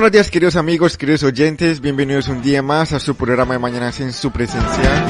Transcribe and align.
Buenos 0.00 0.12
días 0.12 0.30
queridos 0.30 0.56
amigos, 0.56 0.96
queridos 0.96 1.22
oyentes, 1.24 1.82
bienvenidos 1.82 2.28
un 2.28 2.40
día 2.40 2.62
más 2.62 2.94
a 2.94 2.98
su 2.98 3.16
programa 3.16 3.52
de 3.52 3.58
Mañanas 3.58 4.00
en 4.00 4.14
su 4.14 4.30
presencia. 4.30 5.04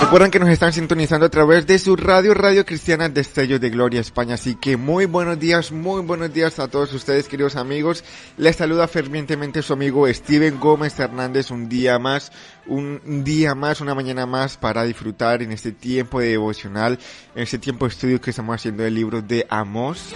Recuerden 0.00 0.30
que 0.30 0.38
nos 0.38 0.50
están 0.50 0.72
sintonizando 0.72 1.26
a 1.26 1.28
través 1.28 1.66
de 1.66 1.80
su 1.80 1.96
radio, 1.96 2.32
Radio 2.32 2.64
Cristiana 2.64 3.08
Destello 3.08 3.58
de 3.58 3.70
Gloria 3.70 4.00
España. 4.00 4.34
Así 4.34 4.54
que 4.54 4.76
muy 4.76 5.06
buenos 5.06 5.36
días, 5.40 5.72
muy 5.72 6.00
buenos 6.02 6.32
días 6.32 6.60
a 6.60 6.68
todos 6.68 6.92
ustedes, 6.94 7.26
queridos 7.26 7.56
amigos. 7.56 8.04
Les 8.36 8.54
saluda 8.54 8.86
fervientemente 8.86 9.62
su 9.62 9.72
amigo 9.72 10.06
Steven 10.06 10.60
Gómez 10.60 10.96
Hernández 11.00 11.50
un 11.50 11.68
día 11.68 11.98
más, 11.98 12.30
un 12.68 13.24
día 13.24 13.56
más, 13.56 13.80
una 13.80 13.96
mañana 13.96 14.26
más 14.26 14.56
para 14.56 14.84
disfrutar 14.84 15.42
en 15.42 15.50
este 15.50 15.72
tiempo 15.72 16.20
de 16.20 16.28
devocional, 16.28 17.00
en 17.34 17.42
este 17.42 17.58
tiempo 17.58 17.84
de 17.84 17.88
estudio 17.94 18.20
que 18.20 18.30
estamos 18.30 18.54
haciendo 18.54 18.84
del 18.84 18.94
libro 18.94 19.22
de 19.22 19.44
Amos. 19.50 20.14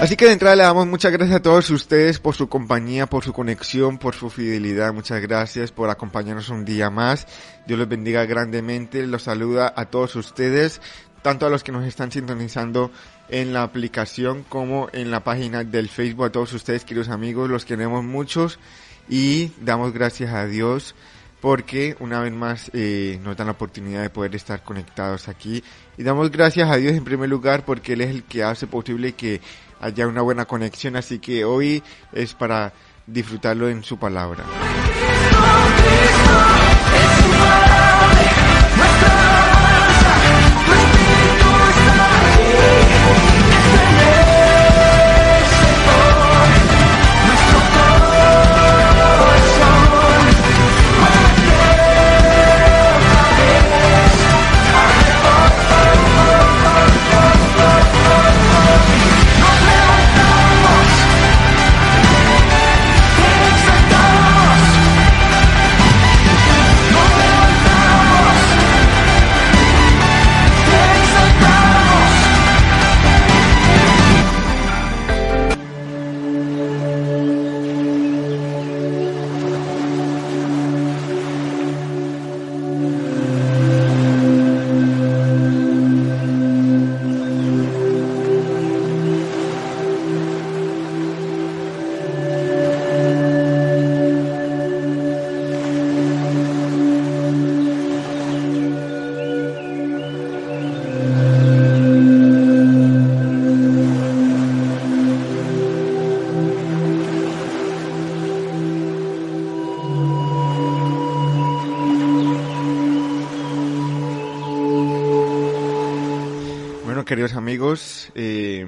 Así 0.00 0.14
que 0.14 0.26
de 0.26 0.32
entrada 0.32 0.54
le 0.54 0.62
damos 0.62 0.86
muchas 0.86 1.10
gracias 1.10 1.38
a 1.38 1.42
todos 1.42 1.70
ustedes 1.70 2.20
por 2.20 2.36
su 2.36 2.48
compañía, 2.48 3.06
por 3.06 3.24
su 3.24 3.32
conexión, 3.32 3.98
por 3.98 4.14
su 4.14 4.30
fidelidad. 4.30 4.92
Muchas 4.92 5.20
gracias 5.20 5.72
por 5.72 5.90
acompañarnos 5.90 6.50
un 6.50 6.64
día 6.64 6.88
más. 6.88 7.26
Dios 7.66 7.80
los 7.80 7.88
bendiga 7.88 8.24
grandemente. 8.24 9.04
Los 9.08 9.24
saluda 9.24 9.72
a 9.74 9.86
todos 9.86 10.14
ustedes, 10.14 10.80
tanto 11.22 11.46
a 11.46 11.50
los 11.50 11.64
que 11.64 11.72
nos 11.72 11.84
están 11.84 12.12
sintonizando 12.12 12.92
en 13.28 13.52
la 13.52 13.64
aplicación 13.64 14.44
como 14.48 14.88
en 14.92 15.10
la 15.10 15.24
página 15.24 15.64
del 15.64 15.88
Facebook. 15.88 16.26
A 16.26 16.30
todos 16.30 16.52
ustedes, 16.52 16.84
queridos 16.84 17.08
amigos, 17.08 17.50
los 17.50 17.64
queremos 17.64 18.04
muchos 18.04 18.60
y 19.08 19.50
damos 19.60 19.92
gracias 19.92 20.32
a 20.32 20.46
Dios 20.46 20.94
porque 21.40 21.96
una 22.00 22.20
vez 22.20 22.32
más 22.32 22.70
eh, 22.72 23.20
nos 23.22 23.36
dan 23.36 23.46
la 23.46 23.52
oportunidad 23.52 24.02
de 24.02 24.10
poder 24.10 24.34
estar 24.34 24.62
conectados 24.62 25.28
aquí 25.28 25.62
y 25.96 26.02
damos 26.02 26.30
gracias 26.30 26.68
a 26.68 26.76
Dios 26.76 26.94
en 26.94 27.04
primer 27.04 27.28
lugar 27.28 27.64
porque 27.64 27.92
Él 27.92 28.00
es 28.00 28.10
el 28.10 28.24
que 28.24 28.42
hace 28.42 28.66
posible 28.66 29.12
que 29.12 29.40
haya 29.80 30.06
una 30.06 30.22
buena 30.22 30.44
conexión 30.44 30.96
así 30.96 31.18
que 31.18 31.44
hoy 31.44 31.82
es 32.12 32.34
para 32.34 32.72
disfrutarlo 33.06 33.68
en 33.68 33.82
su 33.82 33.98
palabra. 33.98 34.44
Queridos 117.08 117.36
amigos, 117.36 118.12
eh, 118.14 118.66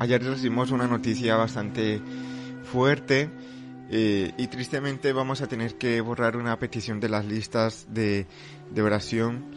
ayer 0.00 0.20
recibimos 0.20 0.72
una 0.72 0.88
noticia 0.88 1.36
bastante 1.36 2.02
fuerte 2.64 3.30
eh, 3.88 4.32
y 4.36 4.48
tristemente 4.48 5.12
vamos 5.12 5.42
a 5.42 5.46
tener 5.46 5.76
que 5.76 6.00
borrar 6.00 6.36
una 6.36 6.58
petición 6.58 6.98
de 6.98 7.08
las 7.08 7.24
listas 7.24 7.86
de, 7.88 8.26
de 8.72 8.82
oración. 8.82 9.52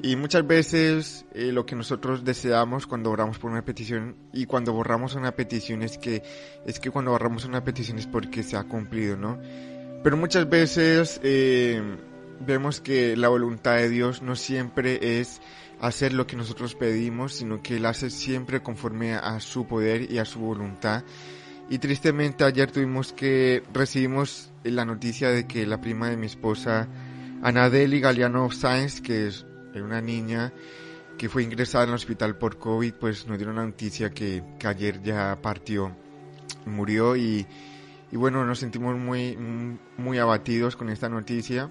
Y 0.00 0.16
muchas 0.16 0.46
veces 0.46 1.26
eh, 1.34 1.52
lo 1.52 1.66
que 1.66 1.76
nosotros 1.76 2.24
deseamos 2.24 2.86
cuando 2.86 3.10
oramos 3.10 3.38
por 3.38 3.50
una 3.50 3.66
petición 3.66 4.16
y 4.32 4.46
cuando 4.46 4.72
borramos 4.72 5.14
una 5.14 5.32
petición 5.32 5.82
es 5.82 5.98
que 5.98 6.22
es 6.64 6.80
que 6.80 6.90
cuando 6.90 7.10
borramos 7.10 7.44
una 7.44 7.64
petición 7.64 7.98
es 7.98 8.06
porque 8.06 8.44
se 8.44 8.56
ha 8.56 8.64
cumplido, 8.64 9.18
¿no? 9.18 9.38
Pero 10.02 10.16
muchas 10.16 10.48
veces 10.48 11.20
eh, 11.22 11.82
vemos 12.46 12.80
que 12.80 13.14
la 13.14 13.28
voluntad 13.28 13.76
de 13.76 13.90
Dios 13.90 14.22
no 14.22 14.36
siempre 14.36 15.20
es 15.20 15.42
hacer 15.80 16.12
lo 16.12 16.26
que 16.26 16.36
nosotros 16.36 16.74
pedimos, 16.74 17.34
sino 17.34 17.62
que 17.62 17.76
Él 17.76 17.86
hace 17.86 18.10
siempre 18.10 18.62
conforme 18.62 19.14
a 19.14 19.38
su 19.40 19.66
poder 19.66 20.10
y 20.10 20.18
a 20.18 20.24
su 20.24 20.40
voluntad. 20.40 21.04
Y 21.70 21.78
tristemente 21.78 22.44
ayer 22.44 22.70
tuvimos 22.70 23.12
que 23.12 23.62
recibimos 23.72 24.50
la 24.64 24.84
noticia 24.84 25.30
de 25.30 25.46
que 25.46 25.66
la 25.66 25.80
prima 25.80 26.08
de 26.08 26.16
mi 26.16 26.26
esposa, 26.26 26.88
Anadeli 27.42 28.00
Galeano 28.00 28.50
Sáenz, 28.50 29.00
que 29.00 29.28
es 29.28 29.44
una 29.74 30.00
niña 30.00 30.52
que 31.18 31.28
fue 31.28 31.42
ingresada 31.42 31.84
en 31.84 31.90
el 31.90 31.96
hospital 31.96 32.36
por 32.36 32.58
COVID, 32.58 32.94
pues 32.94 33.26
nos 33.26 33.38
dieron 33.38 33.56
la 33.56 33.66
noticia 33.66 34.10
que, 34.10 34.42
que 34.58 34.66
ayer 34.66 35.02
ya 35.02 35.38
partió, 35.42 35.94
murió 36.64 37.16
y, 37.16 37.46
y 38.10 38.16
bueno, 38.16 38.44
nos 38.44 38.60
sentimos 38.60 38.96
muy, 38.96 39.36
muy 39.96 40.18
abatidos 40.18 40.74
con 40.74 40.88
esta 40.88 41.08
noticia 41.08 41.70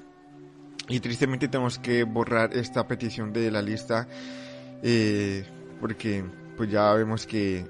y 0.88 1.00
tristemente 1.00 1.48
tenemos 1.48 1.80
que 1.80 2.04
borrar 2.04 2.56
esta 2.56 2.88
petición 2.88 3.34
de 3.34 3.52
la 3.52 3.62
lista 3.62 4.08
eh, 4.82 5.46
porque 5.80 6.24
pues 6.56 6.70
ya 6.70 6.94
vemos 6.94 7.28
que, 7.28 7.68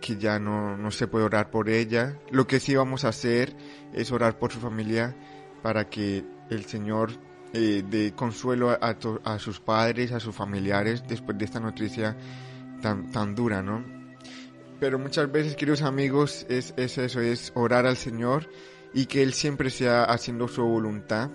que 0.00 0.16
ya 0.16 0.38
no, 0.38 0.76
no 0.76 0.90
se 0.90 1.06
puede 1.06 1.24
orar 1.24 1.50
por 1.50 1.68
ella. 1.68 2.18
Lo 2.30 2.46
que 2.46 2.60
sí 2.60 2.74
vamos 2.74 3.04
a 3.04 3.08
hacer 3.08 3.54
es 3.92 4.10
orar 4.12 4.38
por 4.38 4.52
su 4.52 4.60
familia 4.60 5.16
para 5.62 5.88
que 5.88 6.24
el 6.50 6.64
Señor 6.64 7.10
eh, 7.52 7.82
dé 7.88 8.12
consuelo 8.12 8.70
a, 8.70 9.38
sus 9.38 9.60
padres, 9.60 10.12
a 10.12 10.20
sus 10.20 10.34
familiares 10.34 11.02
después 11.06 11.36
de 11.38 11.44
esta 11.44 11.60
noticia 11.60 12.16
tan, 12.80 13.10
tan 13.10 13.34
dura, 13.34 13.62
¿no? 13.62 13.84
Pero 14.78 14.98
muchas 14.98 15.30
veces, 15.32 15.56
queridos 15.56 15.82
amigos, 15.82 16.44
es 16.48 16.74
eso, 16.76 17.20
es 17.20 17.52
orar 17.54 17.86
al 17.86 17.96
Señor 17.96 18.48
y 18.92 19.06
que 19.06 19.22
Él 19.22 19.32
siempre 19.32 19.70
sea 19.70 20.04
haciendo 20.04 20.48
su 20.48 20.62
voluntad. 20.62 21.30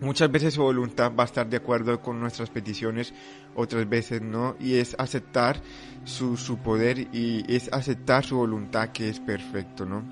Muchas 0.00 0.30
veces 0.30 0.54
su 0.54 0.62
voluntad 0.62 1.12
va 1.18 1.24
a 1.24 1.26
estar 1.26 1.48
de 1.48 1.58
acuerdo 1.58 2.00
con 2.00 2.20
nuestras 2.20 2.50
peticiones, 2.50 3.14
otras 3.54 3.88
veces 3.88 4.22
no, 4.22 4.56
y 4.58 4.74
es 4.74 4.96
aceptar 4.98 5.60
su, 6.04 6.36
su 6.36 6.58
poder 6.58 6.98
y 7.12 7.44
es 7.48 7.72
aceptar 7.72 8.24
su 8.24 8.36
voluntad 8.36 8.90
que 8.90 9.08
es 9.08 9.20
perfecto, 9.20 9.86
¿no? 9.86 10.02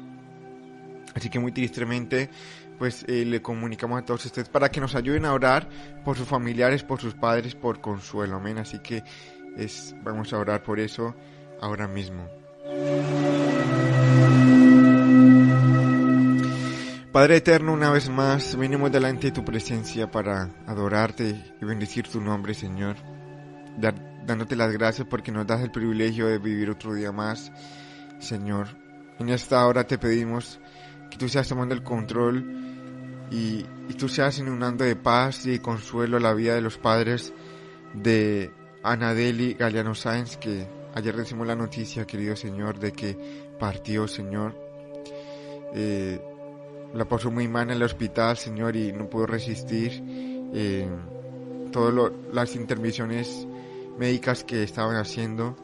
Así 1.14 1.28
que 1.28 1.38
muy 1.38 1.52
tristemente, 1.52 2.30
pues 2.78 3.04
eh, 3.06 3.24
le 3.24 3.42
comunicamos 3.42 4.00
a 4.00 4.04
todos 4.04 4.24
ustedes 4.24 4.48
para 4.48 4.70
que 4.70 4.80
nos 4.80 4.94
ayuden 4.94 5.24
a 5.24 5.32
orar 5.32 5.68
por 6.04 6.16
sus 6.16 6.26
familiares, 6.26 6.82
por 6.82 7.00
sus 7.00 7.14
padres, 7.14 7.54
por 7.54 7.80
consuelo, 7.80 8.36
amén. 8.36 8.58
Así 8.58 8.78
que 8.78 9.02
es, 9.56 9.94
vamos 10.02 10.32
a 10.32 10.38
orar 10.38 10.62
por 10.62 10.80
eso 10.80 11.14
ahora 11.60 11.86
mismo. 11.86 12.26
Padre 17.12 17.36
eterno, 17.36 17.74
una 17.74 17.90
vez 17.90 18.08
más 18.08 18.56
venimos 18.56 18.90
delante 18.90 19.26
de 19.26 19.32
tu 19.32 19.44
presencia 19.44 20.10
para 20.10 20.48
adorarte 20.66 21.54
y 21.60 21.64
bendecir 21.66 22.08
tu 22.08 22.22
nombre, 22.22 22.54
Señor. 22.54 22.96
Dándote 24.24 24.56
las 24.56 24.72
gracias 24.72 25.06
porque 25.06 25.30
nos 25.30 25.46
das 25.46 25.60
el 25.60 25.70
privilegio 25.70 26.26
de 26.26 26.38
vivir 26.38 26.70
otro 26.70 26.94
día 26.94 27.12
más, 27.12 27.52
Señor. 28.18 28.68
En 29.18 29.28
esta 29.28 29.66
hora 29.66 29.86
te 29.86 29.98
pedimos 29.98 30.58
que 31.10 31.18
tú 31.18 31.28
seas 31.28 31.46
tomando 31.46 31.74
el 31.74 31.82
control 31.82 32.46
y, 33.30 33.66
y 33.90 33.94
tú 33.98 34.08
seas 34.08 34.38
inundando 34.38 34.82
de 34.82 34.96
paz 34.96 35.44
y 35.44 35.58
consuelo 35.58 36.18
la 36.18 36.32
vida 36.32 36.54
de 36.54 36.62
los 36.62 36.78
padres 36.78 37.34
de 37.92 38.50
Anadeli 38.82 39.52
Galeano 39.52 39.94
Sáenz, 39.94 40.38
que 40.38 40.66
ayer 40.94 41.14
recibimos 41.14 41.46
la 41.46 41.56
noticia, 41.56 42.06
querido 42.06 42.36
Señor, 42.36 42.78
de 42.78 42.92
que 42.92 43.18
partió, 43.60 44.08
Señor. 44.08 44.56
Eh, 45.74 46.18
la 46.94 47.04
pasó 47.06 47.30
muy 47.30 47.48
mal 47.48 47.64
en 47.64 47.76
el 47.76 47.82
hospital, 47.82 48.36
Señor, 48.36 48.76
y 48.76 48.92
no 48.92 49.08
pudo 49.08 49.26
resistir 49.26 50.02
eh, 50.54 50.88
todas 51.70 52.12
las 52.32 52.54
intervenciones 52.54 53.46
médicas 53.98 54.44
que 54.44 54.62
estaban 54.62 54.96
haciendo. 54.96 55.56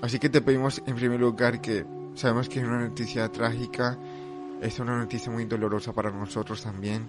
Así 0.00 0.18
que 0.18 0.28
te 0.28 0.40
pedimos 0.40 0.82
en 0.86 0.96
primer 0.96 1.20
lugar 1.20 1.60
que 1.60 1.84
sabemos 2.14 2.48
que 2.48 2.60
es 2.60 2.64
una 2.64 2.80
noticia 2.80 3.28
trágica, 3.30 3.98
es 4.60 4.78
una 4.78 4.98
noticia 4.98 5.30
muy 5.30 5.44
dolorosa 5.44 5.92
para 5.92 6.10
nosotros 6.10 6.62
también. 6.62 7.08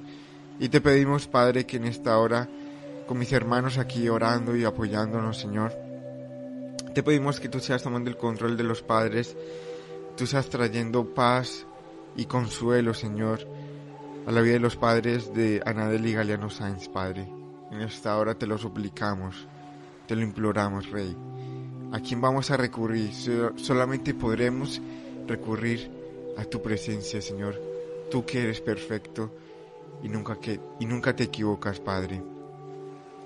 Y 0.60 0.70
te 0.70 0.82
pedimos, 0.82 1.28
Padre, 1.28 1.66
que 1.66 1.78
en 1.78 1.86
esta 1.86 2.18
hora, 2.18 2.48
con 3.08 3.18
mis 3.18 3.32
hermanos 3.32 3.78
aquí 3.78 4.08
orando 4.10 4.56
y 4.56 4.66
apoyándonos, 4.66 5.40
Señor, 5.40 5.74
te 6.94 7.02
pedimos 7.02 7.40
que 7.40 7.50
tú 7.50 7.60
seas 7.60 7.82
tomando 7.82 8.10
el 8.10 8.18
control 8.18 8.56
de 8.56 8.64
los 8.64 8.84
padres, 8.84 9.36
tú 10.16 10.28
seas 10.28 10.50
trayendo 10.50 11.14
paz 11.14 11.66
y 12.16 12.26
consuelo, 12.26 12.94
Señor, 12.94 13.48
a 14.26 14.32
la 14.32 14.42
vida 14.42 14.54
de 14.54 14.60
los 14.60 14.76
padres 14.76 15.34
de 15.34 15.62
Anadel 15.66 16.06
y 16.06 16.14
Galeano 16.14 16.50
Sainz, 16.50 16.88
Padre. 16.90 17.28
En 17.72 17.82
esta 17.82 18.18
hora 18.18 18.36
te 18.36 18.48
lo 18.48 18.58
suplicamos, 18.58 19.48
te 20.08 20.16
lo 20.16 20.22
imploramos, 20.22 20.90
Rey. 20.90 21.16
¿A 21.92 22.00
quién 22.00 22.22
vamos 22.22 22.52
a 22.52 22.58
recurrir? 22.58 23.12
Solamente 23.56 24.14
podremos 24.14 24.82
recurrir 25.28 25.90
a 26.38 26.46
tu 26.46 26.62
presencia, 26.62 27.22
Señor. 27.22 27.60
Tú 28.10 28.26
que 28.26 28.44
eres 28.44 28.62
perfecto 28.62 29.32
y 30.02 30.10
nunca, 30.10 30.40
que, 30.40 30.60
y 30.80 30.86
nunca 30.86 31.16
te 31.16 31.24
equivocas, 31.24 31.80
Padre. 31.80 32.22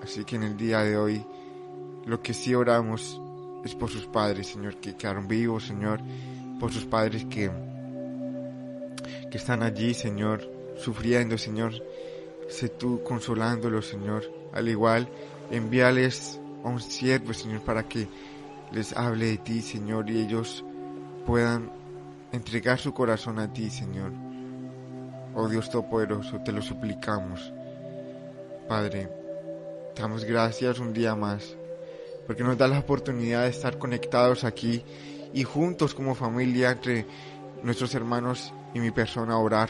Así 0.02 0.24
que 0.24 0.36
en 0.36 0.44
el 0.44 0.58
día 0.58 0.82
de 0.82 0.98
hoy, 0.98 1.26
lo 2.06 2.22
que 2.22 2.34
sí 2.34 2.56
oramos 2.56 3.20
es 3.64 3.76
por 3.76 3.90
sus 3.90 4.06
padres, 4.06 4.48
Señor, 4.48 4.78
que 4.78 4.96
quedaron 4.96 5.28
vivos, 5.28 5.66
Señor, 5.66 6.00
por 6.60 6.72
sus 6.72 6.86
padres 6.86 7.26
que, 7.26 7.52
que 9.30 9.38
están 9.38 9.64
allí, 9.64 9.94
Señor, 9.94 10.50
sufriendo, 10.78 11.38
Señor. 11.38 11.74
Sé 12.50 12.70
tú 12.70 13.04
consolándolos, 13.04 13.88
Señor. 13.88 14.24
Al 14.54 14.68
igual, 14.70 15.10
envíales 15.52 16.40
a 16.64 16.70
un 16.70 16.80
siervo, 16.80 17.34
Señor, 17.34 17.62
para 17.62 17.88
que 17.88 18.08
les 18.72 18.96
hable 18.96 19.28
de 19.28 19.38
ti, 19.38 19.62
Señor, 19.62 20.10
y 20.10 20.22
ellos 20.22 20.64
puedan 21.26 21.72
entregar 22.32 22.80
su 22.80 22.94
corazón 22.94 23.40
a 23.40 23.52
ti, 23.52 23.70
Señor. 23.70 24.12
Oh 25.36 25.48
Dios 25.48 25.70
Todopoderoso, 25.70 26.40
te 26.44 26.52
lo 26.52 26.62
suplicamos. 26.62 27.54
Padre, 28.68 29.10
damos 29.96 30.26
gracias 30.26 30.80
un 30.80 30.94
día 30.94 31.16
más, 31.16 31.56
porque 32.26 32.44
nos 32.44 32.58
da 32.58 32.68
la 32.68 32.80
oportunidad 32.80 33.44
de 33.44 33.50
estar 33.50 33.78
conectados 33.78 34.44
aquí 34.44 34.84
y 35.34 35.44
juntos 35.44 35.94
como 35.94 36.16
familia 36.16 36.72
entre 36.72 37.06
nuestros 37.64 37.94
hermanos 37.96 38.54
y 38.74 38.80
mi 38.80 38.92
persona 38.92 39.38
orar 39.38 39.70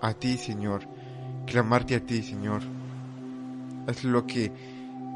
a 0.00 0.14
ti, 0.14 0.36
Señor, 0.36 0.82
clamarte 1.46 1.96
a 1.96 2.00
ti, 2.00 2.22
Señor. 2.22 2.62
Es 3.86 4.04
lo 4.04 4.26
que 4.26 4.52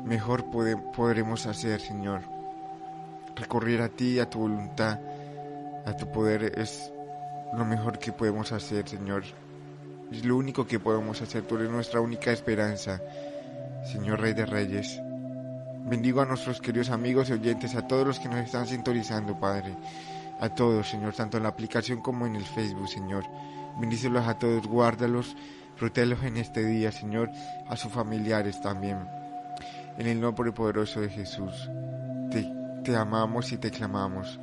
mejor 0.04 0.44
podremos 0.50 1.46
hacer, 1.46 1.80
Señor. 1.80 2.22
Recorrer 3.36 3.82
a 3.82 3.88
ti, 3.88 4.18
a 4.18 4.28
tu 4.28 4.40
voluntad, 4.40 4.98
a 5.86 5.96
tu 5.96 6.10
poder 6.10 6.58
es 6.58 6.92
lo 7.56 7.64
mejor 7.64 7.98
que 7.98 8.12
podemos 8.12 8.52
hacer, 8.52 8.88
Señor. 8.88 9.24
Es 10.12 10.24
lo 10.24 10.36
único 10.36 10.66
que 10.66 10.80
podemos 10.80 11.20
hacer. 11.22 11.42
Tú 11.42 11.56
eres 11.56 11.70
nuestra 11.70 12.00
única 12.00 12.32
esperanza, 12.32 13.00
Señor 13.84 14.20
Rey 14.20 14.34
de 14.34 14.46
Reyes. 14.46 15.00
Bendigo 15.84 16.20
a 16.20 16.26
nuestros 16.26 16.60
queridos 16.60 16.90
amigos 16.90 17.30
y 17.30 17.32
oyentes, 17.32 17.74
a 17.74 17.86
todos 17.86 18.06
los 18.06 18.20
que 18.20 18.28
nos 18.28 18.44
están 18.44 18.66
sintonizando, 18.66 19.38
Padre. 19.38 19.76
A 20.40 20.48
todos, 20.48 20.88
Señor, 20.88 21.14
tanto 21.14 21.36
en 21.36 21.42
la 21.42 21.50
aplicación 21.50 22.00
como 22.00 22.26
en 22.26 22.34
el 22.34 22.44
Facebook, 22.44 22.88
Señor. 22.88 23.24
Bendícelos 23.78 24.26
a 24.26 24.38
todos, 24.38 24.66
guárdalos, 24.66 25.36
protégelos 25.78 26.22
en 26.24 26.38
este 26.38 26.64
día, 26.64 26.90
Señor, 26.90 27.28
a 27.68 27.76
sus 27.76 27.92
familiares 27.92 28.60
también. 28.62 28.98
En 29.98 30.06
el 30.06 30.18
nombre 30.18 30.50
poderoso 30.52 31.00
de 31.02 31.10
Jesús, 31.10 31.68
te, 32.30 32.50
te 32.82 32.96
amamos 32.96 33.52
y 33.52 33.58
te 33.58 33.70
clamamos. 33.70 34.40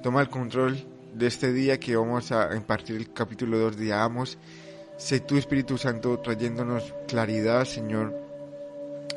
Toma 0.00 0.20
el 0.20 0.28
control 0.28 0.78
de 1.12 1.26
este 1.26 1.52
día 1.52 1.80
que 1.80 1.96
vamos 1.96 2.30
a 2.30 2.54
impartir 2.54 2.94
el 2.96 3.12
capítulo 3.12 3.58
2 3.58 3.76
de 3.78 3.92
Amos. 3.92 4.38
Sé 4.96 5.20
tu 5.20 5.36
Espíritu 5.36 5.76
Santo 5.76 6.20
trayéndonos 6.20 6.94
claridad, 7.08 7.64
Señor, 7.64 8.14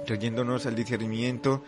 trayéndonos 0.08 0.66
al 0.66 0.76
discernimiento 0.76 1.64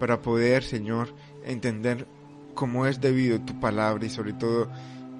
para 0.00 0.20
poder, 0.20 0.64
Señor, 0.64 1.14
entender 1.44 2.06
cómo 2.54 2.86
es 2.86 3.00
debido 3.00 3.40
tu 3.40 3.58
palabra 3.58 4.04
y 4.06 4.10
sobre 4.10 4.32
todo 4.32 4.68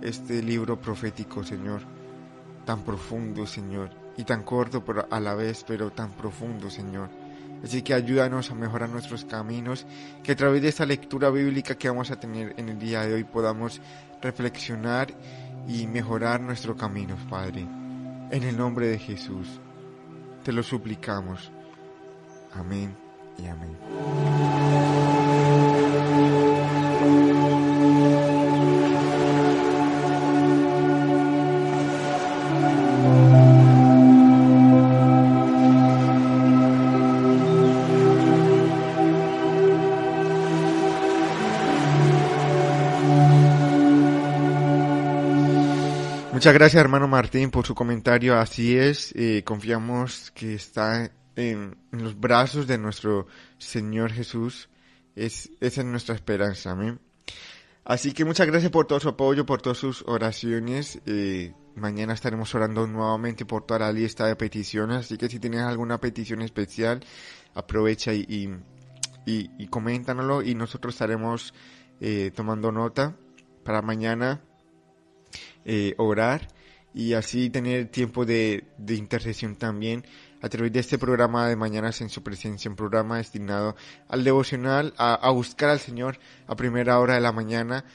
este 0.02 0.42
libro 0.42 0.80
profético, 0.80 1.44
Señor, 1.44 1.82
tan 2.64 2.82
profundo, 2.82 3.46
Señor, 3.46 3.90
y 4.16 4.24
tan 4.24 4.42
corto 4.42 4.84
a 5.10 5.20
la 5.20 5.34
vez, 5.34 5.64
pero 5.66 5.90
tan 5.90 6.12
profundo, 6.12 6.70
Señor. 6.70 7.10
Así 7.62 7.82
que 7.82 7.94
ayúdanos 7.94 8.50
a 8.50 8.54
mejorar 8.54 8.90
nuestros 8.90 9.24
caminos, 9.24 9.86
que 10.22 10.32
a 10.32 10.36
través 10.36 10.60
de 10.60 10.68
esta 10.68 10.84
lectura 10.84 11.30
bíblica 11.30 11.76
que 11.76 11.88
vamos 11.88 12.10
a 12.10 12.20
tener 12.20 12.54
en 12.58 12.68
el 12.68 12.78
día 12.78 13.06
de 13.06 13.14
hoy 13.14 13.24
podamos 13.24 13.80
reflexionar 14.20 15.08
y 15.66 15.86
mejorar 15.86 16.40
nuestro 16.40 16.76
camino, 16.76 17.16
Padre. 17.30 17.66
En 18.30 18.42
el 18.42 18.56
nombre 18.56 18.88
de 18.88 18.98
Jesús, 18.98 19.60
te 20.42 20.52
lo 20.52 20.62
suplicamos. 20.62 21.50
Amén 22.52 22.94
y 23.38 23.46
amén. 23.46 25.13
Muchas 46.44 46.58
gracias 46.58 46.82
hermano 46.82 47.08
Martín 47.08 47.50
por 47.50 47.64
su 47.64 47.74
comentario. 47.74 48.38
Así 48.38 48.76
es, 48.76 49.14
eh, 49.16 49.42
confiamos 49.46 50.30
que 50.32 50.52
está 50.52 51.10
en, 51.36 51.74
los 51.90 52.20
brazos 52.20 52.66
de 52.66 52.76
nuestro 52.76 53.26
Señor 53.56 54.12
Jesús. 54.12 54.68
Es, 55.16 55.50
esa 55.60 55.80
es 55.80 55.86
nuestra 55.86 56.14
esperanza, 56.14 56.72
amén. 56.72 57.00
Así 57.84 58.12
que 58.12 58.24
muchas 58.24 58.46
gracias 58.46 58.72
por 58.72 58.86
todo 58.86 58.98
su 58.98 59.10
apoyo, 59.10 59.44
por 59.44 59.60
todas 59.60 59.78
sus 59.78 60.02
oraciones. 60.06 61.00
Eh, 61.06 61.52
mañana 61.74 62.14
estaremos 62.14 62.54
orando 62.54 62.86
nuevamente 62.86 63.44
por 63.44 63.66
toda 63.66 63.80
la 63.80 63.92
lista 63.92 64.26
de 64.26 64.36
peticiones. 64.36 64.98
Así 64.98 65.18
que 65.18 65.28
si 65.28 65.38
tienes 65.38 65.60
alguna 65.60 66.00
petición 66.00 66.40
especial, 66.40 67.04
aprovecha 67.54 68.14
y, 68.14 68.24
y, 69.26 69.50
y, 69.58 69.66
coméntanoslo 69.68 70.42
y 70.42 70.54
nosotros 70.54 70.94
estaremos 70.94 71.52
eh, 72.00 72.30
tomando 72.34 72.72
nota 72.72 73.16
para 73.64 73.82
mañana 73.82 74.40
eh, 75.64 75.94
orar 75.98 76.48
y 76.94 77.14
así 77.14 77.50
tener 77.50 77.88
tiempo 77.88 78.24
de, 78.24 78.64
de 78.78 78.94
intercesión 78.94 79.56
también 79.56 80.04
a 80.44 80.48
través 80.50 80.74
de 80.74 80.80
este 80.80 80.98
programa 80.98 81.48
de 81.48 81.56
Mañanas 81.56 82.02
en 82.02 82.10
su 82.10 82.22
presencia, 82.22 82.70
un 82.70 82.76
programa 82.76 83.16
destinado 83.16 83.76
al 84.08 84.24
devocional, 84.24 84.92
a, 84.98 85.30
buscar 85.30 85.70
al 85.70 85.80
Señor 85.80 86.18
a 86.46 86.54
primera 86.54 86.98
hora 86.98 87.14
de 87.14 87.22
la 87.22 87.32
mañana. 87.32 87.86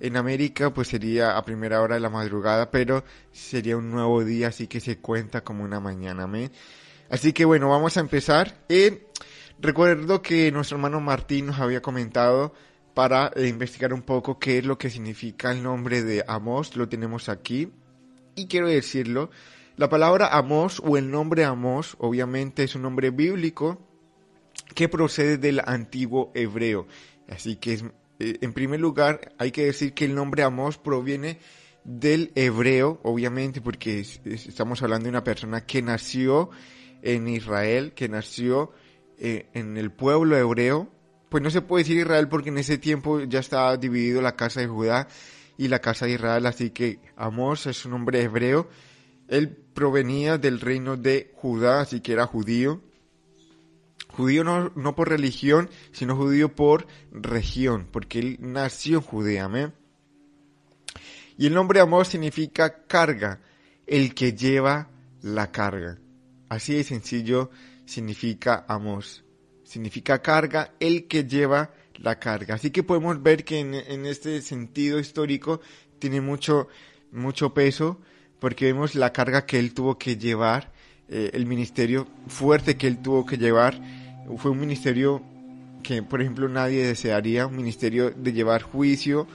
En 0.00 0.16
América 0.16 0.72
pues 0.72 0.88
sería 0.88 1.36
a 1.36 1.44
primera 1.44 1.82
hora 1.82 1.96
de 1.96 2.00
la 2.00 2.08
madrugada, 2.08 2.70
pero 2.70 3.04
sería 3.30 3.76
un 3.76 3.90
nuevo 3.90 4.24
día, 4.24 4.48
así 4.48 4.68
que 4.68 4.80
se 4.80 4.96
cuenta 4.96 5.42
como 5.42 5.64
una 5.64 5.80
mañana. 5.80 6.22
Amén. 6.22 6.50
Así 7.10 7.34
que 7.34 7.44
bueno, 7.44 7.68
vamos 7.68 7.98
a 7.98 8.00
empezar. 8.00 8.56
Eh, 8.70 9.06
recuerdo 9.60 10.22
que 10.22 10.50
nuestro 10.50 10.78
hermano 10.78 11.00
Martín 11.00 11.48
nos 11.48 11.58
había 11.58 11.82
comentado 11.82 12.54
para 12.94 13.30
eh, 13.36 13.48
investigar 13.48 13.92
un 13.92 14.00
poco 14.00 14.38
qué 14.38 14.56
es 14.56 14.64
lo 14.64 14.78
que 14.78 14.88
significa 14.88 15.52
el 15.52 15.62
nombre 15.62 16.02
de 16.02 16.24
Amos, 16.26 16.74
lo 16.74 16.88
tenemos 16.88 17.28
aquí. 17.28 17.70
Y 18.34 18.46
quiero 18.46 18.66
decirlo, 18.68 19.28
la 19.78 19.88
palabra 19.88 20.36
Amos 20.36 20.82
o 20.84 20.96
el 20.96 21.08
nombre 21.08 21.44
Amos 21.44 21.96
obviamente 22.00 22.64
es 22.64 22.74
un 22.74 22.82
nombre 22.82 23.10
bíblico 23.10 23.78
que 24.74 24.88
procede 24.88 25.38
del 25.38 25.62
antiguo 25.64 26.32
hebreo. 26.34 26.88
Así 27.28 27.56
que 27.56 27.74
eh, 28.18 28.38
en 28.40 28.52
primer 28.52 28.80
lugar 28.80 29.36
hay 29.38 29.52
que 29.52 29.66
decir 29.66 29.94
que 29.94 30.04
el 30.04 30.16
nombre 30.16 30.42
Amos 30.42 30.78
proviene 30.78 31.38
del 31.84 32.32
hebreo, 32.34 32.98
obviamente 33.04 33.60
porque 33.60 34.00
estamos 34.00 34.82
hablando 34.82 35.04
de 35.04 35.10
una 35.10 35.22
persona 35.22 35.64
que 35.64 35.80
nació 35.80 36.50
en 37.02 37.28
Israel, 37.28 37.92
que 37.94 38.08
nació 38.08 38.72
eh, 39.16 39.48
en 39.54 39.76
el 39.76 39.92
pueblo 39.92 40.36
hebreo. 40.36 40.88
Pues 41.28 41.40
no 41.40 41.50
se 41.50 41.62
puede 41.62 41.84
decir 41.84 41.98
Israel 41.98 42.28
porque 42.28 42.48
en 42.48 42.58
ese 42.58 42.78
tiempo 42.78 43.20
ya 43.20 43.38
estaba 43.38 43.76
dividido 43.76 44.22
la 44.22 44.34
casa 44.34 44.60
de 44.60 44.66
Judá 44.66 45.06
y 45.56 45.68
la 45.68 45.78
casa 45.78 46.06
de 46.06 46.14
Israel, 46.14 46.46
así 46.46 46.70
que 46.70 46.98
Amos 47.14 47.66
es 47.66 47.84
un 47.84 47.92
nombre 47.92 48.20
hebreo 48.22 48.68
él 49.28 49.50
provenía 49.74 50.38
del 50.38 50.60
reino 50.60 50.96
de 50.96 51.32
Judá, 51.36 51.80
así 51.80 52.00
que 52.00 52.12
era 52.12 52.26
judío. 52.26 52.80
Judío 54.08 54.42
no, 54.42 54.72
no 54.74 54.96
por 54.96 55.08
religión, 55.08 55.70
sino 55.92 56.16
judío 56.16 56.54
por 56.54 56.86
región, 57.12 57.86
porque 57.90 58.18
él 58.18 58.38
nació 58.40 58.98
en 58.98 59.02
Judea. 59.02 59.72
Y 61.36 61.46
el 61.46 61.54
nombre 61.54 61.80
amor 61.80 62.06
significa 62.06 62.84
carga, 62.86 63.40
el 63.86 64.14
que 64.14 64.32
lleva 64.32 64.90
la 65.22 65.52
carga. 65.52 65.98
Así 66.48 66.74
de 66.74 66.82
sencillo 66.82 67.50
significa 67.84 68.64
Amos. 68.66 69.24
Significa 69.62 70.20
carga, 70.22 70.74
el 70.80 71.06
que 71.06 71.24
lleva 71.24 71.72
la 71.96 72.18
carga. 72.18 72.54
Así 72.54 72.70
que 72.70 72.82
podemos 72.82 73.22
ver 73.22 73.44
que 73.44 73.60
en, 73.60 74.06
este 74.06 74.40
sentido 74.40 74.98
histórico 74.98 75.60
tiene 75.98 76.20
mucho, 76.20 76.68
mucho 77.12 77.52
peso 77.52 78.00
porque 78.40 78.66
vemos 78.66 78.94
la 78.94 79.12
carga 79.12 79.46
que 79.46 79.58
él 79.58 79.74
tuvo 79.74 79.98
que 79.98 80.16
llevar, 80.16 80.70
eh, 81.08 81.30
el 81.32 81.46
ministerio 81.46 82.06
fuerte 82.26 82.76
que 82.76 82.86
él 82.86 82.98
tuvo 82.98 83.24
que 83.26 83.38
llevar. 83.38 83.80
Fue 84.36 84.50
un 84.50 84.60
ministerio 84.60 85.22
que, 85.82 86.02
por 86.02 86.20
ejemplo, 86.20 86.48
nadie 86.48 86.86
desearía, 86.86 87.46
un 87.46 87.56
ministerio 87.56 88.10
de 88.10 88.32
llevar 88.32 88.62
juicio. 88.62 89.26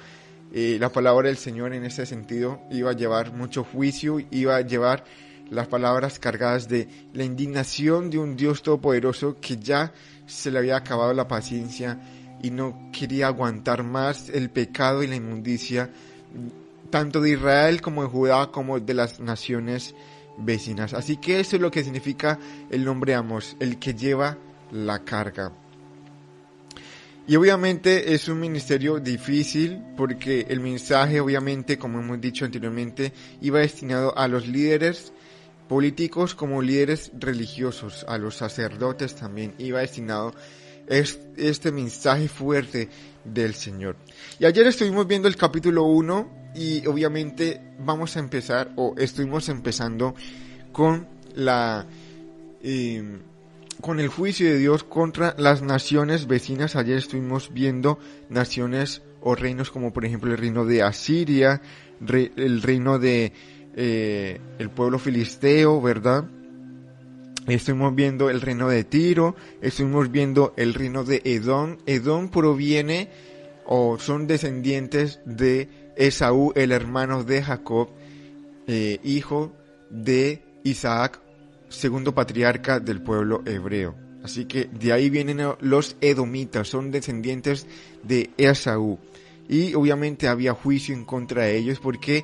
Eh, 0.54 0.78
la 0.80 0.90
palabra 0.90 1.30
del 1.30 1.38
Señor 1.38 1.74
en 1.74 1.84
ese 1.84 2.06
sentido 2.06 2.62
iba 2.70 2.92
a 2.92 2.96
llevar 2.96 3.34
mucho 3.34 3.64
juicio, 3.64 4.20
iba 4.30 4.56
a 4.56 4.62
llevar 4.62 5.04
las 5.50 5.68
palabras 5.68 6.20
cargadas 6.20 6.68
de 6.70 6.88
la 7.14 7.24
indignación 7.24 8.10
de 8.10 8.20
un 8.20 8.36
Dios 8.36 8.62
todopoderoso 8.62 9.38
que 9.42 9.58
ya 9.58 9.92
se 10.26 10.52
le 10.52 10.60
había 10.60 10.78
acabado 10.78 11.14
la 11.14 11.28
paciencia 11.28 12.00
y 12.42 12.52
no 12.52 12.92
quería 12.92 13.28
aguantar 13.28 13.84
más 13.84 14.30
el 14.30 14.50
pecado 14.50 15.02
y 15.04 15.08
la 15.08 15.16
inmundicia 15.16 15.90
tanto 16.94 17.22
de 17.22 17.32
Israel 17.32 17.82
como 17.82 18.04
de 18.04 18.08
Judá 18.08 18.52
como 18.52 18.80
de 18.80 18.94
las 18.94 19.20
naciones 19.20 19.96
vecinas. 20.38 20.94
Así 20.94 21.18
que 21.18 21.40
eso 21.40 21.56
es 21.56 21.62
lo 21.64 21.72
que 21.72 21.84
significa 21.84 22.38
el 22.70 22.86
nombre 22.86 23.16
Amos, 23.16 23.58
el 23.60 23.80
que 23.80 23.96
lleva 23.96 24.38
la 24.72 25.04
carga. 25.04 25.52
Y 27.26 27.36
obviamente 27.36 28.14
es 28.14 28.28
un 28.28 28.40
ministerio 28.40 29.00
difícil 29.00 29.82
porque 29.98 30.46
el 30.50 30.60
mensaje 30.60 31.20
obviamente, 31.20 31.80
como 31.80 32.00
hemos 32.00 32.22
dicho 32.22 32.46
anteriormente, 32.46 33.12
iba 33.42 33.58
destinado 33.58 34.16
a 34.16 34.28
los 34.28 34.48
líderes 34.48 35.14
políticos 35.68 36.36
como 36.36 36.62
líderes 36.62 37.12
religiosos, 37.18 38.06
a 38.08 38.20
los 38.20 38.36
sacerdotes 38.36 39.16
también 39.16 39.56
iba 39.58 39.80
destinado 39.80 40.36
este 40.88 41.72
mensaje 41.72 42.28
fuerte 42.28 42.88
del 43.26 43.56
Señor. 43.56 43.96
Y 44.38 44.46
ayer 44.46 44.68
estuvimos 44.68 45.08
viendo 45.08 45.28
el 45.28 45.38
capítulo 45.38 45.86
1 45.86 46.43
y 46.56 46.86
obviamente 46.88 47.62
vamos 47.80 48.16
a 48.18 48.20
empezar, 48.20 48.72
o 48.76 48.96
estuvimos 48.98 49.50
empezando 49.50 50.16
con 50.72 51.08
la... 51.36 51.86
Em, 52.62 53.20
con 53.82 54.00
el 54.00 54.08
juicio 54.08 54.48
de 54.48 54.58
Dios 54.58 54.86
contra 54.86 55.36
las 55.38 55.62
naciones 55.62 56.26
vecinas. 56.26 56.78
Ayer 56.78 56.98
estuvimos 56.98 57.52
viendo 57.54 58.00
naciones 58.30 59.02
o 59.20 59.36
reinos 59.36 59.72
como 59.72 59.92
por 59.92 60.06
ejemplo 60.06 60.32
el 60.32 60.38
reino 60.38 60.64
de 60.64 60.84
Asiria, 60.84 61.62
el 62.08 62.62
reino 62.62 62.98
de 62.98 63.34
eh, 63.76 64.40
el 64.60 64.70
pueblo 64.70 65.00
filisteo, 65.00 65.82
¿verdad? 65.82 66.26
Estuvimos 67.48 67.94
viendo 67.94 68.30
el 68.30 68.40
reino 68.40 68.70
de 68.70 68.86
Tiro, 68.86 69.36
estuvimos 69.62 70.10
viendo 70.10 70.54
el 70.56 70.74
reino 70.74 71.04
de 71.04 71.22
Edom. 71.26 71.78
Edom 71.86 72.30
proviene 72.30 73.10
o 73.66 73.98
son 74.00 74.28
descendientes 74.28 75.20
de 75.26 75.68
Esaú, 75.96 76.52
el 76.56 76.72
hermano 76.72 77.24
de 77.24 77.44
Jacob, 77.44 77.90
eh, 78.68 79.00
hijo 79.04 79.54
de 79.90 80.42
Isaac, 80.64 81.20
segundo 81.70 82.14
patriarca 82.14 82.80
del 82.80 83.02
pueblo 83.02 83.42
hebreo. 83.46 83.96
Así 84.24 84.46
que 84.46 84.66
de 84.66 84.94
ahí 84.94 85.10
vienen 85.10 85.42
los 85.60 85.98
edomitas, 86.00 86.70
son 86.70 86.92
descendientes 86.92 87.68
de 88.04 88.30
Esaú. 88.38 89.00
Y 89.50 89.74
obviamente 89.74 90.30
había 90.30 90.54
juicio 90.54 90.96
en 90.96 91.04
contra 91.04 91.44
de 91.44 91.58
ellos 91.58 91.80
porque 91.80 92.24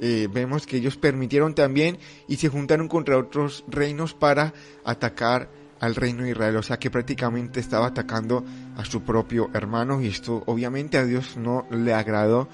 eh, 0.00 0.28
vemos 0.30 0.66
que 0.66 0.78
ellos 0.78 0.96
permitieron 0.96 1.54
también 1.54 1.98
y 2.26 2.36
se 2.36 2.48
juntaron 2.48 2.88
contra 2.88 3.16
otros 3.16 3.64
reinos 3.68 4.12
para 4.12 4.52
atacar 4.84 5.48
al 5.80 5.94
reino 5.94 6.24
de 6.24 6.30
Israel, 6.30 6.56
o 6.56 6.62
sea 6.62 6.78
que 6.78 6.90
prácticamente 6.90 7.60
estaba 7.60 7.86
atacando 7.86 8.44
a 8.76 8.84
su 8.84 9.02
propio 9.02 9.50
hermano 9.52 10.00
y 10.00 10.08
esto 10.08 10.42
obviamente 10.46 10.96
a 10.96 11.04
Dios 11.04 11.36
no 11.36 11.66
le 11.70 11.92
agradó 11.92 12.48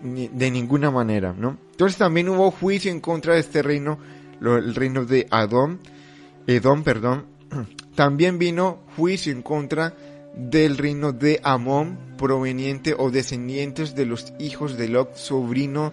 de 0.00 0.50
ninguna 0.50 0.90
manera, 0.90 1.34
¿no? 1.36 1.58
Entonces 1.72 1.98
también 1.98 2.28
hubo 2.28 2.50
juicio 2.50 2.90
en 2.90 3.00
contra 3.00 3.34
de 3.34 3.40
este 3.40 3.62
reino, 3.62 3.98
el 4.40 4.74
reino 4.74 5.04
de 5.04 5.26
Adón, 5.30 5.80
Edom, 6.46 6.82
perdón. 6.82 7.26
También 7.94 8.38
vino 8.38 8.78
juicio 8.96 9.32
en 9.32 9.42
contra 9.42 9.94
del 10.34 10.78
reino 10.78 11.12
de 11.12 11.40
Amón, 11.42 11.98
proveniente 12.16 12.94
o 12.96 13.10
descendientes 13.10 13.94
de 13.94 14.06
los 14.06 14.32
hijos 14.38 14.78
de 14.78 14.88
Lot, 14.88 15.16
sobrino 15.16 15.92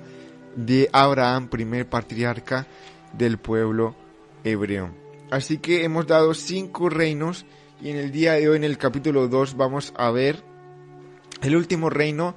de 0.55 0.87
Abraham, 0.93 1.49
primer 1.49 1.89
patriarca 1.89 2.67
del 3.13 3.37
pueblo 3.37 3.95
hebreo. 4.43 4.91
Así 5.31 5.57
que 5.57 5.83
hemos 5.83 6.05
dado 6.05 6.33
cinco 6.33 6.89
reinos 6.89 7.45
y 7.81 7.89
en 7.89 7.97
el 7.97 8.11
día 8.11 8.33
de 8.33 8.47
hoy 8.47 8.57
en 8.57 8.63
el 8.63 8.77
capítulo 8.77 9.27
2 9.27 9.57
vamos 9.57 9.93
a 9.97 10.11
ver 10.11 10.43
el 11.41 11.55
último 11.55 11.89
reino 11.89 12.35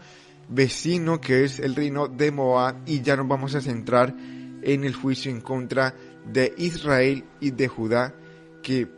vecino 0.49 1.21
que 1.21 1.45
es 1.45 1.59
el 1.59 1.75
reino 1.75 2.09
de 2.09 2.31
Moab 2.31 2.77
y 2.87 3.03
ya 3.03 3.17
nos 3.17 3.29
vamos 3.29 3.55
a 3.55 3.61
centrar 3.61 4.15
en 4.63 4.85
el 4.85 4.95
juicio 4.95 5.31
en 5.31 5.41
contra 5.41 5.95
de 6.27 6.55
Israel 6.57 7.25
y 7.41 7.51
de 7.51 7.69
Judá 7.69 8.15
que 8.63 8.89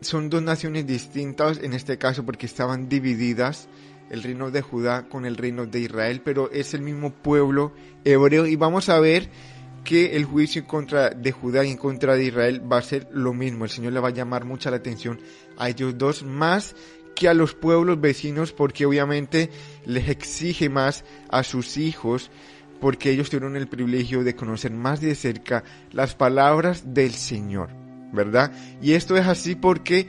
son 0.00 0.30
dos 0.30 0.42
naciones 0.42 0.86
distintas 0.86 1.58
en 1.58 1.72
este 1.74 1.98
caso 1.98 2.24
porque 2.24 2.46
estaban 2.46 2.88
divididas 2.88 3.68
el 4.10 4.22
reino 4.22 4.50
de 4.50 4.62
Judá 4.62 5.08
con 5.08 5.26
el 5.26 5.36
reino 5.36 5.66
de 5.66 5.80
Israel, 5.80 6.22
pero 6.24 6.50
es 6.50 6.72
el 6.72 6.80
mismo 6.80 7.12
pueblo 7.12 7.72
hebreo 8.04 8.46
y 8.46 8.56
vamos 8.56 8.88
a 8.88 8.98
ver 9.00 9.28
que 9.84 10.16
el 10.16 10.24
juicio 10.24 10.62
en 10.62 10.66
contra 10.66 11.10
de 11.10 11.32
Judá 11.32 11.64
y 11.64 11.70
en 11.70 11.76
contra 11.76 12.14
de 12.14 12.24
Israel 12.24 12.62
va 12.70 12.78
a 12.78 12.82
ser 12.82 13.08
lo 13.12 13.32
mismo. 13.32 13.64
El 13.64 13.70
Señor 13.70 13.92
le 13.92 14.00
va 14.00 14.08
a 14.08 14.12
llamar 14.12 14.44
mucha 14.44 14.70
la 14.70 14.76
atención 14.76 15.20
a 15.56 15.68
ellos 15.68 15.96
dos 15.96 16.22
más 16.22 16.74
que 17.18 17.28
a 17.28 17.34
los 17.34 17.54
pueblos 17.54 18.00
vecinos 18.00 18.52
porque 18.52 18.86
obviamente 18.86 19.50
les 19.84 20.08
exige 20.08 20.68
más 20.68 21.04
a 21.28 21.42
sus 21.42 21.76
hijos 21.76 22.30
porque 22.80 23.10
ellos 23.10 23.28
tuvieron 23.28 23.56
el 23.56 23.66
privilegio 23.66 24.22
de 24.22 24.36
conocer 24.36 24.70
más 24.70 25.00
de 25.00 25.16
cerca 25.16 25.64
las 25.90 26.14
palabras 26.14 26.94
del 26.94 27.10
Señor, 27.10 27.70
¿verdad? 28.12 28.52
Y 28.80 28.92
esto 28.92 29.16
es 29.16 29.26
así 29.26 29.56
porque 29.56 30.06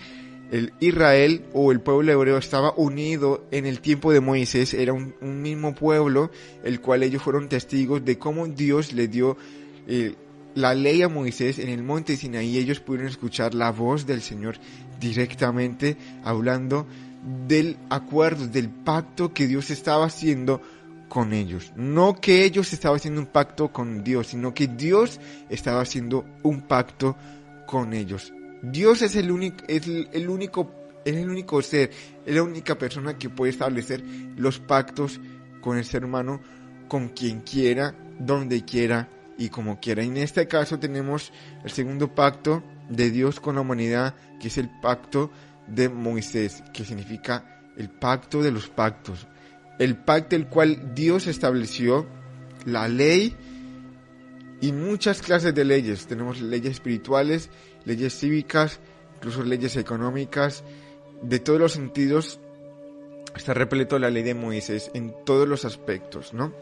el 0.52 0.72
Israel 0.80 1.46
o 1.54 1.72
el 1.72 1.82
pueblo 1.82 2.12
hebreo 2.12 2.38
estaba 2.38 2.76
unido 2.78 3.48
en 3.50 3.66
el 3.66 3.82
tiempo 3.82 4.14
de 4.14 4.20
Moisés, 4.20 4.76
era 4.76 4.94
un, 4.94 5.16
mismo 5.42 5.74
pueblo, 5.74 6.30
el 6.64 6.80
cual 6.80 7.02
ellos 7.02 7.24
fueron 7.24 7.50
testigos 7.50 8.06
de 8.06 8.20
cómo 8.20 8.46
Dios 8.48 8.94
le 8.94 9.08
dio 9.08 9.36
eh, 9.88 10.14
la 10.60 10.76
ley 10.76 11.02
a 11.02 11.10
Moisés 11.10 11.58
en 11.60 11.70
el 11.70 11.84
monte 11.84 12.18
Sinaí, 12.18 12.58
ellos 12.58 12.80
pudieron 12.80 13.10
escuchar 13.10 13.54
la 13.54 13.72
voz 13.72 14.06
del 14.06 14.22
Señor 14.22 14.58
directamente 15.00 15.98
hablando 16.24 16.86
del 17.48 17.78
acuerdo, 17.90 18.48
del 18.48 18.70
pacto 18.70 19.34
que 19.34 19.48
Dios 19.48 19.70
estaba 19.72 20.06
haciendo 20.06 20.62
con 21.08 21.34
ellos. 21.34 21.72
No 21.76 22.20
que 22.20 22.44
ellos 22.44 22.72
estaban 22.74 22.98
haciendo 22.98 23.22
un 23.22 23.28
pacto 23.28 23.72
con 23.72 24.04
Dios, 24.04 24.28
sino 24.28 24.54
que 24.54 24.68
Dios 24.68 25.20
estaba 25.50 25.82
haciendo 25.82 26.26
un 26.44 26.62
pacto 26.62 27.16
con 27.66 27.94
ellos. 27.94 28.34
Dios 28.62 29.02
es 29.02 29.16
el 29.16 29.32
único, 29.32 29.64
es 29.68 29.88
el, 29.88 30.30
único, 30.30 30.72
es 31.06 31.16
el 31.16 31.30
único 31.30 31.62
ser, 31.62 31.92
es 32.26 32.36
la 32.36 32.44
única 32.44 32.78
persona 32.78 33.18
que 33.18 33.30
puede 33.30 33.52
establecer 33.52 34.04
los 34.36 34.60
pactos 34.60 35.22
con 35.62 35.78
el 35.78 35.86
ser 35.86 36.04
humano, 36.04 36.42
con 36.88 37.10
quien 37.10 37.42
quiera, 37.42 37.96
donde 38.20 38.66
quiera 38.66 39.08
y 39.40 39.50
como 39.50 39.80
quiera. 39.80 40.04
en 40.04 40.18
este 40.18 40.48
caso 40.48 40.78
tenemos 40.78 41.34
el 41.64 41.72
segundo 41.72 42.14
pacto 42.14 42.62
de 42.90 43.10
Dios 43.10 43.40
con 43.40 43.56
la 43.56 43.62
humanidad, 43.62 44.14
que 44.40 44.50
es 44.50 44.58
el 44.60 44.70
pacto 44.82 45.32
de 45.66 45.90
Moisés, 45.90 46.64
que 46.74 46.86
significa 46.86 47.64
el 47.78 47.90
pacto 47.90 48.44
de 48.44 48.52
los 48.52 48.70
pactos. 48.70 49.28
El 49.80 49.96
pacto 49.96 50.36
el 50.36 50.48
cual 50.48 50.94
Dios 50.94 51.26
estableció, 51.26 52.06
la 52.66 52.88
ley 52.88 53.36
y 54.62 54.74
muchas 54.74 55.22
clases 55.22 55.56
de 55.56 55.64
leyes. 55.64 56.06
Tenemos 56.06 56.42
leyes 56.42 56.74
espirituales 56.74 57.50
leyes 57.86 58.18
cívicas, 58.18 58.80
incluso 59.18 59.44
leyes 59.44 59.76
económicas, 59.76 60.64
de 61.22 61.40
todos 61.40 61.60
los 61.60 61.74
sentidos 61.74 62.40
está 63.36 63.54
repleto 63.54 64.00
la 64.00 64.10
ley 64.10 64.24
de 64.24 64.34
Moisés 64.34 64.92
en 64.94 65.14
todos 65.26 65.48
los 65.48 65.66
aspectos, 65.66 66.34
¿no? 66.34 66.54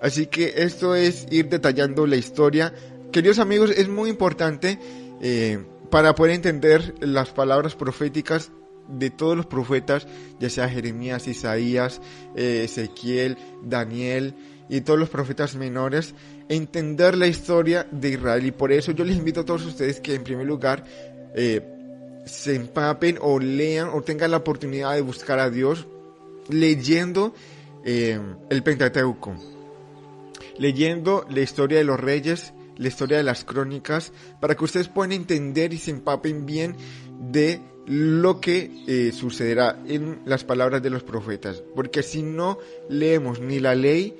Así 0.00 0.26
que 0.26 0.54
esto 0.58 0.94
es 0.94 1.26
ir 1.30 1.48
detallando 1.48 2.06
la 2.06 2.16
historia. 2.16 2.72
Queridos 3.12 3.38
amigos, 3.38 3.70
es 3.70 3.88
muy 3.88 4.10
importante 4.10 4.78
eh, 5.20 5.64
para 5.90 6.14
poder 6.14 6.34
entender 6.34 6.94
las 7.00 7.30
palabras 7.30 7.74
proféticas 7.74 8.52
de 8.88 9.10
todos 9.10 9.36
los 9.36 9.46
profetas, 9.46 10.06
ya 10.38 10.48
sea 10.48 10.68
Jeremías, 10.68 11.26
Isaías, 11.26 12.00
eh, 12.36 12.62
Ezequiel, 12.64 13.36
Daniel 13.62 14.34
y 14.68 14.82
todos 14.82 14.98
los 14.98 15.08
profetas 15.08 15.56
menores, 15.56 16.14
entender 16.48 17.16
la 17.16 17.26
historia 17.26 17.86
de 17.90 18.10
Israel. 18.10 18.46
Y 18.46 18.52
por 18.52 18.72
eso 18.72 18.92
yo 18.92 19.04
les 19.04 19.16
invito 19.16 19.40
a 19.40 19.44
todos 19.44 19.64
ustedes 19.66 20.00
que 20.00 20.14
en 20.14 20.24
primer 20.24 20.46
lugar 20.46 20.84
eh, 21.34 21.62
se 22.24 22.54
empapen 22.54 23.18
o 23.20 23.38
lean 23.40 23.88
o 23.88 24.02
tengan 24.02 24.30
la 24.30 24.38
oportunidad 24.38 24.94
de 24.94 25.00
buscar 25.00 25.38
a 25.38 25.50
Dios 25.50 25.86
leyendo 26.50 27.34
el 27.84 28.62
Pentateuco, 28.62 29.34
leyendo 30.58 31.26
la 31.30 31.40
historia 31.40 31.78
de 31.78 31.84
los 31.84 31.98
reyes, 31.98 32.52
la 32.76 32.88
historia 32.88 33.16
de 33.16 33.22
las 33.22 33.44
crónicas, 33.44 34.12
para 34.40 34.56
que 34.56 34.64
ustedes 34.64 34.88
puedan 34.88 35.12
entender 35.12 35.72
y 35.72 35.78
se 35.78 35.90
empapen 35.90 36.46
bien 36.46 36.76
de 37.20 37.60
lo 37.86 38.40
que 38.40 38.70
eh, 38.86 39.12
sucederá 39.12 39.78
en 39.86 40.20
las 40.26 40.44
palabras 40.44 40.82
de 40.82 40.90
los 40.90 41.02
profetas. 41.02 41.62
Porque 41.74 42.02
si 42.02 42.22
no 42.22 42.58
leemos 42.88 43.40
ni 43.40 43.60
la 43.60 43.74
ley 43.74 44.14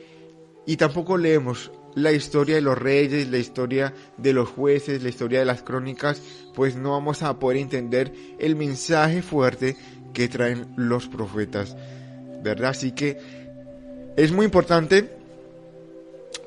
y 0.66 0.76
tampoco 0.76 1.18
leemos 1.18 1.70
la 1.94 2.12
historia 2.12 2.54
de 2.54 2.60
los 2.60 2.78
reyes, 2.78 3.28
la 3.30 3.38
historia 3.38 3.92
de 4.16 4.32
los 4.32 4.48
jueces, 4.48 5.02
la 5.02 5.08
historia 5.08 5.40
de 5.40 5.44
las 5.44 5.62
crónicas, 5.62 6.22
pues 6.54 6.76
no 6.76 6.92
vamos 6.92 7.22
a 7.22 7.38
poder 7.38 7.58
entender 7.58 8.12
el 8.38 8.56
mensaje 8.56 9.22
fuerte 9.22 9.76
que 10.14 10.28
traen 10.28 10.72
los 10.76 11.08
profetas. 11.08 11.76
¿Verdad? 12.42 12.70
Así 12.70 12.92
que 12.92 13.18
es 14.16 14.32
muy 14.32 14.46
importante 14.46 15.17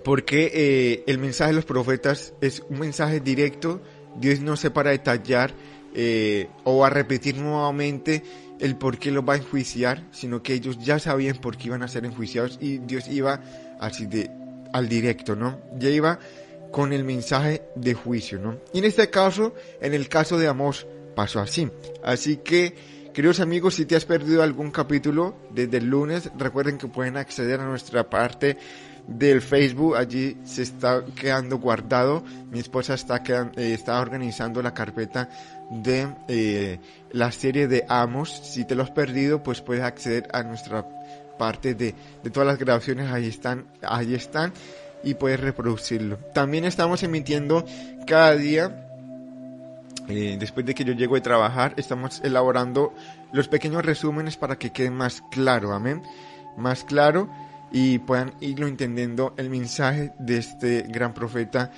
porque 0.04 0.52
eh, 0.54 1.04
el 1.08 1.18
mensaje 1.18 1.52
de 1.52 1.56
los 1.56 1.66
profetas 1.66 2.34
es 2.42 2.64
un 2.70 2.80
mensaje 2.80 3.20
directo. 3.20 3.82
Dios 4.20 4.40
no 4.40 4.58
se 4.58 4.72
para 4.72 4.92
detallar 4.92 5.54
eh, 5.94 6.48
o 6.64 6.86
a 6.86 6.90
repetir 6.90 7.38
nuevamente 7.38 8.24
el 8.60 8.76
por 8.76 8.98
qué 8.98 9.12
los 9.12 9.28
va 9.28 9.34
a 9.34 9.38
enjuiciar, 9.38 10.04
sino 10.12 10.44
que 10.44 10.54
ellos 10.54 10.78
ya 10.80 11.00
sabían 11.00 11.38
por 11.38 11.58
qué 11.58 11.68
iban 11.68 11.84
a 11.84 11.88
ser 11.88 12.06
enjuiciados 12.06 12.58
y 12.62 12.78
Dios 12.78 13.08
iba 13.08 13.42
así 13.80 14.06
de 14.06 14.30
al 14.74 14.88
directo, 14.88 15.36
¿no? 15.36 15.60
Ya 15.78 15.90
iba 15.90 16.20
con 16.72 16.94
el 16.94 17.04
mensaje 17.04 17.64
de 17.76 17.94
juicio, 17.94 18.40
¿no? 18.40 18.58
Y 18.74 18.80
en 18.80 18.86
este 18.86 19.10
caso, 19.10 19.54
en 19.82 19.94
el 19.94 20.08
caso 20.08 20.38
de 20.38 20.48
Amos, 20.48 20.88
pasó 21.16 21.40
así. 21.40 21.70
Así 22.04 22.38
que, 22.38 22.76
queridos 23.14 23.40
amigos, 23.40 23.76
si 23.76 23.86
te 23.86 23.96
has 23.96 24.06
perdido 24.06 24.44
algún 24.44 24.72
capítulo 24.72 25.36
desde 25.54 25.78
el 25.78 25.88
lunes, 25.88 26.32
recuerden 26.38 26.78
que 26.78 26.88
pueden 26.88 27.18
acceder 27.18 27.60
a 27.60 27.66
nuestra 27.66 28.10
parte 28.10 28.58
del 29.08 29.41
Facebook, 29.41 29.96
allí 29.96 30.38
se 30.43 30.63
está 30.63 31.03
quedando 31.15 31.58
guardado. 31.58 32.24
Mi 32.51 32.60
esposa 32.60 32.93
está, 32.93 33.22
eh, 33.27 33.74
está 33.74 34.00
organizando 34.00 34.62
la 34.62 34.74
carpeta 34.74 35.29
de 35.70 36.08
eh, 36.27 36.79
la 37.12 37.31
serie 37.31 37.67
de 37.67 37.86
Amos. 37.88 38.29
Si 38.29 38.65
te 38.65 38.75
lo 38.75 38.84
has 38.84 38.91
perdido, 38.91 39.43
pues 39.43 39.62
puedes 39.62 39.83
acceder 39.83 40.27
a 40.33 40.44
nuestra 40.44 40.85
parte 41.37 41.74
de, 41.74 41.96
de 42.24 42.29
todas 42.29 42.48
las 42.48 42.59
grabaciones, 42.59 43.11
ahí 43.11 43.27
están, 43.27 43.66
ahí 43.81 44.14
están 44.14 44.53
y 45.03 45.16
puedes 45.16 45.40
reproducirlo. 45.40 46.18
También 46.33 46.66
estamos 46.66 47.03
emitiendo 47.03 47.66
cada 48.05 48.35
día, 48.35 48.87
eh, 50.07 50.37
después 50.40 50.66
de 50.66 50.75
que 50.75 50.83
yo 50.83 50.94
llego 50.94 51.16
de 51.16 51.22
trabajar, 51.22 51.74
estamos 51.77 52.22
elaborando 52.24 52.94
los 53.31 53.48
pequeños 53.48 53.83
resúmenes 53.83 54.37
para 54.37 54.57
que 54.57 54.72
quede 54.72 54.92
más 54.92 55.24
claro, 55.31 55.74
amén, 55.74 56.03
más 56.57 56.83
claro 56.83 57.29
y 57.72 58.00
puedan 58.00 58.34
irlo 58.42 58.68
entendiendo 58.68 59.34
el 59.38 59.50
mensaje 59.50 60.12
de 60.20 60.38
este 60.38 60.81
gran 60.90 61.14
profeta 61.14 61.72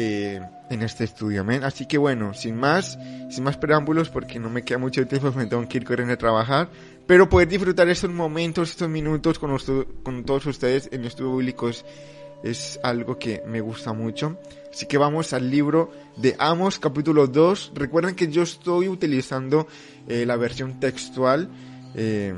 eh, 0.00 0.40
en 0.70 0.82
este 0.82 1.04
estudio, 1.04 1.40
amén. 1.40 1.64
Así 1.64 1.86
que 1.86 1.98
bueno, 1.98 2.32
sin 2.32 2.56
más, 2.56 2.98
sin 3.30 3.42
más 3.42 3.56
preámbulos, 3.56 4.10
porque 4.10 4.38
no 4.38 4.48
me 4.48 4.62
queda 4.62 4.78
mucho 4.78 5.06
tiempo, 5.06 5.32
me 5.36 5.46
tengo 5.46 5.66
que 5.68 5.78
ir 5.78 5.84
corriendo 5.84 6.14
a 6.14 6.18
trabajar, 6.18 6.68
pero 7.06 7.28
poder 7.28 7.48
disfrutar 7.48 7.88
estos 7.88 8.10
momentos, 8.10 8.70
estos 8.70 8.88
minutos 8.88 9.38
con, 9.38 9.56
con 10.02 10.24
todos 10.24 10.46
ustedes 10.46 10.88
en 10.92 11.00
el 11.00 11.06
estudio 11.08 11.36
bíblico 11.36 11.68
es, 11.68 12.78
algo 12.84 13.18
que 13.18 13.42
me 13.46 13.60
gusta 13.60 13.92
mucho. 13.92 14.38
Así 14.70 14.86
que 14.86 14.98
vamos 14.98 15.32
al 15.32 15.50
libro 15.50 15.90
de 16.16 16.36
Amos, 16.38 16.78
capítulo 16.78 17.26
2. 17.26 17.72
Recuerden 17.74 18.14
que 18.14 18.30
yo 18.30 18.42
estoy 18.42 18.88
utilizando 18.88 19.66
eh, 20.06 20.24
la 20.24 20.36
versión 20.36 20.78
textual. 20.78 21.48
Eh, 21.96 22.34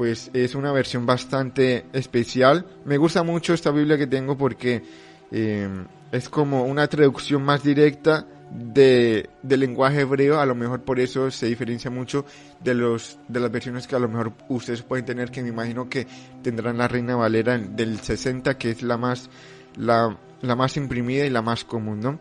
pues 0.00 0.30
es 0.32 0.54
una 0.54 0.72
versión 0.72 1.04
bastante 1.04 1.84
especial. 1.92 2.64
Me 2.86 2.96
gusta 2.96 3.22
mucho 3.22 3.52
esta 3.52 3.70
Biblia 3.70 3.98
que 3.98 4.06
tengo 4.06 4.34
porque 4.34 4.82
eh, 5.30 5.68
es 6.10 6.30
como 6.30 6.64
una 6.64 6.86
traducción 6.86 7.42
más 7.42 7.62
directa 7.62 8.26
de, 8.50 9.28
del 9.42 9.60
lenguaje 9.60 10.00
hebreo, 10.00 10.40
a 10.40 10.46
lo 10.46 10.54
mejor 10.54 10.80
por 10.84 11.00
eso 11.00 11.30
se 11.30 11.48
diferencia 11.48 11.90
mucho 11.90 12.24
de 12.64 12.72
los 12.72 13.18
de 13.28 13.40
las 13.40 13.52
versiones 13.52 13.86
que 13.86 13.94
a 13.94 13.98
lo 13.98 14.08
mejor 14.08 14.32
ustedes 14.48 14.80
pueden 14.80 15.04
tener, 15.04 15.30
que 15.30 15.42
me 15.42 15.50
imagino 15.50 15.90
que 15.90 16.06
tendrán 16.42 16.78
la 16.78 16.88
Reina 16.88 17.14
Valera 17.16 17.58
del 17.58 18.00
60, 18.00 18.56
que 18.56 18.70
es 18.70 18.82
la 18.82 18.96
más 18.96 19.28
la, 19.76 20.16
la 20.40 20.56
más 20.56 20.78
imprimida 20.78 21.26
y 21.26 21.30
la 21.30 21.42
más 21.42 21.62
común, 21.62 22.00
¿no? 22.00 22.18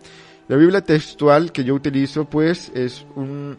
La 0.50 0.58
Biblia 0.58 0.82
textual 0.82 1.54
que 1.54 1.64
yo 1.64 1.76
utilizo, 1.76 2.26
pues, 2.26 2.74
es 2.76 3.06
un 3.16 3.58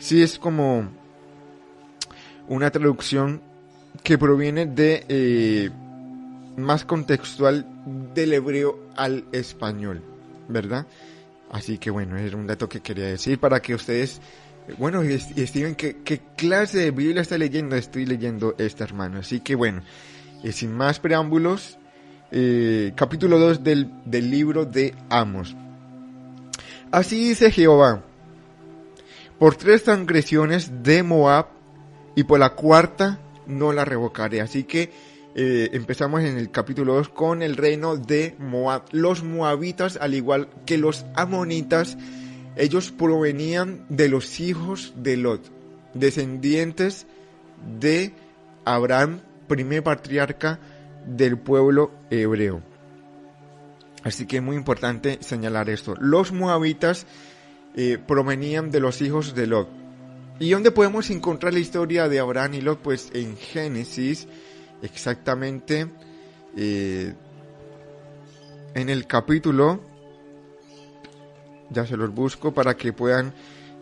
sí 0.00 0.20
es 0.20 0.36
como 0.36 1.03
una 2.48 2.70
traducción 2.70 3.40
que 4.02 4.18
proviene 4.18 4.66
de 4.66 5.04
eh, 5.08 5.70
más 6.56 6.84
contextual 6.84 7.66
del 8.14 8.32
hebreo 8.32 8.78
al 8.96 9.24
español, 9.32 10.02
¿verdad? 10.48 10.86
Así 11.50 11.78
que 11.78 11.90
bueno, 11.90 12.16
es 12.16 12.34
un 12.34 12.46
dato 12.46 12.68
que 12.68 12.80
quería 12.80 13.06
decir 13.06 13.38
para 13.38 13.60
que 13.60 13.74
ustedes, 13.74 14.20
bueno, 14.78 15.02
estimen 15.02 15.74
qué, 15.74 15.98
qué 16.04 16.20
clase 16.36 16.78
de 16.78 16.90
Biblia 16.90 17.22
está 17.22 17.38
leyendo, 17.38 17.76
estoy 17.76 18.06
leyendo 18.06 18.54
esta 18.58 18.84
hermano. 18.84 19.18
Así 19.20 19.40
que 19.40 19.54
bueno, 19.54 19.82
eh, 20.42 20.52
sin 20.52 20.72
más 20.72 20.98
preámbulos, 20.98 21.78
eh, 22.32 22.92
capítulo 22.96 23.38
2 23.38 23.62
del, 23.62 23.90
del 24.04 24.30
libro 24.30 24.64
de 24.64 24.94
Amos. 25.08 25.54
Así 26.90 27.28
dice 27.28 27.50
Jehová, 27.50 28.02
por 29.38 29.56
tres 29.56 29.84
transgresiones 29.84 30.82
de 30.82 31.02
Moab 31.02 31.53
y 32.14 32.24
por 32.24 32.38
la 32.38 32.50
cuarta 32.50 33.18
no 33.46 33.72
la 33.72 33.84
revocaré. 33.84 34.40
Así 34.40 34.64
que 34.64 34.90
eh, 35.34 35.70
empezamos 35.72 36.22
en 36.22 36.38
el 36.38 36.50
capítulo 36.50 36.94
2 36.94 37.08
con 37.08 37.42
el 37.42 37.56
reino 37.56 37.96
de 37.96 38.36
Moab. 38.38 38.84
Los 38.92 39.22
moabitas, 39.22 39.98
al 40.00 40.14
igual 40.14 40.48
que 40.64 40.78
los 40.78 41.04
amonitas, 41.14 41.98
ellos 42.56 42.92
provenían 42.92 43.84
de 43.88 44.08
los 44.08 44.38
hijos 44.38 44.94
de 44.96 45.16
Lot, 45.16 45.50
descendientes 45.92 47.06
de 47.80 48.12
Abraham, 48.64 49.20
primer 49.48 49.82
patriarca 49.82 50.60
del 51.06 51.36
pueblo 51.36 51.90
hebreo. 52.10 52.62
Así 54.04 54.26
que 54.26 54.36
es 54.36 54.42
muy 54.42 54.56
importante 54.56 55.18
señalar 55.20 55.68
esto. 55.70 55.94
Los 55.98 56.30
moabitas 56.30 57.06
eh, 57.74 57.98
provenían 58.06 58.70
de 58.70 58.80
los 58.80 59.00
hijos 59.00 59.34
de 59.34 59.46
Lot. 59.46 59.83
¿Y 60.40 60.50
dónde 60.50 60.72
podemos 60.72 61.10
encontrar 61.10 61.52
la 61.52 61.60
historia 61.60 62.08
de 62.08 62.18
Abraham 62.18 62.54
y 62.54 62.60
Lot? 62.60 62.80
Pues 62.80 63.10
en 63.14 63.36
Génesis, 63.36 64.26
exactamente 64.82 65.86
eh, 66.56 67.14
en 68.74 68.88
el 68.88 69.06
capítulo, 69.06 69.80
ya 71.70 71.86
se 71.86 71.96
los 71.96 72.12
busco 72.12 72.52
para 72.52 72.76
que 72.76 72.92
puedan, 72.92 73.32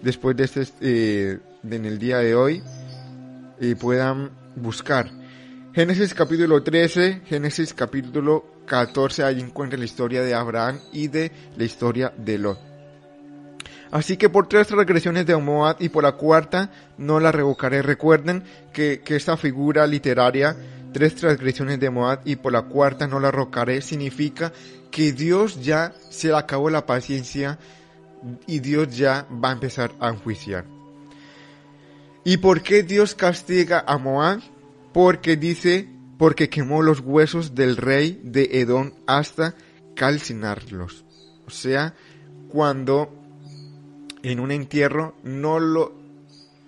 después 0.02 0.36
de 0.36 0.44
este, 0.44 0.66
eh, 0.82 1.38
en 1.68 1.84
el 1.86 1.98
día 1.98 2.18
de 2.18 2.34
hoy, 2.34 2.62
eh, 3.58 3.74
puedan 3.74 4.30
buscar. 4.54 5.10
Génesis 5.72 6.12
capítulo 6.12 6.62
13, 6.62 7.22
Génesis 7.24 7.72
capítulo 7.72 8.44
14, 8.66 9.24
ahí 9.24 9.40
encuentran 9.40 9.80
la 9.80 9.86
historia 9.86 10.22
de 10.22 10.34
Abraham 10.34 10.78
y 10.92 11.08
de 11.08 11.32
la 11.56 11.64
historia 11.64 12.12
de 12.14 12.36
Lot. 12.36 12.71
Así 13.92 14.16
que 14.16 14.30
por 14.30 14.48
tres 14.48 14.70
regresiones 14.70 15.26
de 15.26 15.36
Moab 15.36 15.76
y 15.78 15.90
por 15.90 16.02
la 16.02 16.12
cuarta 16.12 16.70
no 16.96 17.20
la 17.20 17.30
revocaré. 17.30 17.82
Recuerden 17.82 18.42
que, 18.72 19.02
esta 19.06 19.36
figura 19.36 19.86
literaria, 19.86 20.56
tres 20.94 21.14
transgresiones 21.14 21.78
de 21.78 21.90
Moab 21.90 22.20
y 22.24 22.36
por 22.36 22.52
la 22.52 22.62
cuarta 22.62 23.06
no 23.06 23.20
la 23.20 23.30
revocaré, 23.30 23.82
significa 23.82 24.50
que 24.90 25.12
Dios 25.12 25.62
ya 25.62 25.92
se 26.08 26.28
le 26.28 26.38
acabó 26.38 26.70
la 26.70 26.86
paciencia 26.86 27.58
y 28.46 28.60
Dios 28.60 28.96
ya 28.96 29.26
va 29.30 29.50
a 29.50 29.52
empezar 29.52 29.92
a 30.00 30.08
enjuiciar. 30.08 30.64
¿Y 32.24 32.38
por 32.38 32.62
qué 32.62 32.82
Dios 32.82 33.14
castiga 33.14 33.84
a 33.86 33.98
Moab? 33.98 34.40
Porque 34.94 35.36
dice, 35.36 35.86
porque 36.16 36.48
quemó 36.48 36.80
los 36.80 37.00
huesos 37.00 37.54
del 37.54 37.76
rey 37.76 38.18
de 38.24 38.48
Edom 38.52 38.92
hasta 39.06 39.54
calcinarlos. 39.94 41.04
O 41.46 41.50
sea, 41.50 41.94
cuando 42.48 43.21
en 44.22 44.40
un 44.40 44.50
entierro 44.50 45.14
no 45.22 45.58
lo 45.58 46.02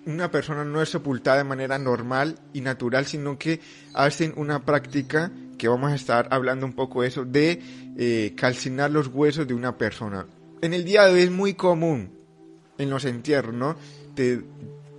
una 0.05 0.29
persona 0.29 0.63
no 0.63 0.81
es 0.81 0.89
sepultada 0.89 1.37
de 1.37 1.43
manera 1.43 1.79
normal 1.79 2.37
y 2.53 2.61
natural, 2.61 3.05
sino 3.05 3.37
que 3.39 3.59
hacen 3.93 4.33
una 4.35 4.63
práctica 4.63 5.31
que 5.57 5.67
vamos 5.67 5.91
a 5.91 5.95
estar 5.95 6.27
hablando 6.31 6.65
un 6.65 6.73
poco 6.73 7.01
de 7.01 7.07
eso, 7.07 7.25
de 7.25 7.59
eh, 7.97 8.33
calcinar 8.37 8.91
los 8.91 9.07
huesos 9.07 9.47
de 9.47 9.53
una 9.53 9.77
persona. 9.77 10.27
En 10.61 10.73
el 10.73 10.85
día 10.85 11.05
de 11.05 11.13
hoy 11.13 11.21
es 11.21 11.31
muy 11.31 11.55
común 11.55 12.11
en 12.77 12.89
los 12.89 13.05
entierros, 13.05 13.53
¿no? 13.53 13.75
Te, 14.13 14.43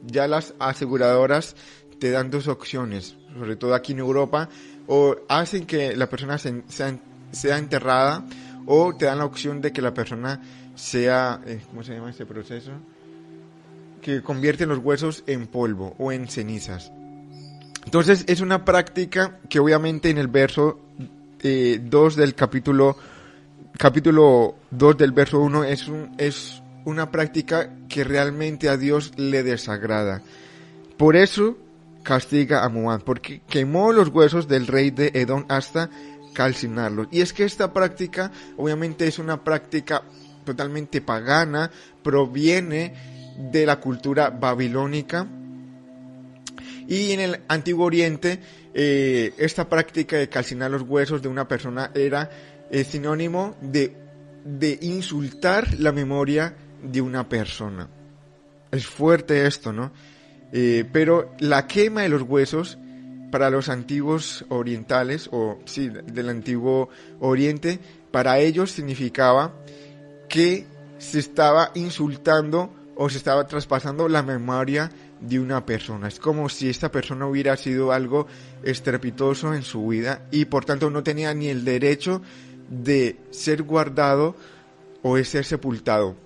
ya 0.04 0.26
las 0.26 0.54
aseguradoras 0.58 1.56
te 2.00 2.10
dan 2.10 2.30
dos 2.30 2.48
opciones, 2.48 3.16
sobre 3.38 3.56
todo 3.56 3.74
aquí 3.74 3.92
en 3.92 4.00
Europa, 4.00 4.48
o 4.86 5.16
hacen 5.28 5.66
que 5.66 5.96
la 5.96 6.08
persona 6.08 6.38
sea, 6.38 6.98
sea 7.30 7.58
enterrada, 7.58 8.26
o 8.66 8.94
te 8.96 9.06
dan 9.06 9.18
la 9.18 9.24
opción 9.24 9.60
de 9.60 9.72
que 9.72 9.82
la 9.82 9.94
persona 9.94 10.40
sea, 10.76 11.40
eh, 11.46 11.60
¿cómo 11.68 11.82
se 11.82 11.94
llama 11.94 12.10
este 12.10 12.26
proceso? 12.26 12.72
Que 14.00 14.22
convierte 14.22 14.66
los 14.66 14.78
huesos 14.78 15.24
en 15.26 15.46
polvo 15.46 15.94
o 15.98 16.12
en 16.12 16.28
cenizas. 16.28 16.92
Entonces 17.84 18.24
es 18.28 18.40
una 18.40 18.64
práctica 18.64 19.38
que 19.48 19.58
obviamente 19.58 20.10
en 20.10 20.18
el 20.18 20.28
verso 20.28 20.80
2 20.98 21.42
eh, 21.42 21.80
del 22.16 22.34
capítulo 22.34 22.96
capítulo 23.78 24.56
2 24.70 24.96
del 24.96 25.12
verso 25.12 25.40
1 25.40 25.64
es 25.64 25.88
un, 25.88 26.14
es 26.18 26.62
una 26.84 27.10
práctica 27.10 27.70
que 27.88 28.04
realmente 28.04 28.68
a 28.68 28.76
Dios 28.76 29.12
le 29.16 29.42
desagrada. 29.42 30.22
Por 30.96 31.16
eso 31.16 31.58
castiga 32.02 32.64
a 32.64 32.68
Moab, 32.68 33.02
porque 33.04 33.42
quemó 33.48 33.92
los 33.92 34.08
huesos 34.08 34.48
del 34.48 34.66
rey 34.66 34.90
de 34.90 35.10
Edom 35.14 35.44
hasta 35.48 35.90
calcinarlos. 36.32 37.08
Y 37.10 37.20
es 37.20 37.32
que 37.32 37.44
esta 37.44 37.72
práctica 37.72 38.30
obviamente 38.56 39.06
es 39.06 39.18
una 39.18 39.42
práctica 39.42 40.02
totalmente 40.46 41.02
pagana, 41.02 41.70
proviene 42.02 42.94
de 43.52 43.66
la 43.66 43.78
cultura 43.78 44.30
babilónica. 44.30 45.26
Y 46.88 47.12
en 47.12 47.20
el 47.20 47.40
Antiguo 47.48 47.84
Oriente, 47.84 48.40
eh, 48.72 49.34
esta 49.36 49.68
práctica 49.68 50.16
de 50.16 50.30
calcinar 50.30 50.70
los 50.70 50.82
huesos 50.82 51.20
de 51.20 51.28
una 51.28 51.46
persona 51.46 51.90
era 51.94 52.30
eh, 52.70 52.84
sinónimo 52.84 53.56
de, 53.60 53.94
de 54.44 54.78
insultar 54.80 55.78
la 55.78 55.92
memoria 55.92 56.54
de 56.82 57.00
una 57.00 57.28
persona. 57.28 57.88
Es 58.70 58.86
fuerte 58.86 59.46
esto, 59.46 59.72
¿no? 59.72 59.92
Eh, 60.52 60.84
pero 60.92 61.34
la 61.40 61.66
quema 61.66 62.02
de 62.02 62.08
los 62.08 62.22
huesos 62.22 62.78
para 63.30 63.50
los 63.50 63.68
antiguos 63.68 64.44
orientales, 64.48 65.28
o 65.32 65.58
sí, 65.64 65.88
del 65.88 66.28
antiguo 66.28 66.88
oriente, 67.20 67.78
para 68.10 68.38
ellos 68.38 68.70
significaba 68.70 69.54
que 70.28 70.66
se 70.98 71.18
estaba 71.18 71.70
insultando 71.74 72.72
o 72.96 73.08
se 73.10 73.18
estaba 73.18 73.46
traspasando 73.46 74.08
la 74.08 74.22
memoria 74.22 74.90
de 75.20 75.38
una 75.38 75.64
persona. 75.64 76.08
Es 76.08 76.18
como 76.18 76.48
si 76.48 76.68
esta 76.68 76.90
persona 76.90 77.26
hubiera 77.26 77.56
sido 77.56 77.92
algo 77.92 78.26
estrepitoso 78.62 79.54
en 79.54 79.62
su 79.62 79.86
vida 79.86 80.26
y 80.30 80.46
por 80.46 80.64
tanto 80.64 80.90
no 80.90 81.02
tenía 81.02 81.32
ni 81.34 81.48
el 81.48 81.64
derecho 81.64 82.22
de 82.68 83.16
ser 83.30 83.62
guardado 83.62 84.34
o 85.02 85.16
de 85.16 85.24
ser 85.24 85.44
sepultado. 85.44 86.16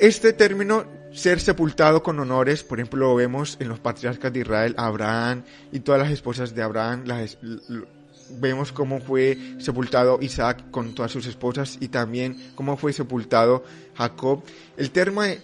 Este 0.00 0.32
término 0.32 0.84
ser 1.12 1.40
sepultado 1.40 2.02
con 2.02 2.18
honores, 2.20 2.62
por 2.62 2.78
ejemplo, 2.78 3.00
lo 3.00 3.14
vemos 3.14 3.56
en 3.60 3.68
los 3.68 3.80
patriarcas 3.80 4.32
de 4.32 4.40
Israel, 4.40 4.74
Abraham 4.76 5.42
y 5.72 5.80
todas 5.80 6.00
las 6.00 6.10
esposas 6.10 6.54
de 6.54 6.62
Abraham, 6.62 7.04
vemos 8.40 8.72
cómo 8.72 9.00
fue 9.00 9.56
sepultado 9.58 10.18
Isaac 10.20 10.70
con 10.70 10.94
todas 10.94 11.10
sus 11.10 11.26
esposas 11.26 11.78
y 11.80 11.88
también 11.88 12.52
cómo 12.54 12.76
fue 12.76 12.92
sepultado 12.92 13.64
Jacob. 13.94 14.42
El, 14.76 14.90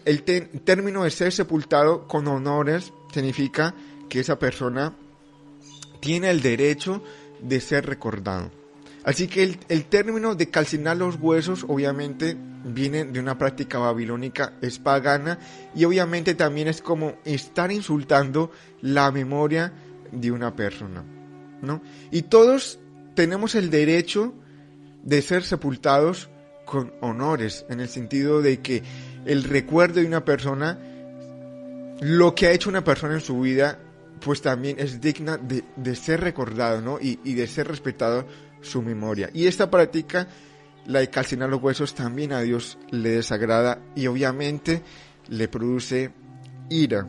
el 0.04 0.22
término 0.62 1.04
de 1.04 1.10
ser 1.10 1.32
sepultado 1.32 2.06
con 2.06 2.26
honores 2.28 2.92
significa 3.12 3.74
que 4.08 4.20
esa 4.20 4.38
persona 4.38 4.94
tiene 6.00 6.30
el 6.30 6.42
derecho 6.42 7.02
de 7.40 7.60
ser 7.60 7.86
recordado. 7.86 8.50
Así 9.04 9.28
que 9.28 9.42
el, 9.42 9.58
el 9.68 9.84
término 9.84 10.34
de 10.34 10.48
calcinar 10.48 10.96
los 10.96 11.16
huesos 11.16 11.64
obviamente 11.68 12.36
viene 12.64 13.04
de 13.04 13.20
una 13.20 13.36
práctica 13.36 13.78
babilónica, 13.78 14.54
es 14.62 14.78
pagana 14.78 15.38
y 15.74 15.84
obviamente 15.84 16.34
también 16.34 16.68
es 16.68 16.80
como 16.80 17.14
estar 17.24 17.70
insultando 17.70 18.50
la 18.80 19.10
memoria 19.10 19.72
de 20.10 20.30
una 20.30 20.54
persona, 20.56 21.04
Y 22.10 22.22
todos 22.22 22.78
tenemos 23.14 23.54
el 23.54 23.70
derecho 23.70 24.34
de 25.02 25.22
ser 25.22 25.44
sepultados 25.44 26.30
con 26.64 26.92
honores, 27.00 27.66
en 27.68 27.80
el 27.80 27.88
sentido 27.88 28.40
de 28.40 28.60
que 28.60 28.82
el 29.26 29.44
recuerdo 29.44 30.00
de 30.00 30.06
una 30.06 30.24
persona, 30.24 30.78
lo 32.00 32.34
que 32.34 32.46
ha 32.46 32.52
hecho 32.52 32.70
una 32.70 32.84
persona 32.84 33.14
en 33.14 33.20
su 33.20 33.40
vida, 33.40 33.78
pues 34.20 34.40
también 34.40 34.78
es 34.78 35.00
digna 35.00 35.36
de, 35.36 35.94
ser 35.96 36.20
recordado, 36.20 36.80
¿no? 36.80 36.98
Y, 37.00 37.20
y 37.24 37.34
de 37.34 37.46
ser 37.46 37.68
respetado 37.68 38.26
su 38.62 38.80
memoria. 38.80 39.28
Y 39.34 39.46
esta 39.46 39.70
práctica 39.70 40.28
la 40.86 41.00
de 41.00 41.10
calcinar 41.10 41.48
los 41.48 41.62
huesos 41.62 41.94
también 41.94 42.32
a 42.32 42.40
Dios 42.40 42.78
le 42.90 43.10
desagrada 43.10 43.80
y 43.94 44.06
obviamente 44.06 44.82
le 45.28 45.48
produce 45.48 46.12
ira. 46.68 47.06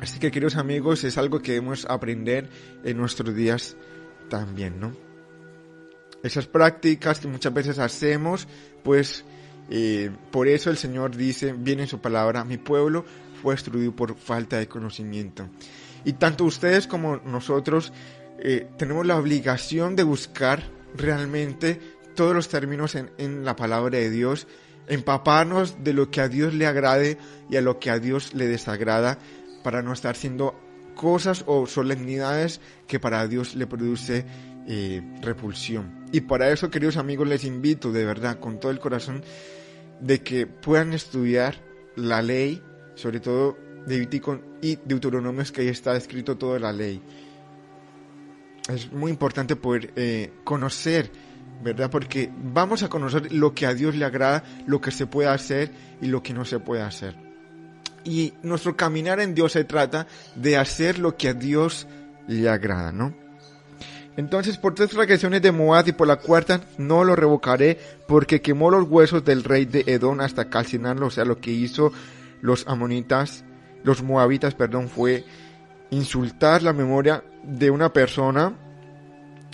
Así 0.00 0.18
que 0.18 0.30
queridos 0.30 0.56
amigos, 0.56 1.04
es 1.04 1.16
algo 1.18 1.40
que 1.40 1.52
debemos 1.52 1.86
aprender 1.86 2.48
en 2.84 2.96
nuestros 2.96 3.34
días 3.34 3.76
también, 4.28 4.78
¿no? 4.78 4.92
Esas 6.22 6.46
prácticas 6.46 7.20
que 7.20 7.28
muchas 7.28 7.54
veces 7.54 7.78
hacemos, 7.78 8.48
pues 8.82 9.24
eh, 9.70 10.10
por 10.30 10.48
eso 10.48 10.70
el 10.70 10.76
Señor 10.76 11.16
dice, 11.16 11.52
viene 11.52 11.82
en 11.82 11.88
su 11.88 12.00
palabra, 12.00 12.44
mi 12.44 12.58
pueblo 12.58 13.04
fue 13.42 13.54
destruido 13.54 13.94
por 13.94 14.16
falta 14.16 14.58
de 14.58 14.68
conocimiento. 14.68 15.48
Y 16.04 16.14
tanto 16.14 16.44
ustedes 16.44 16.86
como 16.86 17.16
nosotros 17.18 17.92
eh, 18.38 18.68
tenemos 18.76 19.06
la 19.06 19.16
obligación 19.16 19.96
de 19.96 20.02
buscar 20.02 20.62
realmente 20.96 21.80
todos 22.14 22.34
los 22.34 22.48
términos 22.48 22.94
en, 22.94 23.44
la 23.44 23.56
palabra 23.56 23.98
de 23.98 24.10
Dios, 24.10 24.46
empaparnos 24.88 25.82
de 25.84 25.92
lo 25.92 26.10
que 26.10 26.20
a 26.20 26.28
Dios 26.28 26.54
le 26.54 26.66
agrade 26.66 27.18
y 27.50 27.56
a 27.56 27.60
lo 27.60 27.78
que 27.78 27.90
a 27.90 27.98
Dios 27.98 28.34
le 28.34 28.46
desagrada 28.46 29.18
para 29.66 29.82
no 29.82 29.92
estar 29.92 30.12
haciendo 30.12 30.54
cosas 30.94 31.42
o 31.48 31.66
solemnidades 31.66 32.60
que 32.86 33.00
para 33.00 33.26
Dios 33.26 33.56
le 33.56 33.66
produce 33.66 34.24
eh, 34.68 35.02
repulsión. 35.22 36.04
Y 36.12 36.20
para 36.20 36.50
eso, 36.50 36.70
queridos 36.70 36.96
amigos, 36.96 37.26
les 37.26 37.42
invito 37.42 37.90
de 37.90 38.04
verdad, 38.04 38.38
con 38.38 38.60
todo 38.60 38.70
el 38.70 38.78
corazón, 38.78 39.24
de 40.00 40.20
que 40.20 40.46
puedan 40.46 40.92
estudiar 40.92 41.56
la 41.96 42.22
ley, 42.22 42.62
sobre 42.94 43.18
todo 43.18 43.58
de 43.88 43.94
Levítico 43.94 44.40
y 44.62 44.76
Deuteronomios, 44.84 45.50
que 45.50 45.62
ahí 45.62 45.68
está 45.68 45.96
escrito 45.96 46.38
toda 46.38 46.60
la 46.60 46.72
ley. 46.72 47.02
Es 48.68 48.92
muy 48.92 49.10
importante 49.10 49.56
poder 49.56 49.92
eh, 49.96 50.32
conocer 50.44 51.10
¿verdad? 51.60 51.90
Porque 51.90 52.30
vamos 52.52 52.84
a 52.84 52.88
conocer 52.88 53.32
lo 53.32 53.52
que 53.52 53.66
a 53.66 53.74
Dios 53.74 53.96
le 53.96 54.04
agrada, 54.04 54.44
lo 54.68 54.80
que 54.80 54.92
se 54.92 55.08
puede 55.08 55.28
hacer 55.28 55.72
y 56.00 56.06
lo 56.06 56.22
que 56.22 56.34
no 56.34 56.44
se 56.44 56.60
puede 56.60 56.82
hacer. 56.82 57.25
Y 58.06 58.34
nuestro 58.44 58.76
caminar 58.76 59.18
en 59.18 59.34
Dios 59.34 59.52
se 59.52 59.64
trata 59.64 60.06
de 60.36 60.56
hacer 60.56 61.00
lo 61.00 61.16
que 61.16 61.30
a 61.30 61.34
Dios 61.34 61.88
le 62.28 62.48
agrada, 62.48 62.92
¿no? 62.92 63.12
Entonces, 64.16 64.56
por 64.58 64.74
tres 64.74 64.90
transgresiones 64.90 65.42
de 65.42 65.50
Moab 65.50 65.88
y 65.88 65.92
por 65.92 66.06
la 66.06 66.16
cuarta 66.16 66.60
no 66.78 67.02
lo 67.02 67.16
revocaré, 67.16 67.78
porque 68.06 68.40
quemó 68.40 68.70
los 68.70 68.88
huesos 68.88 69.24
del 69.24 69.42
rey 69.42 69.64
de 69.64 69.82
Edom 69.88 70.20
hasta 70.20 70.48
calcinarlo. 70.48 71.08
O 71.08 71.10
sea, 71.10 71.24
lo 71.24 71.40
que 71.40 71.50
hizo 71.50 71.92
los 72.40 72.66
amonitas, 72.68 73.44
los 73.82 74.04
moabitas, 74.04 74.54
perdón, 74.54 74.88
fue 74.88 75.24
insultar 75.90 76.62
la 76.62 76.72
memoria 76.72 77.24
de 77.42 77.70
una 77.70 77.92
persona 77.92 78.54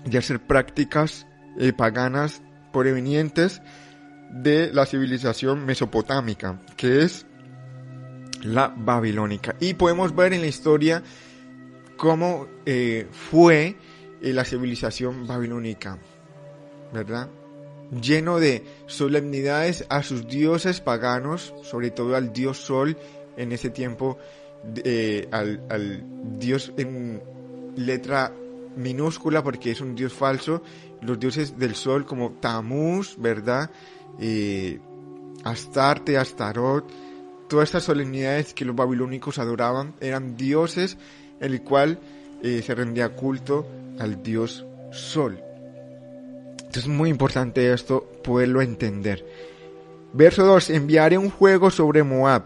y 0.05 0.15
hacer 0.15 0.41
prácticas 0.41 1.27
eh, 1.59 1.73
paganas 1.73 2.43
provenientes 2.71 3.62
de 4.31 4.71
la 4.75 4.85
civilización 4.85 5.65
mesopotámica, 5.65 6.61
que 6.77 7.03
es 7.03 7.27
la 8.43 8.69
babilónica. 8.69 9.57
Y 9.61 9.75
podemos 9.75 10.15
ver 10.15 10.33
en 10.33 10.43
la 10.43 10.47
historia 10.47 11.03
cómo 11.97 12.47
eh, 12.67 13.07
fue 13.11 13.77
eh, 14.21 14.33
la 14.33 14.45
civilización 14.45 15.27
babilónica, 15.27 15.99
¿verdad? 16.93 17.29
Lleno 18.01 18.39
de 18.39 18.65
solemnidades 18.87 19.87
a 19.89 20.03
sus 20.03 20.27
dioses 20.27 20.81
paganos, 20.81 21.55
sobre 21.63 21.91
todo 21.91 22.17
al 22.17 22.33
dios 22.33 22.59
Sol, 22.59 22.97
en 23.37 23.53
ese 23.53 23.71
tiempo, 23.71 24.19
al, 25.31 25.63
al 25.69 26.05
dios 26.39 26.73
en 26.77 27.23
letra 27.77 28.33
minúscula 28.77 29.43
porque 29.43 29.71
es 29.71 29.81
un 29.81 29.95
dios 29.95 30.13
falso, 30.13 30.63
los 31.01 31.19
dioses 31.19 31.59
del 31.59 31.75
sol 31.75 32.07
como 32.07 32.33
Tamuz, 32.33 33.17
¿verdad? 33.19 33.71
Eh, 34.19 34.79
Astarte, 35.45 36.17
Astarot, 36.17 36.91
todas 37.53 37.69
estas 37.69 37.85
solemnidades 37.85 38.55
que 38.55 38.65
los 38.65 38.75
babilónicos 38.75 39.38
adoraban 39.38 39.93
eran 40.01 40.38
dioses 40.38 40.97
el 41.38 41.61
cual 41.61 41.99
eh, 42.43 42.62
se 42.65 42.75
rendía 42.75 43.11
culto 43.11 43.67
al 43.99 44.23
dios 44.23 44.65
sol. 44.91 45.38
Entonces 46.53 46.85
es 46.85 46.88
muy 46.88 47.11
importante 47.11 47.71
esto, 47.71 48.11
poderlo 48.25 48.62
entender. 48.62 49.27
Verso 50.15 50.47
2. 50.47 50.71
Enviaré 50.71 51.19
un 51.19 51.29
juego 51.29 51.71
sobre 51.71 52.03
Moab, 52.03 52.45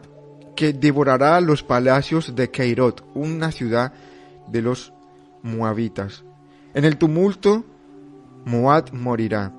que 0.57 0.73
devorará 0.73 1.41
los 1.41 1.63
palacios 1.63 2.35
de 2.35 2.51
Keirot, 2.51 3.05
una 3.15 3.53
ciudad 3.53 3.93
de 4.49 4.61
los 4.61 4.93
moabitas. 5.45 6.25
En 6.75 6.85
el 6.85 6.97
tumulto, 6.97 7.65
Moab 8.45 8.93
morirá. 8.93 9.53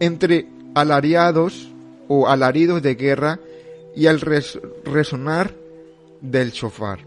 Entre 0.00 0.46
alariados 0.74 1.72
o 2.08 2.28
alaridos 2.28 2.82
de 2.82 2.94
guerra 2.94 3.40
y 3.96 4.06
al 4.06 4.20
resonar 4.20 5.54
del 6.20 6.52
shofar. 6.52 7.00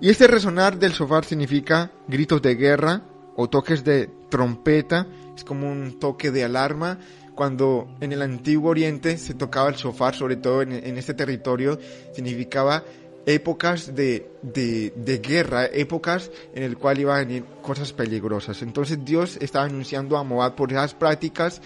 Y 0.00 0.08
este 0.08 0.26
resonar 0.26 0.78
del 0.78 0.92
shofar 0.92 1.24
significa 1.24 1.90
gritos 2.06 2.40
de 2.40 2.54
guerra 2.54 3.02
o 3.36 3.48
toques 3.48 3.84
de 3.84 4.08
trompeta, 4.30 5.06
es 5.36 5.44
como 5.44 5.70
un 5.70 5.98
toque 5.98 6.30
de 6.30 6.44
alarma. 6.44 6.98
Cuando 7.34 7.88
en 8.00 8.12
el 8.12 8.22
antiguo 8.22 8.70
oriente 8.70 9.16
se 9.16 9.34
tocaba 9.34 9.70
el 9.70 9.74
shofar, 9.74 10.14
sobre 10.14 10.36
todo 10.36 10.62
en, 10.62 10.72
este 10.98 11.14
territorio, 11.14 11.78
significaba 12.12 12.84
épocas 13.24 13.94
de, 13.94 14.30
de, 14.42 15.18
guerra, 15.18 15.64
épocas 15.66 16.30
en 16.54 16.62
el 16.62 16.76
cual 16.76 17.00
iban 17.00 17.16
a 17.16 17.20
venir 17.20 17.44
cosas 17.62 17.92
peligrosas. 17.92 18.60
Entonces 18.62 19.04
Dios 19.04 19.38
estaba 19.40 19.64
anunciando 19.64 20.18
a 20.18 20.24
Moab 20.24 20.54
por 20.56 20.72
esas 20.72 20.94
prácticas, 20.94 21.62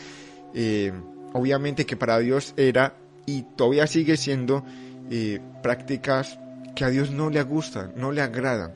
eh, 0.55 0.93
obviamente 1.33 1.85
que 1.85 1.97
para 1.97 2.19
Dios 2.19 2.55
era 2.57 2.95
y 3.27 3.43
todavía 3.43 3.87
sigue 3.87 4.17
siendo 4.17 4.65
eh, 5.11 5.41
prácticas 5.63 6.39
que 6.75 6.85
a 6.85 6.91
Dios 6.91 7.11
no 7.11 7.29
le 7.31 7.43
gustan, 7.43 7.93
no 7.97 8.13
le 8.13 8.23
agradan. 8.23 8.73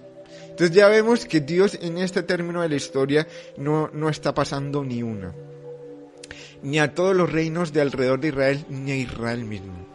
Entonces 0.50 0.76
ya 0.76 0.88
vemos 0.88 1.24
que 1.24 1.40
Dios 1.40 1.78
en 1.80 1.98
este 1.98 2.22
término 2.22 2.60
de 2.60 2.68
la 2.68 2.76
historia 2.76 3.26
no, 3.56 3.88
no 3.92 4.08
está 4.08 4.34
pasando 4.34 4.84
ni 4.84 5.02
una. 5.02 5.32
Ni 6.62 6.78
a 6.78 6.94
todos 6.94 7.16
los 7.16 7.32
reinos 7.32 7.72
de 7.72 7.80
alrededor 7.80 8.20
de 8.20 8.28
Israel, 8.28 8.66
ni 8.68 8.90
a 8.90 8.96
Israel 8.96 9.44
mismo. 9.44 9.86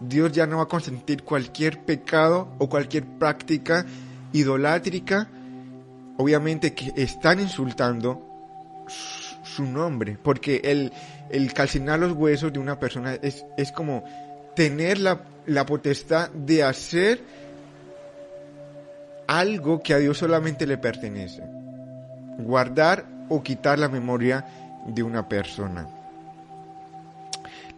Dios 0.00 0.32
ya 0.32 0.46
no 0.46 0.58
va 0.58 0.62
a 0.62 0.68
consentir 0.68 1.22
cualquier 1.22 1.84
pecado 1.84 2.48
o 2.58 2.68
cualquier 2.68 3.04
práctica 3.04 3.84
idolátrica, 4.32 5.28
obviamente 6.16 6.72
que 6.74 6.92
están 6.96 7.40
insultando 7.40 8.26
su 9.54 9.64
nombre, 9.64 10.16
porque 10.22 10.60
el, 10.64 10.92
el 11.30 11.52
calcinar 11.52 11.98
los 11.98 12.12
huesos 12.12 12.52
de 12.52 12.58
una 12.58 12.78
persona 12.78 13.14
es, 13.14 13.44
es 13.56 13.72
como 13.72 14.04
tener 14.54 14.98
la, 14.98 15.22
la 15.46 15.66
potestad 15.66 16.30
de 16.30 16.62
hacer 16.62 17.20
algo 19.26 19.82
que 19.82 19.94
a 19.94 19.98
Dios 19.98 20.18
solamente 20.18 20.66
le 20.66 20.78
pertenece. 20.78 21.42
Guardar 22.38 23.06
o 23.28 23.42
quitar 23.42 23.78
la 23.78 23.88
memoria 23.88 24.44
de 24.86 25.02
una 25.02 25.28
persona. 25.28 25.86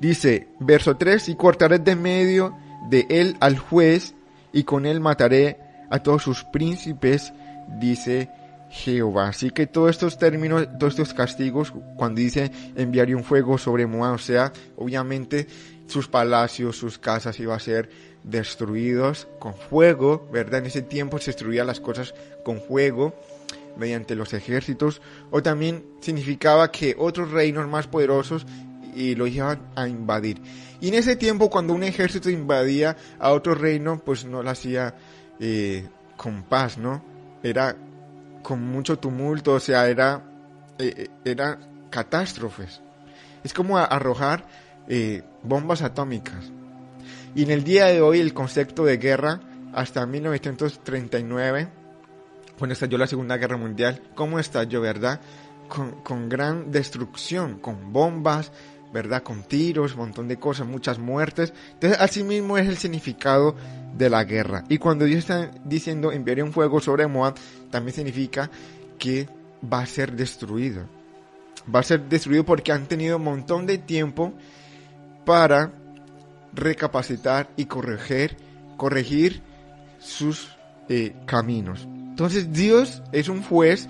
Dice, 0.01 0.49
verso 0.59 0.97
3, 0.97 1.29
y 1.29 1.35
cortaré 1.37 1.79
de 1.79 1.95
medio 1.95 2.57
de 2.89 3.07
él 3.09 3.37
al 3.41 3.59
juez, 3.59 4.15
y 4.53 4.65
con 4.65 4.87
él 4.87 5.01
mataré 5.01 5.59
a 5.91 5.99
todos 6.01 6.23
sus 6.23 6.45
príncipes, 6.45 7.33
dice 7.79 8.31
Jehová. 8.73 9.29
Así 9.29 9.51
que 9.51 9.67
todos 9.67 9.91
estos 9.91 10.19
términos, 10.19 10.67
todos 10.79 10.95
estos 10.95 11.13
castigos, 11.13 11.75
cuando 11.97 12.21
dice 12.21 12.51
enviaré 12.75 13.15
un 13.15 13.23
fuego 13.23 13.59
sobre 13.59 13.87
Moab, 13.87 14.15
o 14.15 14.19
sea, 14.19 14.51
obviamente 14.77 15.47
sus 15.87 16.09
palacios, 16.09 16.79
sus 16.79 16.99
casas 16.99 17.39
iban 17.39 17.57
a 17.57 17.61
ser 17.61 17.91
destruidos 18.25 19.29
con 19.39 19.55
fuego, 19.55 20.27
¿verdad? 20.33 20.61
En 20.61 20.67
ese 20.67 20.81
tiempo 20.81 21.19
se 21.19 21.33
destruían 21.33 21.67
las 21.67 21.81
cosas 21.81 22.15
con 22.45 22.63
fuego 22.63 23.15
mediante 23.77 24.15
los 24.15 24.33
ejércitos, 24.33 25.03
o 25.31 25.43
también 25.43 25.85
significaba 26.01 26.71
que 26.71 26.95
otros 26.99 27.31
reinos 27.31 27.69
más 27.69 27.87
poderosos 27.87 28.47
y 28.95 29.15
lo 29.17 29.27
iban 29.27 29.71
a 29.75 29.87
invadir. 29.87 30.41
Y 30.81 30.89
en 30.89 30.95
ese 30.95 31.17
tiempo, 31.17 31.51
cuando 31.51 31.75
un 31.75 31.83
ejército 31.83 32.31
invadía 32.31 32.97
a 33.19 33.33
otro 33.33 33.55
reino, 33.55 34.03
pues 34.03 34.25
no 34.25 34.43
lo 34.43 34.51
hacía 34.51 34.95
eh, 35.41 35.87
con 36.17 36.43
paz, 36.43 36.79
¿no? 36.79 37.03
Era 37.43 37.77
con 38.43 38.63
mucho 38.63 38.99
tumulto, 38.99 39.55
o 39.55 39.61
sea, 39.61 39.89
era, 39.89 40.23
eh, 40.79 41.09
era 41.25 41.59
catástrofes. 41.91 42.81
Es 43.45 43.53
como 43.55 43.79
arrojar 43.79 44.47
eh, 44.89 45.23
bombas 45.43 45.83
atómicas. 45.83 46.51
Y 47.35 47.45
en 47.45 47.51
el 47.51 47.65
día 47.65 47.87
de 47.87 48.01
hoy 48.01 48.21
el 48.21 48.35
concepto 48.35 48.85
de 48.85 48.99
guerra, 48.99 49.41
hasta 49.73 50.05
1939, 50.07 51.69
cuando 52.59 52.73
estalló 52.75 52.99
la 52.99 53.07
Segunda 53.07 53.37
Guerra 53.37 53.57
Mundial, 53.57 54.03
¿cómo 54.15 54.39
estalló, 54.39 54.81
verdad? 54.81 55.21
Con, 55.69 56.03
con 56.03 56.29
gran 56.29 56.71
destrucción, 56.71 57.59
con 57.59 57.93
bombas, 57.93 58.53
¿verdad? 58.93 59.23
Con 59.23 59.43
tiros, 59.43 59.93
un 59.93 59.99
montón 59.99 60.29
de 60.29 60.39
cosas, 60.39 60.67
muchas 60.67 60.99
muertes. 60.99 61.53
Entonces, 61.75 61.99
así 62.01 62.23
mismo 62.23 62.59
es 62.59 62.69
el 62.69 62.77
significado 62.77 63.55
de 63.97 64.11
la 64.11 64.25
guerra. 64.25 64.65
Y 64.69 64.79
cuando 64.79 65.05
Dios 65.05 65.21
está 65.21 65.51
diciendo 65.65 66.13
enviaré 66.13 66.43
un 66.43 66.53
fuego 66.53 66.81
sobre 66.81 67.07
Moab, 67.07 67.35
también 67.71 67.95
significa 67.95 68.51
que 68.99 69.29
va 69.73 69.81
a 69.81 69.87
ser 69.87 70.13
destruido. 70.13 70.87
Va 71.73 71.81
a 71.81 71.85
ser 71.85 72.03
destruido 72.09 72.45
porque 72.45 72.73
han 72.73 72.87
tenido 72.87 73.17
un 73.17 73.25
montón 73.25 73.67
de 73.67 73.79
tiempo 73.79 74.33
para 75.25 75.73
recapacitar 76.53 77.49
y 77.57 77.67
corregir, 77.67 78.37
corregir 78.77 79.41
sus 79.99 80.57
eh, 80.89 81.15
caminos. 81.27 81.87
Entonces 81.87 82.53
Dios 82.53 83.03
es 83.13 83.29
un 83.29 83.43
juez 83.43 83.89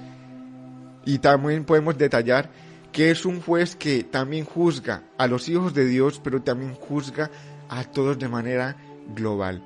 y 1.04 1.18
también 1.18 1.64
podemos 1.64 1.98
detallar 1.98 2.50
que 2.92 3.11
es 3.11 3.24
un 3.24 3.40
juez 3.40 3.74
que 3.74 4.05
también 4.05 4.44
juzga 4.44 5.02
a 5.18 5.26
los 5.26 5.48
hijos 5.48 5.74
de 5.74 5.87
Dios, 5.87 6.20
pero 6.22 6.42
también 6.42 6.74
juzga 6.74 7.31
a 7.68 7.85
todos 7.85 8.18
de 8.18 8.28
manera 8.28 8.76
global. 9.14 9.62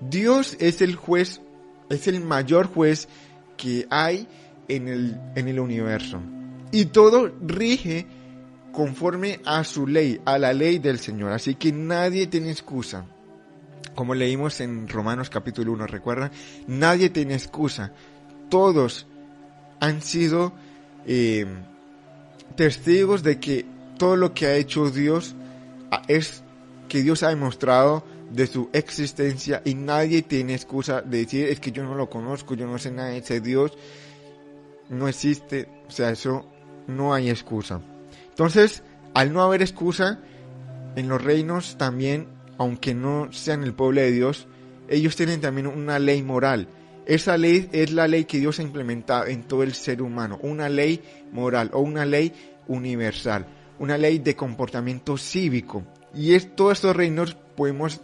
Dios 0.00 0.56
es 0.58 0.82
el 0.82 0.96
juez, 0.96 1.40
es 1.88 2.08
el 2.08 2.20
mayor 2.20 2.66
juez 2.66 3.08
que 3.56 3.86
hay 3.90 4.26
en 4.68 4.88
el, 4.88 5.20
en 5.36 5.48
el 5.48 5.60
universo. 5.60 6.20
Y 6.72 6.86
todo 6.86 7.32
rige 7.40 8.06
conforme 8.72 9.40
a 9.44 9.62
su 9.62 9.86
ley, 9.86 10.20
a 10.24 10.36
la 10.38 10.52
ley 10.52 10.80
del 10.80 10.98
Señor. 10.98 11.32
Así 11.32 11.54
que 11.54 11.72
nadie 11.72 12.26
tiene 12.26 12.50
excusa. 12.50 13.06
Como 13.94 14.16
leímos 14.16 14.60
en 14.60 14.88
Romanos 14.88 15.30
capítulo 15.30 15.72
1, 15.72 15.86
recuerdan, 15.86 16.32
nadie 16.66 17.10
tiene 17.10 17.34
excusa. 17.34 17.92
Todos 18.48 19.06
han 19.78 20.02
sido 20.02 20.52
eh, 21.06 21.46
testigos 22.56 23.22
de 23.22 23.38
que 23.40 23.64
todo 23.98 24.16
lo 24.16 24.34
que 24.34 24.46
ha 24.46 24.56
hecho 24.56 24.90
Dios 24.90 25.34
ah, 25.90 26.02
es 26.08 26.42
que 26.88 27.02
Dios 27.02 27.22
ha 27.22 27.28
demostrado 27.28 28.04
de 28.30 28.46
su 28.46 28.68
existencia 28.72 29.62
y 29.64 29.74
nadie 29.74 30.22
tiene 30.22 30.54
excusa 30.54 31.02
de 31.02 31.18
decir 31.18 31.46
es 31.48 31.60
que 31.60 31.72
yo 31.72 31.84
no 31.84 31.94
lo 31.94 32.10
conozco, 32.10 32.54
yo 32.54 32.66
no 32.66 32.78
sé 32.78 32.90
nada 32.90 33.10
de 33.10 33.18
ese 33.18 33.40
Dios. 33.40 33.76
No 34.88 35.08
existe, 35.08 35.68
o 35.88 35.90
sea, 35.90 36.10
eso 36.10 36.44
no 36.86 37.14
hay 37.14 37.30
excusa. 37.30 37.80
Entonces, 38.28 38.82
al 39.14 39.32
no 39.32 39.42
haber 39.42 39.62
excusa, 39.62 40.20
en 40.96 41.08
los 41.08 41.22
reinos 41.22 41.76
también, 41.78 42.28
aunque 42.58 42.94
no 42.94 43.32
sean 43.32 43.64
el 43.64 43.72
pueblo 43.72 44.00
de 44.00 44.12
Dios, 44.12 44.46
ellos 44.88 45.16
tienen 45.16 45.40
también 45.40 45.66
una 45.66 45.98
ley 45.98 46.22
moral. 46.22 46.68
Esa 47.06 47.36
ley 47.36 47.68
es 47.72 47.92
la 47.92 48.08
ley 48.08 48.24
que 48.24 48.38
Dios 48.38 48.58
ha 48.58 48.62
implementado 48.62 49.26
en 49.26 49.42
todo 49.42 49.62
el 49.62 49.74
ser 49.74 50.00
humano, 50.00 50.38
una 50.42 50.68
ley 50.68 51.02
moral 51.32 51.70
o 51.72 51.80
una 51.80 52.06
ley 52.06 52.32
universal, 52.66 53.46
una 53.78 53.98
ley 53.98 54.18
de 54.18 54.34
comportamiento 54.34 55.16
cívico. 55.18 55.84
Y 56.14 56.34
es, 56.34 56.54
todos 56.56 56.74
estos 56.74 56.96
reinos 56.96 57.36
podemos 57.56 58.00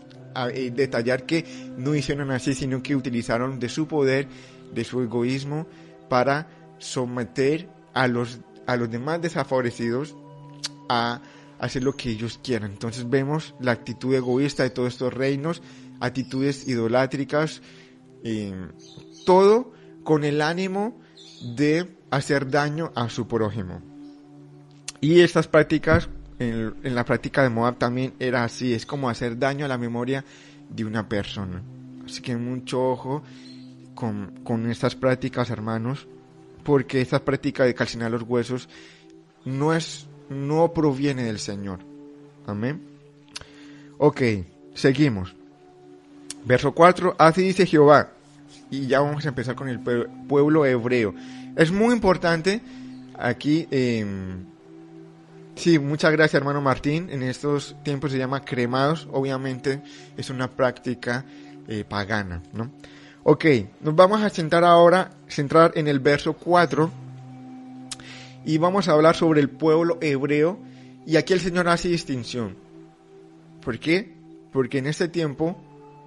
eh, 0.52 0.70
detallar 0.74 1.24
que 1.24 1.44
no 1.78 1.94
hicieron 1.94 2.30
así, 2.30 2.54
sino 2.54 2.82
que 2.82 2.94
utilizaron 2.94 3.58
de 3.58 3.68
su 3.68 3.88
poder, 3.88 4.28
de 4.74 4.84
su 4.84 5.00
egoísmo, 5.00 5.66
para 6.08 6.48
someter 6.78 7.68
a 7.94 8.06
los, 8.06 8.40
a 8.66 8.76
los 8.76 8.90
demás 8.90 9.22
desfavorecidos 9.22 10.14
a 10.88 11.22
hacer 11.58 11.84
lo 11.84 11.96
que 11.96 12.10
ellos 12.10 12.38
quieran. 12.42 12.72
Entonces 12.72 13.08
vemos 13.08 13.54
la 13.60 13.72
actitud 13.72 14.14
egoísta 14.14 14.62
de 14.62 14.70
todos 14.70 14.92
estos 14.92 15.14
reinos, 15.14 15.62
actitudes 16.00 16.66
idolátricas, 16.66 17.62
todo 19.24 19.72
con 20.04 20.24
el 20.24 20.42
ánimo 20.42 21.00
de 21.56 21.88
hacer 22.11 22.50
daño 22.50 22.92
a 22.94 23.09
su 23.09 23.26
prójimo. 23.26 23.80
Y 25.00 25.20
estas 25.20 25.48
prácticas, 25.48 26.09
en, 26.38 26.74
la 26.83 27.04
práctica 27.04 27.42
de 27.42 27.48
Moab 27.48 27.78
también 27.78 28.14
era 28.18 28.44
así, 28.44 28.74
es 28.74 28.85
como 28.85 29.09
hacer 29.09 29.38
daño 29.38 29.64
a 29.64 29.68
la 29.68 29.78
memoria 29.78 30.24
de 30.68 30.85
una 30.85 31.09
persona. 31.09 31.62
Así 32.04 32.20
que 32.20 32.37
mucho 32.37 32.90
ojo 32.90 33.22
con, 33.94 34.40
con 34.44 34.70
estas 34.70 34.94
prácticas, 34.94 35.50
hermanos, 35.50 36.06
porque 36.64 37.00
esta 37.00 37.24
práctica 37.24 37.64
de 37.64 37.74
calcinar 37.74 38.11
los 38.11 38.22
huesos 38.22 38.68
no 39.44 39.72
es, 39.72 40.06
no 40.28 40.72
proviene 40.72 41.22
del 41.22 41.38
Señor. 41.38 41.80
Amén. 42.46 42.83
Ok, 43.98 44.22
seguimos. 44.74 45.39
Verso 46.44 46.72
4, 46.72 47.16
así 47.18 47.42
dice 47.42 47.66
Jehová, 47.66 48.11
y 48.70 48.87
ya 48.87 49.00
vamos 49.00 49.24
a 49.24 49.29
empezar 49.29 49.55
con 49.55 49.68
el 49.68 49.81
pueblo 49.81 50.64
hebreo. 50.64 51.14
Es 51.57 51.70
muy 51.70 51.94
importante 51.94 52.62
aquí, 53.18 53.68
eh, 53.70 54.05
sí, 55.55 55.79
muchas 55.79 56.12
gracias 56.12 56.35
hermano 56.40 56.61
Martín, 56.61 57.09
en 57.11 57.22
estos 57.22 57.76
tiempos 57.83 58.12
se 58.12 58.18
llama 58.18 58.44
cremados, 58.44 59.07
obviamente 59.12 59.83
es 60.16 60.31
una 60.31 60.50
práctica 60.50 61.24
eh, 61.68 61.85
pagana, 61.88 62.42
¿no? 62.53 62.70
Ok, 63.22 63.44
nos 63.83 63.94
vamos 63.94 64.22
a 64.22 64.31
centrar 64.31 64.64
ahora, 64.64 65.11
centrar 65.29 65.72
en 65.74 65.88
el 65.88 66.00
verso 66.00 66.33
4 66.33 66.90
y 68.46 68.57
vamos 68.57 68.88
a 68.88 68.92
hablar 68.92 69.14
sobre 69.14 69.40
el 69.40 69.50
pueblo 69.50 69.98
hebreo 70.00 70.59
y 71.07 71.16
aquí 71.16 71.35
el 71.35 71.40
Señor 71.40 71.68
hace 71.68 71.88
distinción. 71.88 72.57
¿Por 73.62 73.79
qué? 73.79 74.14
Porque 74.53 74.79
en 74.79 74.87
este 74.87 75.09
tiempo 75.09 75.61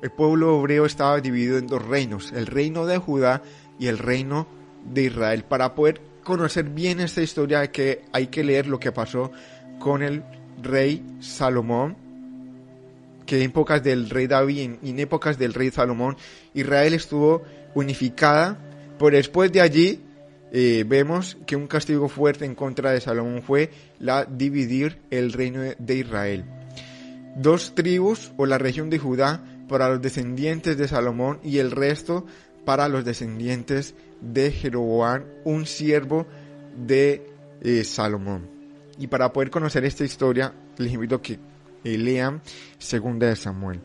el 0.04 0.12
pueblo 0.12 0.60
hebreo 0.60 0.86
estaba 0.86 1.22
dividido 1.22 1.58
en 1.58 1.66
dos 1.66 1.82
reinos, 1.82 2.34
el 2.34 2.46
reino 2.46 2.86
de 2.86 2.98
Judá 2.98 3.42
y 3.80 3.88
el 3.88 3.98
reino 3.98 4.46
de 4.84 5.04
Israel. 5.04 5.46
Para 5.46 5.76
poder 5.76 6.02
conocer 6.26 6.66
bien 6.66 7.00
esta 7.00 7.22
historia 7.22 7.62
hay 7.62 7.70
que, 7.70 8.02
hay 8.12 8.28
que 8.28 8.44
leer 8.44 8.68
lo 8.68 8.82
que 8.82 8.92
pasó 8.92 9.32
con 9.80 10.04
el 10.04 10.22
rey 10.62 11.06
Salomón, 11.22 11.96
que 13.26 13.38
en 13.38 13.44
épocas 13.44 13.82
del 13.82 14.10
rey 14.10 14.28
David 14.28 14.72
y 14.84 14.90
en 14.90 15.00
épocas 15.00 15.38
del 15.38 15.54
rey 15.54 15.72
Salomón, 15.72 16.18
Israel 16.54 16.94
estuvo 16.94 17.42
unificada, 17.74 18.60
pero 19.00 19.16
después 19.16 19.54
de 19.54 19.62
allí 19.62 20.02
eh, 20.52 20.84
vemos 20.86 21.38
que 21.46 21.56
un 21.56 21.68
castigo 21.68 22.10
fuerte 22.10 22.44
en 22.44 22.56
contra 22.56 22.92
de 22.92 23.00
Salomón 23.00 23.42
fue 23.42 23.70
la 24.00 24.26
dividir 24.26 25.00
el 25.12 25.32
reino 25.32 25.62
de 25.62 25.96
Israel. 25.96 26.44
dos 27.38 27.74
tribus 27.74 28.34
o 28.36 28.46
la 28.46 28.58
región 28.58 28.90
de 28.90 29.00
Judá 29.00 29.42
para 29.74 29.90
los 29.90 30.04
descendientes 30.04 30.78
de 30.78 30.88
Salomón 30.88 31.40
y 31.44 31.58
el 31.58 31.72
resto 31.72 32.28
para 32.64 32.88
los 32.88 33.04
descendientes 33.04 33.96
de 34.22 34.52
Jeroboam, 34.52 35.24
un 35.46 35.66
siervo 35.66 36.28
de 36.78 37.26
eh, 37.60 37.84
Salomón. 37.84 38.48
Y 39.00 39.08
para 39.08 39.34
poder 39.34 39.50
conocer 39.50 39.84
esta 39.84 40.04
historia, 40.04 40.54
les 40.78 40.94
invito 40.94 41.16
a 41.16 41.22
que 41.24 41.40
eh, 41.84 41.98
lean 41.98 42.44
Segunda 42.78 43.26
de 43.26 43.36
Samuel. 43.36 43.80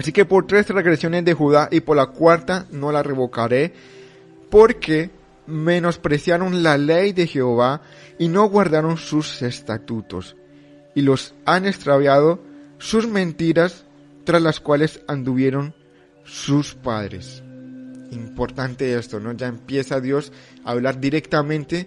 Así 0.00 0.10
que 0.10 0.24
por 0.24 0.48
tres 0.48 0.68
regresiones 0.68 1.24
de 1.24 1.34
Judá 1.34 1.68
y 1.70 1.78
por 1.78 1.96
la 1.96 2.06
cuarta 2.06 2.66
no 2.72 2.90
la 2.90 3.04
revocaré, 3.04 3.72
porque 4.50 5.12
menospreciaron 5.46 6.64
la 6.64 6.76
ley 6.76 7.12
de 7.12 7.28
Jehová 7.28 7.82
y 8.18 8.26
no 8.26 8.48
guardaron 8.48 8.96
sus 8.96 9.42
estatutos, 9.42 10.34
y 10.92 11.02
los 11.02 11.36
han 11.44 11.66
extraviado 11.66 12.40
sus 12.78 13.06
mentiras 13.06 13.84
tras 14.24 14.42
las 14.42 14.60
cuales 14.60 15.00
anduvieron 15.08 15.74
sus 16.24 16.74
padres. 16.74 17.42
Importante 18.10 18.94
esto, 18.94 19.20
¿no? 19.20 19.32
Ya 19.32 19.46
empieza 19.46 20.00
Dios 20.00 20.32
a 20.64 20.72
hablar 20.72 21.00
directamente 21.00 21.86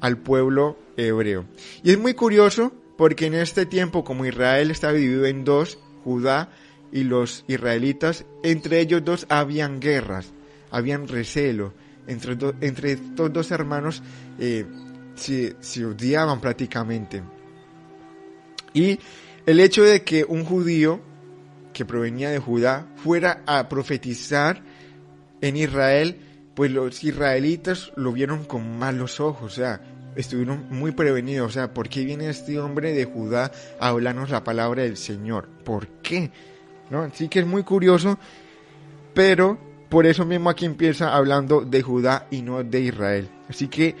al 0.00 0.18
pueblo 0.18 0.78
hebreo. 0.96 1.46
Y 1.82 1.90
es 1.92 1.98
muy 1.98 2.14
curioso 2.14 2.72
porque 2.96 3.26
en 3.26 3.34
este 3.34 3.66
tiempo, 3.66 4.04
como 4.04 4.26
Israel 4.26 4.70
está 4.70 4.92
dividido 4.92 5.26
en 5.26 5.44
dos, 5.44 5.78
Judá 6.04 6.50
y 6.92 7.04
los 7.04 7.44
israelitas, 7.48 8.26
entre 8.42 8.80
ellos 8.80 9.04
dos 9.04 9.26
habían 9.28 9.80
guerras, 9.80 10.32
habían 10.70 11.08
recelo, 11.08 11.72
entre, 12.06 12.36
entre 12.60 12.92
estos 12.92 13.32
dos 13.32 13.50
hermanos 13.50 14.02
eh, 14.38 14.66
se, 15.14 15.56
se 15.60 15.86
odiaban 15.86 16.40
prácticamente. 16.40 17.22
Y 18.74 18.98
el 19.46 19.60
hecho 19.60 19.84
de 19.84 20.02
que 20.02 20.24
un 20.24 20.44
judío 20.44 21.00
que 21.72 21.84
provenía 21.84 22.30
de 22.30 22.38
Judá 22.38 22.86
fuera 22.96 23.42
a 23.46 23.68
profetizar 23.68 24.62
en 25.40 25.56
Israel, 25.56 26.20
pues 26.54 26.70
los 26.70 27.02
israelitas 27.02 27.92
lo 27.96 28.12
vieron 28.12 28.44
con 28.44 28.78
malos 28.78 29.20
ojos, 29.20 29.52
o 29.52 29.54
sea, 29.54 29.80
estuvieron 30.16 30.66
muy 30.70 30.92
prevenidos, 30.92 31.48
o 31.48 31.52
sea, 31.52 31.72
¿por 31.72 31.88
qué 31.88 32.04
viene 32.04 32.28
este 32.28 32.58
hombre 32.60 32.92
de 32.92 33.04
Judá 33.04 33.50
a 33.80 33.88
hablarnos 33.88 34.30
la 34.30 34.44
palabra 34.44 34.82
del 34.82 34.96
Señor? 34.96 35.48
¿Por 35.64 35.88
qué? 36.02 36.30
¿No? 36.90 37.02
Así 37.02 37.28
que 37.28 37.40
es 37.40 37.46
muy 37.46 37.62
curioso, 37.62 38.18
pero 39.14 39.58
por 39.88 40.06
eso 40.06 40.24
mismo 40.24 40.50
aquí 40.50 40.64
empieza 40.64 41.14
hablando 41.14 41.62
de 41.62 41.82
Judá 41.82 42.26
y 42.30 42.42
no 42.42 42.62
de 42.62 42.80
Israel. 42.80 43.28
Así 43.48 43.68
que 43.68 43.94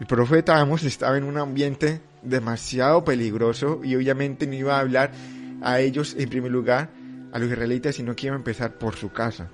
el 0.00 0.06
profeta 0.06 0.58
Amos 0.58 0.84
estaba 0.84 1.18
en 1.18 1.24
un 1.24 1.38
ambiente 1.38 2.00
demasiado 2.22 3.04
peligroso 3.04 3.80
y 3.82 3.96
obviamente 3.96 4.46
no 4.46 4.54
iba 4.54 4.76
a 4.76 4.80
hablar 4.80 5.12
a 5.60 5.80
ellos 5.80 6.14
en 6.18 6.28
primer 6.28 6.50
lugar, 6.50 6.90
a 7.32 7.38
los 7.38 7.50
israelitas, 7.50 7.94
sino 7.94 8.14
que 8.14 8.26
iba 8.26 8.36
a 8.36 8.38
empezar 8.38 8.78
por 8.78 8.96
su 8.96 9.10
casa. 9.10 9.50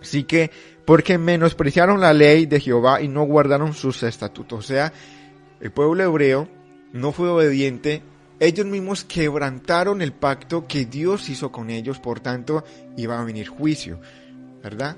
Así 0.00 0.24
que, 0.24 0.50
porque 0.84 1.18
menospreciaron 1.18 2.00
la 2.00 2.12
ley 2.12 2.46
de 2.46 2.60
Jehová 2.60 3.02
y 3.02 3.08
no 3.08 3.24
guardaron 3.24 3.74
sus 3.74 4.02
estatutos. 4.02 4.58
O 4.58 4.62
sea, 4.62 4.92
el 5.60 5.70
pueblo 5.70 6.04
hebreo 6.04 6.48
no 6.92 7.12
fue 7.12 7.28
obediente. 7.28 8.02
Ellos 8.40 8.66
mismos 8.66 9.04
quebrantaron 9.04 10.00
el 10.00 10.12
pacto 10.12 10.66
que 10.66 10.86
Dios 10.86 11.28
hizo 11.28 11.50
con 11.50 11.70
ellos, 11.70 11.98
por 11.98 12.20
tanto, 12.20 12.64
iba 12.96 13.20
a 13.20 13.24
venir 13.24 13.48
juicio. 13.48 14.00
¿Verdad? 14.62 14.96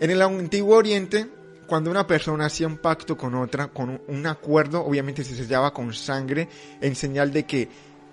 En 0.00 0.10
el 0.10 0.20
antiguo 0.20 0.76
oriente, 0.76 1.28
cuando 1.66 1.90
una 1.90 2.06
persona 2.06 2.46
hacía 2.46 2.66
un 2.66 2.78
pacto 2.78 3.16
con 3.16 3.34
otra, 3.34 3.68
con 3.68 4.02
un 4.06 4.26
acuerdo, 4.26 4.84
obviamente 4.84 5.24
se 5.24 5.34
sellaba 5.34 5.72
con 5.72 5.94
sangre, 5.94 6.48
en 6.80 6.94
señal 6.94 7.32
de 7.32 7.44
que 7.44 7.68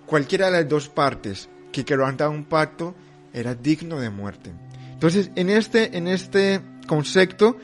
cualquiera 0.06 0.46
de 0.46 0.52
las 0.54 0.70
dos 0.70 0.88
partes 0.88 1.50
que 1.72 1.84
quebrantaba 1.84 2.30
un 2.30 2.46
pacto 2.46 2.96
era 3.34 3.56
digno 3.56 4.00
de 4.00 4.10
muerte. 4.10 4.52
Entonces, 4.92 5.32
en 5.36 5.50
este, 5.50 5.98
en 5.98 6.08
este 6.08 6.62
concepto, 6.88 7.58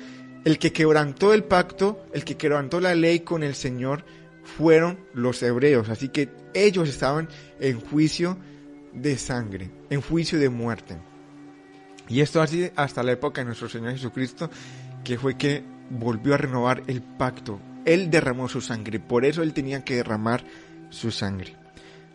el 0.46 0.60
que 0.60 0.72
quebrantó 0.72 1.34
el 1.34 1.44
pacto, 1.44 2.06
el 2.14 2.24
que 2.24 2.38
quebrantó 2.38 2.80
la 2.80 2.96
ley 2.96 3.22
con 3.22 3.44
el 3.44 3.56
Señor, 3.56 4.06
fueron 4.44 5.00
los 5.14 5.42
hebreos. 5.44 5.90
Así 5.90 6.10
que 6.10 6.30
ellos 6.54 6.88
estaban 6.88 7.28
en 7.60 7.82
juicio 7.82 8.38
de 8.94 9.18
sangre, 9.18 9.72
en 9.90 10.02
juicio 10.02 10.40
de 10.40 10.50
muerte. 10.50 10.98
Y 12.08 12.22
esto 12.22 12.42
así 12.42 12.70
hasta 12.76 13.04
la 13.04 13.14
época 13.14 13.42
de 13.42 13.46
nuestro 13.46 13.68
Señor 13.68 13.92
Jesucristo, 13.94 14.50
que 15.04 15.18
fue 15.18 15.38
que 15.38 15.64
volvió 15.90 16.36
a 16.36 16.38
renovar 16.38 16.84
el 16.88 17.02
pacto. 17.02 17.60
Él 17.84 18.10
derramó 18.10 18.48
su 18.48 18.62
sangre, 18.62 19.00
por 19.00 19.26
eso 19.26 19.44
él 19.44 19.54
tenía 19.54 19.84
que 19.84 19.96
derramar 19.96 20.44
su 20.90 21.12
sangre. 21.12 21.56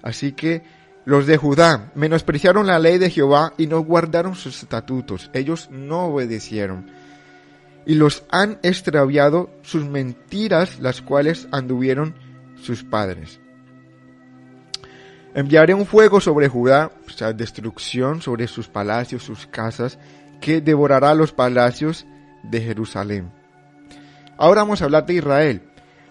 Así 0.02 0.32
que 0.32 0.62
los 1.04 1.26
de 1.26 1.36
Judá 1.36 1.90
menospreciaron 1.94 2.66
la 2.66 2.78
ley 2.78 2.98
de 2.98 3.10
Jehová 3.10 3.54
y 3.56 3.66
no 3.66 3.80
guardaron 3.80 4.34
sus 4.34 4.62
estatutos. 4.62 5.30
Ellos 5.32 5.68
no 5.70 6.06
obedecieron. 6.06 6.90
Y 7.86 7.94
los 7.94 8.24
han 8.30 8.58
extraviado 8.62 9.50
sus 9.62 9.84
mentiras, 9.84 10.78
las 10.80 11.00
cuales 11.00 11.48
anduvieron 11.50 12.14
sus 12.62 12.84
padres. 12.84 13.40
Enviaré 15.34 15.74
un 15.74 15.86
fuego 15.86 16.20
sobre 16.20 16.48
Judá, 16.48 16.90
o 17.06 17.10
sea, 17.10 17.32
destrucción 17.32 18.20
sobre 18.20 18.46
sus 18.46 18.68
palacios, 18.68 19.22
sus 19.22 19.46
casas, 19.46 19.98
que 20.40 20.60
devorará 20.60 21.14
los 21.14 21.32
palacios 21.32 22.06
de 22.42 22.60
Jerusalén. 22.60 23.32
Ahora 24.36 24.62
vamos 24.62 24.82
a 24.82 24.84
hablar 24.84 25.06
de 25.06 25.14
Israel. 25.14 25.62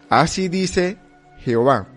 Así 0.10 0.47
dice 0.47 0.97
Jehová 1.39 1.88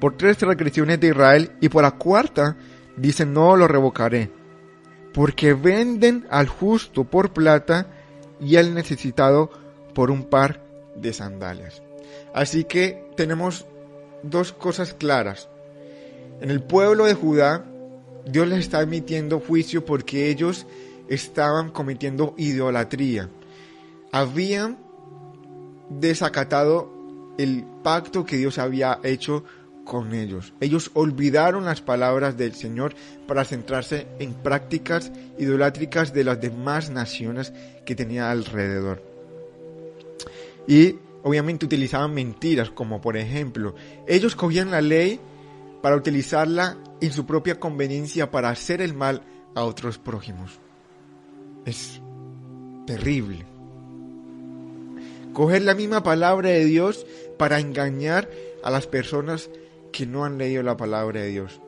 por 0.00 0.16
tres 0.16 0.38
transgresiones 0.38 0.98
de 0.98 1.08
Israel 1.08 1.52
y 1.60 1.68
por 1.68 1.82
la 1.82 1.92
cuarta 1.92 2.56
dice 2.96 3.26
no 3.26 3.56
lo 3.56 3.68
revocaré, 3.68 4.30
porque 5.12 5.54
venden 5.54 6.26
al 6.30 6.48
justo 6.48 7.04
por 7.04 7.32
plata 7.32 7.86
y 8.40 8.56
al 8.56 8.74
necesitado 8.74 9.50
por 9.94 10.10
un 10.10 10.24
par 10.24 10.62
de 10.96 11.12
sandalias. 11.12 11.82
Así 12.34 12.64
que 12.64 13.04
tenemos 13.16 13.66
dos 14.22 14.52
cosas 14.52 14.94
claras. 14.94 15.48
En 16.40 16.50
el 16.50 16.62
pueblo 16.62 17.04
de 17.04 17.14
Judá, 17.14 17.64
Dios 18.24 18.48
les 18.48 18.60
está 18.60 18.82
emitiendo 18.82 19.40
juicio 19.40 19.84
porque 19.84 20.30
ellos 20.30 20.66
estaban 21.08 21.70
cometiendo 21.70 22.34
idolatría. 22.38 23.28
Habían 24.12 24.78
desacatado 25.90 26.90
el 27.36 27.64
pacto 27.82 28.24
que 28.24 28.36
Dios 28.36 28.58
había 28.58 29.00
hecho 29.02 29.44
con 29.90 30.14
ellos. 30.14 30.52
Ellos 30.60 30.92
olvidaron 30.94 31.64
las 31.64 31.80
palabras 31.80 32.36
del 32.36 32.54
Señor 32.54 32.94
para 33.26 33.44
centrarse 33.44 34.06
en 34.20 34.34
prácticas 34.34 35.10
idolátricas 35.36 36.14
de 36.14 36.22
las 36.22 36.40
demás 36.40 36.90
naciones 36.90 37.52
que 37.84 37.96
tenía 37.96 38.30
alrededor. 38.30 39.02
Y 40.68 40.94
obviamente 41.24 41.66
utilizaban 41.66 42.14
mentiras, 42.14 42.70
como 42.70 43.00
por 43.00 43.16
ejemplo, 43.16 43.74
ellos 44.06 44.36
cogían 44.36 44.70
la 44.70 44.80
ley 44.80 45.18
para 45.82 45.96
utilizarla 45.96 46.76
en 47.00 47.12
su 47.12 47.26
propia 47.26 47.58
conveniencia 47.58 48.30
para 48.30 48.50
hacer 48.50 48.80
el 48.82 48.94
mal 48.94 49.22
a 49.56 49.64
otros 49.64 49.98
prójimos. 49.98 50.60
Es 51.64 52.00
terrible. 52.86 53.44
Coger 55.32 55.62
la 55.62 55.74
misma 55.74 56.04
palabra 56.04 56.50
de 56.50 56.64
Dios 56.64 57.04
para 57.36 57.58
engañar 57.58 58.30
a 58.62 58.70
las 58.70 58.86
personas 58.86 59.50
que 59.92 60.06
no 60.06 60.24
han 60.24 60.38
leído 60.38 60.62
la 60.62 60.76
palabra 60.76 61.20
de 61.20 61.28
Dios. 61.28 61.60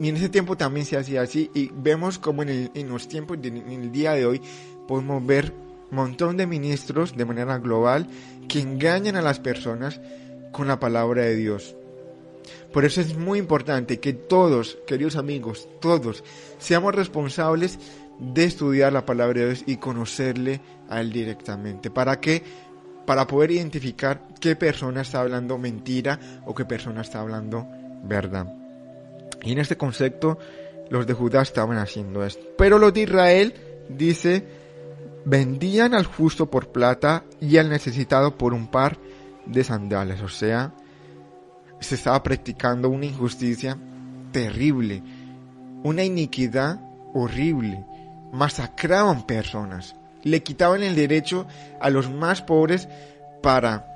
Y 0.00 0.08
en 0.08 0.16
ese 0.16 0.28
tiempo 0.28 0.56
también 0.56 0.86
se 0.86 0.96
hacía 0.96 1.22
así 1.22 1.50
y 1.54 1.70
vemos 1.72 2.18
como 2.18 2.42
en, 2.42 2.88
los 2.88 3.08
tiempos, 3.08 3.38
en 3.42 3.56
el 3.68 3.92
día 3.92 4.12
de 4.12 4.26
hoy, 4.26 4.40
podemos 4.88 5.24
ver 5.24 5.52
un 5.90 5.96
montón 5.96 6.36
de 6.36 6.46
ministros 6.46 7.16
de 7.16 7.24
manera 7.24 7.58
global 7.58 8.08
que 8.48 8.60
engañan 8.60 9.16
a 9.16 9.22
las 9.22 9.38
personas 9.38 10.00
con 10.52 10.66
la 10.66 10.80
palabra 10.80 11.22
de 11.22 11.36
Dios. 11.36 11.76
Por 12.72 12.84
eso 12.84 13.00
es 13.00 13.16
muy 13.16 13.38
importante 13.38 14.00
que 14.00 14.12
todos, 14.12 14.78
queridos 14.86 15.16
amigos, 15.16 15.68
todos, 15.80 16.24
seamos 16.58 16.94
responsables 16.94 17.78
de 18.18 18.44
estudiar 18.44 18.92
la 18.92 19.06
palabra 19.06 19.40
de 19.40 19.46
Dios 19.46 19.64
y 19.66 19.76
conocerle 19.76 20.60
a 20.88 21.00
Él 21.00 21.12
directamente. 21.12 21.90
¿Para 21.90 22.20
que 22.20 22.42
para 23.06 23.26
poder 23.26 23.50
identificar 23.50 24.20
qué 24.40 24.56
persona 24.56 25.02
está 25.02 25.20
hablando 25.20 25.58
mentira 25.58 26.18
o 26.46 26.54
qué 26.54 26.64
persona 26.64 27.02
está 27.02 27.20
hablando 27.20 27.66
verdad. 28.02 28.52
Y 29.42 29.52
en 29.52 29.58
este 29.58 29.76
concepto 29.76 30.38
los 30.90 31.06
de 31.06 31.14
Judá 31.14 31.42
estaban 31.42 31.78
haciendo 31.78 32.24
esto. 32.24 32.42
Pero 32.56 32.78
los 32.78 32.92
de 32.92 33.02
Israel, 33.02 33.54
dice, 33.88 34.46
vendían 35.24 35.94
al 35.94 36.04
justo 36.04 36.50
por 36.50 36.68
plata 36.68 37.24
y 37.40 37.56
al 37.56 37.70
necesitado 37.70 38.36
por 38.36 38.54
un 38.54 38.68
par 38.68 38.98
de 39.46 39.64
sandales. 39.64 40.20
O 40.22 40.28
sea, 40.28 40.74
se 41.80 41.94
estaba 41.94 42.22
practicando 42.22 42.88
una 42.88 43.06
injusticia 43.06 43.78
terrible, 44.32 45.02
una 45.82 46.04
iniquidad 46.04 46.80
horrible. 47.12 47.84
Masacraban 48.32 49.26
personas 49.26 49.94
le 50.24 50.42
quitaban 50.42 50.82
el 50.82 50.96
derecho 50.96 51.46
a 51.80 51.90
los 51.90 52.10
más 52.10 52.42
pobres 52.42 52.88
para 53.42 53.86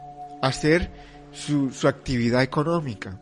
hacer 0.41 0.91
su, 1.33 1.71
actividad 1.89 2.43
económica. 2.43 3.19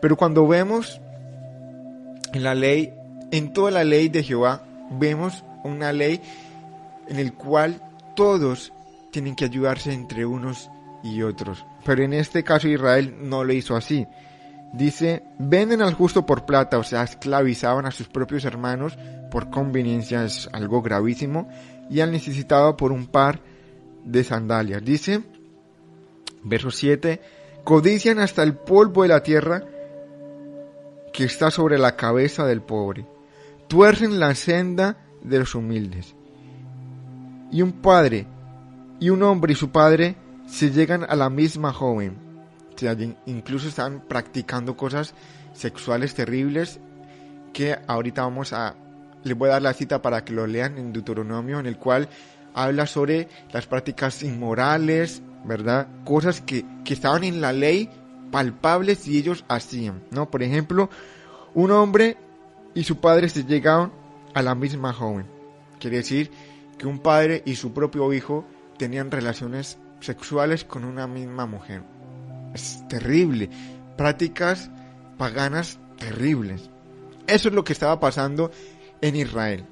Pero 0.00 0.16
cuando 0.16 0.46
vemos 0.46 1.00
en 2.32 2.42
la 2.42 2.54
ley, 2.54 2.94
en 3.30 3.52
toda 3.52 3.70
la 3.70 3.84
ley 3.84 4.08
de 4.08 4.22
Jehová, 4.22 4.64
vemos 4.90 5.44
una 5.64 5.92
ley 5.92 6.20
en 7.08 7.18
el 7.18 7.34
cual 7.34 7.82
todos 8.16 8.72
tienen 9.10 9.34
que 9.34 9.44
ayudarse 9.44 9.92
entre 9.92 10.24
unos 10.24 10.70
y 11.02 11.22
otros. 11.22 11.64
Pero 11.84 12.02
en 12.02 12.12
este 12.12 12.44
caso 12.44 12.68
Israel 12.68 13.14
no 13.20 13.44
lo 13.44 13.52
hizo 13.52 13.76
así. 13.76 14.06
Dice, 14.72 15.22
venden 15.38 15.80
al 15.80 15.94
justo 15.94 16.26
por 16.26 16.44
plata, 16.44 16.78
o 16.78 16.82
sea, 16.82 17.02
esclavizaban 17.02 17.86
a 17.86 17.90
sus 17.90 18.08
propios 18.08 18.44
hermanos 18.44 18.98
por 19.30 19.50
conveniencia, 19.50 20.24
es 20.24 20.48
algo 20.52 20.82
gravísimo, 20.82 21.48
y 21.90 22.00
al 22.00 22.12
necesitado 22.12 22.76
por 22.76 22.92
un 22.92 23.06
par 23.06 23.40
de 24.04 24.24
sandalias. 24.24 24.84
Dice, 24.84 25.22
verso 26.42 26.70
7, 26.70 27.20
codician 27.64 28.18
hasta 28.18 28.42
el 28.42 28.54
polvo 28.54 29.02
de 29.02 29.08
la 29.08 29.22
tierra 29.22 29.64
que 31.12 31.24
está 31.24 31.50
sobre 31.50 31.78
la 31.78 31.96
cabeza 31.96 32.46
del 32.46 32.62
pobre, 32.62 33.06
tuercen 33.68 34.20
la 34.20 34.34
senda 34.34 34.98
de 35.22 35.38
los 35.38 35.54
humildes. 35.54 36.14
Y 37.50 37.62
un 37.62 37.72
padre 37.72 38.26
y 39.00 39.10
un 39.10 39.22
hombre 39.22 39.52
y 39.52 39.56
su 39.56 39.70
padre 39.70 40.16
se 40.46 40.70
llegan 40.70 41.04
a 41.08 41.16
la 41.16 41.30
misma 41.30 41.72
joven. 41.72 42.27
Incluso 43.26 43.68
están 43.68 44.00
practicando 44.00 44.76
cosas 44.76 45.14
sexuales 45.52 46.14
terribles 46.14 46.80
que 47.52 47.76
ahorita 47.86 48.22
vamos 48.22 48.52
a... 48.52 48.74
Les 49.24 49.36
voy 49.36 49.48
a 49.48 49.54
dar 49.54 49.62
la 49.62 49.74
cita 49.74 50.00
para 50.00 50.24
que 50.24 50.32
lo 50.32 50.46
lean 50.46 50.78
en 50.78 50.92
Deuteronomio, 50.92 51.58
en 51.58 51.66
el 51.66 51.76
cual 51.76 52.08
habla 52.54 52.86
sobre 52.86 53.28
las 53.52 53.66
prácticas 53.66 54.22
inmorales, 54.22 55.22
¿verdad? 55.44 55.88
Cosas 56.04 56.40
que, 56.40 56.64
que 56.84 56.94
estaban 56.94 57.24
en 57.24 57.40
la 57.40 57.52
ley 57.52 57.90
palpables 58.30 59.06
y 59.08 59.18
ellos 59.18 59.44
hacían, 59.48 60.02
¿no? 60.10 60.30
Por 60.30 60.42
ejemplo, 60.42 60.88
un 61.54 61.70
hombre 61.72 62.16
y 62.74 62.84
su 62.84 63.00
padre 63.00 63.28
se 63.28 63.44
llegaron 63.44 63.92
a 64.34 64.42
la 64.42 64.54
misma 64.54 64.92
joven. 64.92 65.26
Quiere 65.80 65.98
decir 65.98 66.30
que 66.78 66.86
un 66.86 67.00
padre 67.00 67.42
y 67.44 67.56
su 67.56 67.72
propio 67.72 68.12
hijo 68.12 68.44
tenían 68.76 69.10
relaciones 69.10 69.78
sexuales 70.00 70.64
con 70.64 70.84
una 70.84 71.06
misma 71.06 71.46
mujer. 71.46 71.82
Es 72.54 72.86
terrible. 72.88 73.50
Prácticas 73.96 74.70
paganas 75.16 75.78
terribles. 75.98 76.70
Eso 77.26 77.48
es 77.48 77.54
lo 77.54 77.64
que 77.64 77.72
estaba 77.72 78.00
pasando 78.00 78.50
en 79.00 79.16
Israel. 79.16 79.64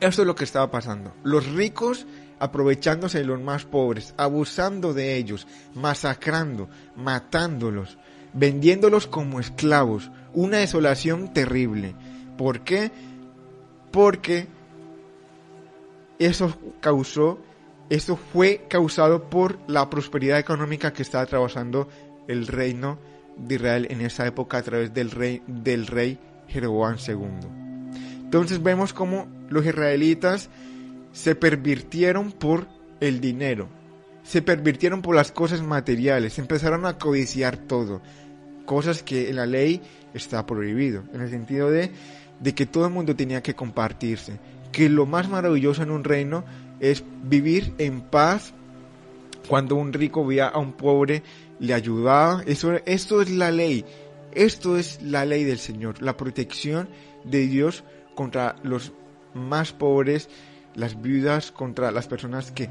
Eso 0.00 0.22
es 0.22 0.26
lo 0.26 0.34
que 0.34 0.44
estaba 0.44 0.70
pasando. 0.70 1.12
Los 1.24 1.46
ricos 1.52 2.06
aprovechándose 2.38 3.18
de 3.18 3.24
los 3.24 3.40
más 3.40 3.64
pobres, 3.64 4.14
abusando 4.16 4.92
de 4.92 5.16
ellos, 5.16 5.46
masacrando, 5.74 6.68
matándolos, 6.94 7.98
vendiéndolos 8.34 9.06
como 9.06 9.40
esclavos. 9.40 10.10
Una 10.34 10.58
desolación 10.58 11.32
terrible. 11.32 11.94
¿Por 12.36 12.60
qué? 12.60 12.90
Porque 13.90 14.48
eso 16.18 16.54
causó 16.80 17.38
esto 17.88 18.16
fue 18.16 18.66
causado 18.68 19.30
por 19.30 19.58
la 19.68 19.88
prosperidad 19.88 20.38
económica 20.38 20.92
que 20.92 21.02
estaba 21.02 21.24
atravesando 21.24 21.88
el 22.26 22.46
reino 22.46 22.98
de 23.36 23.56
Israel 23.56 23.86
en 23.90 24.00
esa 24.00 24.26
época 24.26 24.58
a 24.58 24.62
través 24.62 24.92
del 24.92 25.10
rey, 25.10 25.42
del 25.46 25.86
rey 25.86 26.18
Jeroboam 26.48 26.96
II. 27.06 27.66
Entonces 28.24 28.62
vemos 28.62 28.92
cómo 28.92 29.28
los 29.48 29.64
israelitas 29.64 30.50
se 31.12 31.34
pervirtieron 31.34 32.32
por 32.32 32.66
el 33.00 33.20
dinero, 33.20 33.68
se 34.24 34.42
pervirtieron 34.42 35.02
por 35.02 35.14
las 35.14 35.30
cosas 35.30 35.62
materiales, 35.62 36.38
empezaron 36.38 36.86
a 36.86 36.98
codiciar 36.98 37.56
todo, 37.56 38.02
cosas 38.64 39.02
que 39.02 39.30
en 39.30 39.36
la 39.36 39.46
ley 39.46 39.80
está 40.12 40.44
prohibido, 40.44 41.04
en 41.14 41.20
el 41.20 41.30
sentido 41.30 41.70
de, 41.70 41.92
de 42.40 42.54
que 42.54 42.66
todo 42.66 42.86
el 42.86 42.92
mundo 42.92 43.14
tenía 43.14 43.42
que 43.42 43.54
compartirse, 43.54 44.38
que 44.72 44.88
lo 44.88 45.06
más 45.06 45.28
maravilloso 45.28 45.82
en 45.82 45.90
un 45.90 46.04
reino 46.04 46.44
es 46.80 47.04
vivir 47.24 47.74
en 47.78 48.00
paz 48.00 48.52
cuando 49.48 49.76
un 49.76 49.92
rico 49.92 50.26
veía 50.26 50.48
a 50.48 50.58
un 50.58 50.72
pobre, 50.72 51.22
le 51.58 51.74
ayudaba. 51.74 52.42
Eso, 52.46 52.72
esto 52.84 53.22
es 53.22 53.30
la 53.30 53.50
ley. 53.50 53.84
Esto 54.32 54.76
es 54.76 55.00
la 55.02 55.24
ley 55.24 55.44
del 55.44 55.58
Señor. 55.58 56.02
La 56.02 56.16
protección 56.16 56.88
de 57.24 57.46
Dios 57.46 57.84
contra 58.14 58.56
los 58.62 58.92
más 59.34 59.72
pobres, 59.72 60.28
las 60.74 61.00
viudas, 61.00 61.52
contra 61.52 61.90
las 61.90 62.06
personas 62.06 62.50
que, 62.50 62.68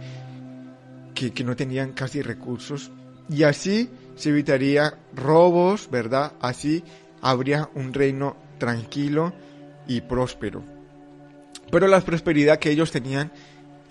que, 1.13 1.31
que 1.31 1.43
no 1.43 1.55
tenían 1.55 1.93
casi 1.93 2.21
recursos. 2.21 2.91
Y 3.29 3.43
así 3.43 3.89
se 4.15 4.29
evitaría 4.29 4.97
robos, 5.15 5.89
¿verdad? 5.89 6.33
Así 6.41 6.83
habría 7.21 7.69
un 7.73 7.93
reino 7.93 8.35
tranquilo 8.59 9.33
y 9.87 10.01
próspero. 10.01 10.63
Pero 11.71 11.87
la 11.87 12.01
prosperidad 12.01 12.59
que 12.59 12.69
ellos 12.69 12.91
tenían 12.91 13.31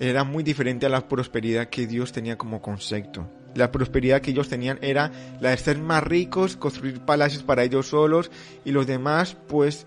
era 0.00 0.24
muy 0.24 0.42
diferente 0.42 0.86
a 0.86 0.88
la 0.88 1.08
prosperidad 1.08 1.68
que 1.68 1.86
Dios 1.86 2.12
tenía 2.12 2.36
como 2.36 2.60
concepto. 2.60 3.28
La 3.54 3.70
prosperidad 3.70 4.20
que 4.20 4.32
ellos 4.32 4.48
tenían 4.48 4.78
era 4.82 5.12
la 5.40 5.50
de 5.50 5.56
ser 5.56 5.78
más 5.78 6.02
ricos, 6.02 6.56
construir 6.56 7.00
palacios 7.00 7.42
para 7.42 7.62
ellos 7.62 7.86
solos 7.86 8.30
y 8.64 8.72
los 8.72 8.86
demás 8.86 9.36
pues 9.48 9.86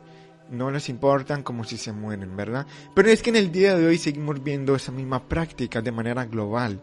no 0.49 0.71
les 0.71 0.87
importan 0.87 1.43
como 1.43 1.65
si 1.65 1.77
se 1.77 1.91
mueren, 1.91 2.37
¿verdad? 2.37 2.65
Pero 2.95 3.09
es 3.09 3.21
que 3.21 3.29
en 3.29 3.35
el 3.35 3.51
día 3.51 3.75
de 3.75 3.85
hoy 3.85 3.97
seguimos 3.97 4.41
viendo 4.41 4.75
esa 4.75 4.93
misma 4.93 5.27
práctica 5.27 5.81
de 5.81 5.91
manera 5.91 6.25
global. 6.25 6.81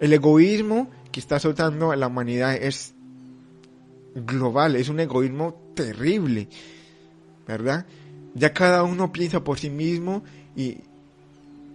El 0.00 0.12
egoísmo 0.12 0.88
que 1.10 1.18
está 1.18 1.40
soltando 1.40 1.94
la 1.96 2.06
humanidad 2.06 2.54
es 2.54 2.94
global, 4.14 4.76
es 4.76 4.88
un 4.88 5.00
egoísmo 5.00 5.72
terrible, 5.74 6.48
¿verdad? 7.46 7.86
Ya 8.34 8.52
cada 8.52 8.84
uno 8.84 9.12
piensa 9.12 9.42
por 9.42 9.58
sí 9.58 9.70
mismo 9.70 10.22
y, 10.54 10.78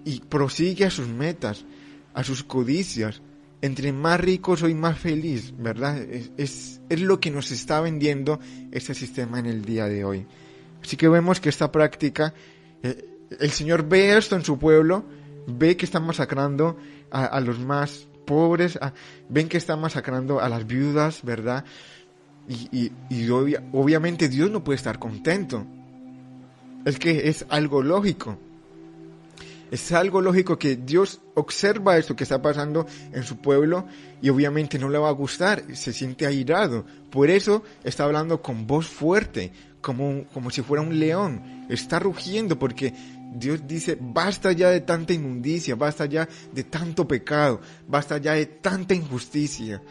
y 0.06 0.20
prosigue 0.22 0.86
a 0.86 0.90
sus 0.90 1.08
metas, 1.08 1.66
a 2.14 2.24
sus 2.24 2.44
codicias. 2.44 3.22
Entre 3.62 3.94
más 3.94 4.20
rico 4.20 4.58
soy 4.58 4.74
más 4.74 5.00
feliz, 5.00 5.54
¿verdad? 5.58 5.98
Es, 5.98 6.82
es, 6.90 7.02
lo 7.02 7.20
que 7.20 7.32
nos 7.32 7.52
está 7.52 7.80
vendiendo 7.80 8.40
este 8.72 8.94
sistema 8.94 9.40
en 9.40 9.46
el 9.46 9.64
día 9.64 9.86
de 9.86 10.04
hoy. 10.04 10.26
Así 10.82 10.98
que 10.98 11.08
vemos 11.08 11.40
que 11.40 11.50
esta 11.50 11.72
práctica, 11.72 12.34
eh, 12.84 13.06
el 13.40 13.52
Señor 13.52 13.88
ve 13.88 14.18
esto 14.18 14.36
en 14.36 14.44
su 14.44 14.60
pueblo, 14.60 15.06
ve 15.48 15.78
que 15.78 15.86
está 15.86 16.00
masacrando 16.00 16.78
a, 17.10 17.40
los 17.40 17.60
más 17.60 18.08
pobres, 18.26 18.80
ven 19.30 19.48
que 19.48 19.58
está 19.58 19.78
masacrando 19.78 20.42
a 20.42 20.50
las 20.50 20.66
viudas, 20.66 21.22
¿verdad? 21.24 21.64
Y, 22.50 22.92
y, 23.10 23.30
obviamente 23.30 24.28
Dios 24.28 24.52
no 24.52 24.64
puede 24.64 24.78
estar 24.78 25.00
contento. 25.00 25.66
Es 26.86 27.00
que 27.00 27.30
es 27.30 27.46
algo 27.50 27.82
lógico. 27.82 28.38
Es 29.74 29.92
algo 29.92 30.22
lógico 30.22 30.60
que 30.60 30.76
Dios 30.76 31.20
observa 31.34 31.98
esto 31.98 32.16
que 32.16 32.26
está 32.26 32.40
pasando 32.40 32.86
en 33.12 33.24
su 33.24 33.38
pueblo 33.38 33.88
y 34.22 34.30
obviamente 34.30 34.78
no 34.78 34.88
le 34.88 35.00
va 35.00 35.10
a 35.10 35.14
gustar, 35.14 35.64
se 35.76 35.92
siente 35.92 36.28
airado. 36.28 36.86
Por 37.10 37.32
eso 37.32 37.64
está 37.84 38.04
hablando 38.04 38.40
con 38.40 38.68
voz 38.68 38.86
fuerte, 38.86 39.52
como, 39.82 40.26
como 40.32 40.52
si 40.52 40.62
fuera 40.62 40.84
un 40.84 41.00
león. 41.00 41.66
Está 41.70 41.98
rugiendo 41.98 42.60
porque 42.60 42.94
Dios 43.34 43.66
dice, 43.66 43.98
basta 44.00 44.52
ya 44.52 44.70
de 44.70 44.82
tanta 44.82 45.12
inmundicia, 45.14 45.74
basta 45.74 46.06
ya 46.06 46.30
de 46.52 46.66
tanto 46.66 47.08
pecado, 47.08 47.60
basta 47.88 48.20
ya 48.20 48.34
de 48.34 48.46
tanta 48.46 48.94
injusticia, 48.94 49.82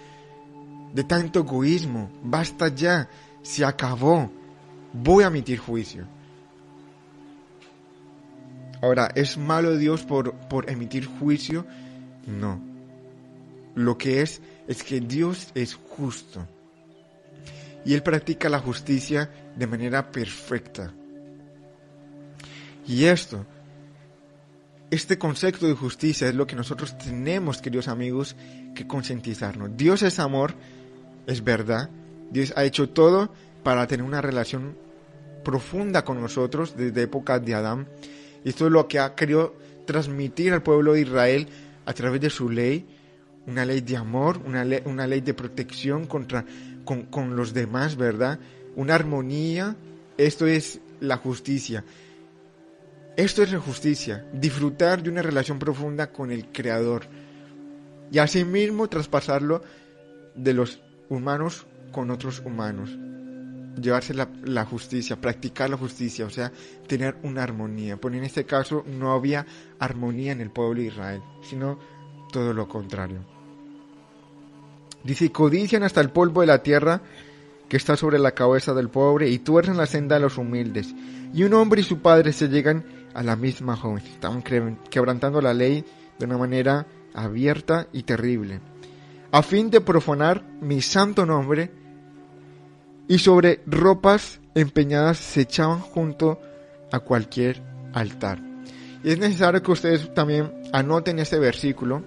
de 0.95 1.03
tanto 1.03 1.41
egoísmo, 1.41 2.09
basta 2.23 2.69
ya, 2.69 3.09
se 3.43 3.65
acabó, 3.65 4.31
voy 4.93 5.25
a 5.25 5.27
emitir 5.27 5.59
juicio. 5.59 6.07
Ahora, 8.83 9.13
¿es 9.15 9.39
malo 9.39 9.77
Dios 9.77 10.03
por, 10.03 10.35
por 10.49 10.69
emitir 10.69 11.07
juicio? 11.07 11.65
No. 12.27 12.61
Lo 13.77 13.97
que 13.97 14.23
es 14.23 14.43
es 14.67 14.83
que 14.83 15.01
Dios 15.01 15.53
es 15.55 15.75
justo. 15.75 16.47
Y 17.85 17.95
Él 17.95 18.03
practica 18.03 18.49
la 18.49 18.59
justicia 18.59 19.31
de 19.57 19.67
manera 19.69 20.11
perfecta. 20.11 20.93
Y 22.85 23.05
esto, 23.05 23.47
este 24.91 25.17
concepto 25.17 25.69
de 25.69 25.75
justicia 25.75 26.27
es 26.29 26.35
lo 26.35 26.49
que 26.49 26.57
nosotros 26.57 26.99
tenemos, 26.99 27.63
queridos 27.63 27.87
amigos, 27.87 28.35
que 28.75 28.89
concientizarnos. 28.89 29.77
Dios 29.77 30.03
es 30.03 30.19
amor, 30.19 30.55
es 31.29 31.45
verdad. 31.45 31.89
Dios 32.33 32.53
ha 32.57 32.65
hecho 32.65 32.89
todo 32.89 33.33
para 33.63 33.87
tener 33.87 34.05
una 34.05 34.21
relación 34.21 34.77
profunda 35.45 36.05
con 36.05 36.21
nosotros 36.21 36.77
desde 36.77 37.03
época 37.03 37.39
de 37.39 37.55
Adán 37.55 37.87
y 38.45 38.49
esto 38.49 38.67
es 38.67 38.73
lo 38.73 38.89
que 38.89 38.99
ha 38.99 39.15
querido 39.15 39.55
transmitir 39.87 40.53
al 40.53 40.63
pueblo 40.63 40.93
de 40.93 41.03
Israel 41.03 41.49
a 41.87 41.93
través 41.93 42.21
de 42.21 42.31
su 42.31 42.49
ley, 42.49 42.87
una 43.47 43.65
ley 43.65 43.81
de 43.81 43.97
amor, 43.97 44.41
una 44.45 44.65
ley, 44.65 45.21
de 45.21 45.35
protección 45.35 46.07
contra, 46.07 46.45
con, 46.85 47.03
con 47.03 47.37
los 47.37 47.53
demás, 47.53 47.97
¿verdad? 47.97 48.39
Una 48.77 48.95
armonía. 48.95 49.77
Esto 50.17 50.47
es 50.47 50.81
la 51.01 51.17
justicia. 51.17 51.85
Esto 53.17 53.43
es 53.43 53.53
la 53.53 53.59
justicia, 53.59 54.25
disfrutar 54.33 55.03
de 55.03 55.11
una 55.11 55.21
relación 55.21 55.59
profunda 55.59 56.13
con 56.13 56.31
el 56.31 56.47
Creador 56.47 57.03
y 58.11 58.19
asimismo 58.19 58.89
traspasarlo 58.89 59.63
de 60.35 60.55
los 60.55 60.81
humanos 61.11 61.67
con 61.93 62.11
otros 62.11 62.41
humanos. 62.41 62.91
Llevarse 63.81 64.15
la, 64.15 64.65
justicia, 64.65 65.21
practicar 65.21 65.71
la 65.71 65.77
justicia, 65.77 66.27
o 66.27 66.31
sea, 66.31 66.53
tener 66.87 67.17
una 67.23 67.43
armonía. 67.43 67.97
Porque 67.97 68.19
en 68.19 68.25
este 68.25 68.45
caso 68.45 68.85
no 68.87 69.13
había 69.13 69.47
armonía 69.79 70.33
en 70.33 70.41
el 70.41 70.51
pueblo 70.51 70.81
de 70.81 70.89
Israel, 70.89 71.23
sino 71.49 71.79
todo 72.33 72.53
lo 72.53 72.69
contrario. 72.69 73.25
Dice, 75.05 75.31
codician 75.33 75.83
hasta 75.83 76.01
el 76.01 76.11
polvo 76.11 76.43
de 76.43 76.47
la 76.47 76.63
tierra 76.63 77.03
que 77.69 77.77
está 77.77 77.97
sobre 77.97 78.19
la 78.19 78.33
cabeza 78.33 78.75
del 78.75 78.89
pobre 78.89 79.29
y 79.29 79.39
tuercen 79.39 79.77
la 79.77 79.87
senda 79.87 80.17
de 80.17 80.23
los 80.23 80.39
humildes. 80.39 80.95
Y 81.35 81.45
un 81.45 81.55
hombre 81.55 81.81
y 81.81 81.85
su 81.85 82.01
padre 82.01 82.33
se 82.33 82.49
llegan 82.49 82.85
a 83.15 83.23
la 83.23 83.37
misma 83.37 83.77
joven. 83.77 84.05
Estaban 84.05 84.43
quebrantando 84.43 85.41
la 85.41 85.55
ley 85.55 85.85
de 86.19 86.27
una 86.27 86.39
manera 86.39 86.87
abierta 87.15 87.89
y 87.93 88.05
terrible, 88.05 88.61
a 89.31 89.43
fin 89.43 89.71
de 89.71 89.81
profanar 89.81 90.45
mi 90.61 90.81
santo 90.81 91.27
nombre, 91.27 91.71
y 93.09 93.19
sobre 93.19 93.61
ropas 93.67 94.41
empeñadas 94.55 95.19
se 95.19 95.43
echaban 95.43 95.81
junto 95.81 96.41
a 96.91 97.01
cualquier 97.01 97.63
altar. 97.93 98.41
Y 99.05 99.11
es 99.11 99.19
necesario 99.19 99.63
que 99.63 99.73
ustedes 99.73 100.15
también 100.15 100.53
anoten 100.73 101.19
este 101.19 101.39
versículo, 101.39 102.03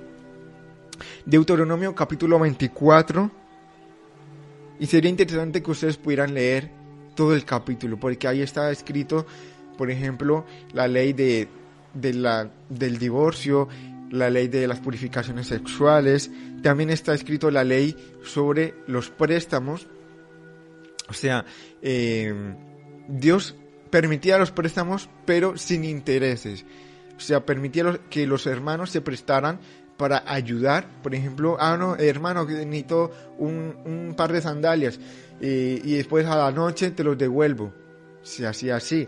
Deuteronomio 1.25 1.93
capítulo 1.93 2.39
24, 2.39 3.29
y 4.79 4.85
sería 4.87 5.09
interesante 5.09 5.61
que 5.61 5.71
ustedes 5.71 5.97
pudieran 5.97 6.33
leer 6.33 6.69
todo 7.15 7.33
el 7.33 7.45
capítulo, 7.45 7.97
porque 7.97 8.27
ahí 8.27 8.41
está 8.41 8.71
escrito, 8.71 9.25
por 9.77 9.89
ejemplo, 9.89 10.45
la 10.73 10.87
ley 10.87 11.13
de, 11.13 11.47
la, 12.13 12.49
del 12.69 12.97
divorcio, 12.97 13.67
la 14.11 14.29
ley 14.29 14.47
de 14.47 14.67
las 14.67 14.79
purificaciones 14.79 15.47
sexuales, 15.47 16.31
también 16.61 16.89
está 16.89 17.13
escrito 17.13 17.51
la 17.51 17.63
ley 17.63 17.95
sobre 18.23 18.75
los 18.87 19.09
préstamos, 19.09 19.87
o 21.09 21.13
sea, 21.13 21.45
eh, 21.81 22.33
Dios 23.07 23.55
permitía 23.89 24.37
los 24.37 24.51
préstamos 24.51 25.09
pero 25.25 25.57
sin 25.57 25.83
intereses, 25.83 26.65
o 27.15 27.19
sea, 27.19 27.45
permitía 27.45 27.99
que 28.09 28.27
los 28.27 28.47
hermanos 28.47 28.89
se 28.89 29.01
prestaran 29.01 29.59
para 29.97 30.23
ayudar, 30.27 31.01
por 31.01 31.15
ejemplo, 31.15 31.55
ah, 31.59 31.77
no, 31.77 31.95
hermano, 31.95 32.45
necesito 32.45 33.11
un, 33.37 34.13
par 34.17 34.33
de 34.33 34.41
sandalias 34.41 34.99
y, 35.39 35.81
y, 35.89 35.95
después 35.95 36.25
a 36.25 36.35
la 36.35 36.51
noche 36.51 36.91
te 36.91 37.03
los 37.03 37.17
devuelvo. 37.17 37.73
Se 38.21 38.45
hacía 38.45 38.75
así. 38.75 39.07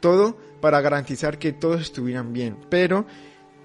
Todo 0.00 0.36
para 0.60 0.80
garantizar 0.80 1.38
que 1.38 1.52
todos 1.52 1.80
estuvieran 1.80 2.32
bien. 2.32 2.58
Pero 2.68 3.06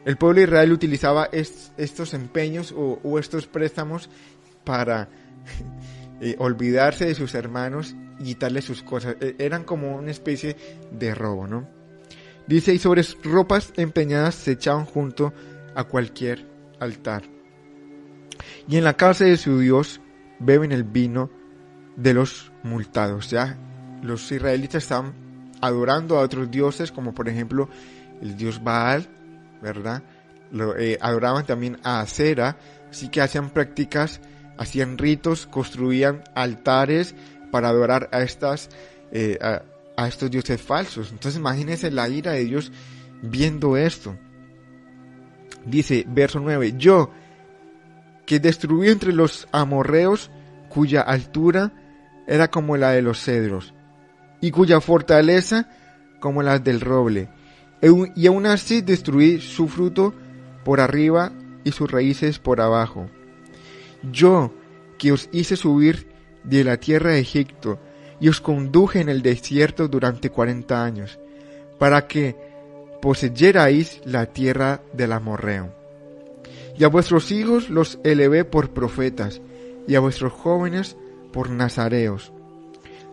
el 0.05 0.17
pueblo 0.17 0.39
de 0.39 0.47
Israel 0.47 0.74
utilizaba 0.74 1.30
estos 1.32 2.13
empeños 2.13 2.74
o, 2.76 3.19
estos 3.19 3.47
préstamos 3.47 4.09
para 4.65 5.09
eh, 6.26 6.36
olvidarse 6.39 7.05
de 7.05 7.15
sus 7.15 7.36
hermanos 7.36 7.97
y 8.17 8.24
quitarles 8.24 8.63
sus 8.63 8.82
cosas. 8.82 9.17
E, 9.19 9.36
eran 9.39 9.65
como 9.65 9.97
una 9.97 10.09
especie 10.09 10.55
de 10.89 11.13
robo, 11.13 11.47
¿no? 11.47 11.67
Dice, 12.47 12.74
y 12.74 12.80
sobre 12.80 13.03
ropas 13.24 13.74
empeñadas 13.76 14.36
se 14.36 14.53
echaban 14.53 14.86
junto 14.86 15.34
a 15.76 15.84
cualquier 15.84 16.47
altar. 16.80 17.24
Y 18.69 18.78
en 18.78 18.86
la 18.86 18.95
casa 18.95 19.26
de 19.26 19.36
su 19.36 19.59
Dios 19.59 19.99
beben 20.39 20.71
el 20.71 20.86
vino 20.86 21.30
de 21.97 22.13
los 22.13 22.53
multados. 22.63 23.28
Sea, 23.28 23.57
los 24.01 24.32
israelitas 24.32 24.84
estaban 24.84 25.13
adorando 25.59 26.17
a 26.17 26.21
otros 26.21 26.49
dioses, 26.49 26.93
como 26.93 27.13
por 27.13 27.28
ejemplo 27.28 27.67
el 28.21 28.38
dios 28.38 28.63
Baal, 28.63 29.09
¿verdad? 29.61 30.03
Lo, 30.51 30.78
eh, 30.78 30.97
adoraban 31.01 31.45
también 31.45 31.80
a 31.84 31.99
Acera, 31.99 32.57
así 32.89 33.09
que 33.09 33.19
hacían 33.19 33.49
prácticas, 33.49 34.21
hacían 34.58 34.97
ritos, 34.97 35.47
construían 35.47 36.24
altares 36.36 37.16
para 37.51 37.70
adorar 37.70 38.10
a 38.12 38.22
estas 38.22 38.70
eh, 39.12 39.38
a, 39.41 40.08
estos 40.08 40.32
dioses 40.32 40.62
falsos. 40.62 41.12
Entonces 41.12 41.39
imagínense 41.39 41.91
la 41.91 42.10
ira 42.10 42.32
de 42.32 42.45
Dios 42.45 42.72
viendo 43.22 43.78
esto. 43.78 44.18
Dice 45.66 46.06
verso 46.08 46.39
9, 46.39 46.74
yo 46.78 47.12
que 48.26 48.39
destruí 48.39 48.89
entre 48.89 49.14
los 49.14 49.47
amorreos 49.51 50.32
cuya 50.70 51.01
altura 51.01 51.72
era 52.28 52.49
como 52.49 52.78
la 52.78 52.91
de 52.91 53.01
los 53.01 53.20
cedros 53.20 53.74
y 54.41 54.51
cuya 54.51 54.82
fortaleza 54.82 55.70
como 56.20 56.41
la 56.41 56.58
del 56.60 56.82
roble 56.82 57.30
y 58.16 58.28
aún 58.28 58.45
así 58.45 58.82
destruí 58.82 59.41
su 59.41 59.68
fruto 59.68 60.14
por 60.64 60.80
arriba 60.80 61.34
y 61.66 61.72
sus 61.72 61.91
raíces 61.91 62.39
por 62.39 62.62
abajo. 62.62 63.10
Yo, 64.12 64.51
que 64.97 65.12
os 65.12 65.30
hice 65.32 65.56
subir 65.56 66.08
de 66.43 66.64
la 66.64 66.78
tierra 66.78 67.12
de 67.12 67.20
Egipto, 67.20 67.80
y 68.20 68.30
os 68.30 68.41
conduje 68.41 69.01
en 69.01 69.10
el 69.10 69.22
desierto 69.22 69.88
durante 69.88 70.30
cuarenta 70.30 70.84
años, 70.84 71.20
para 71.80 72.08
que 72.08 72.36
poseyerais 73.01 74.01
la 74.06 74.28
tierra 74.28 74.82
del 74.93 75.12
amorreo. 75.12 75.74
Y 76.78 76.84
a 76.84 76.88
vuestros 76.88 77.32
hijos 77.32 77.70
los 77.70 77.99
elevé 78.04 78.45
por 78.45 78.70
profetas, 78.72 79.41
y 79.88 79.95
a 79.95 79.99
vuestros 79.99 80.32
jóvenes 80.32 80.95
por 81.32 81.49
nazareos. 81.49 82.32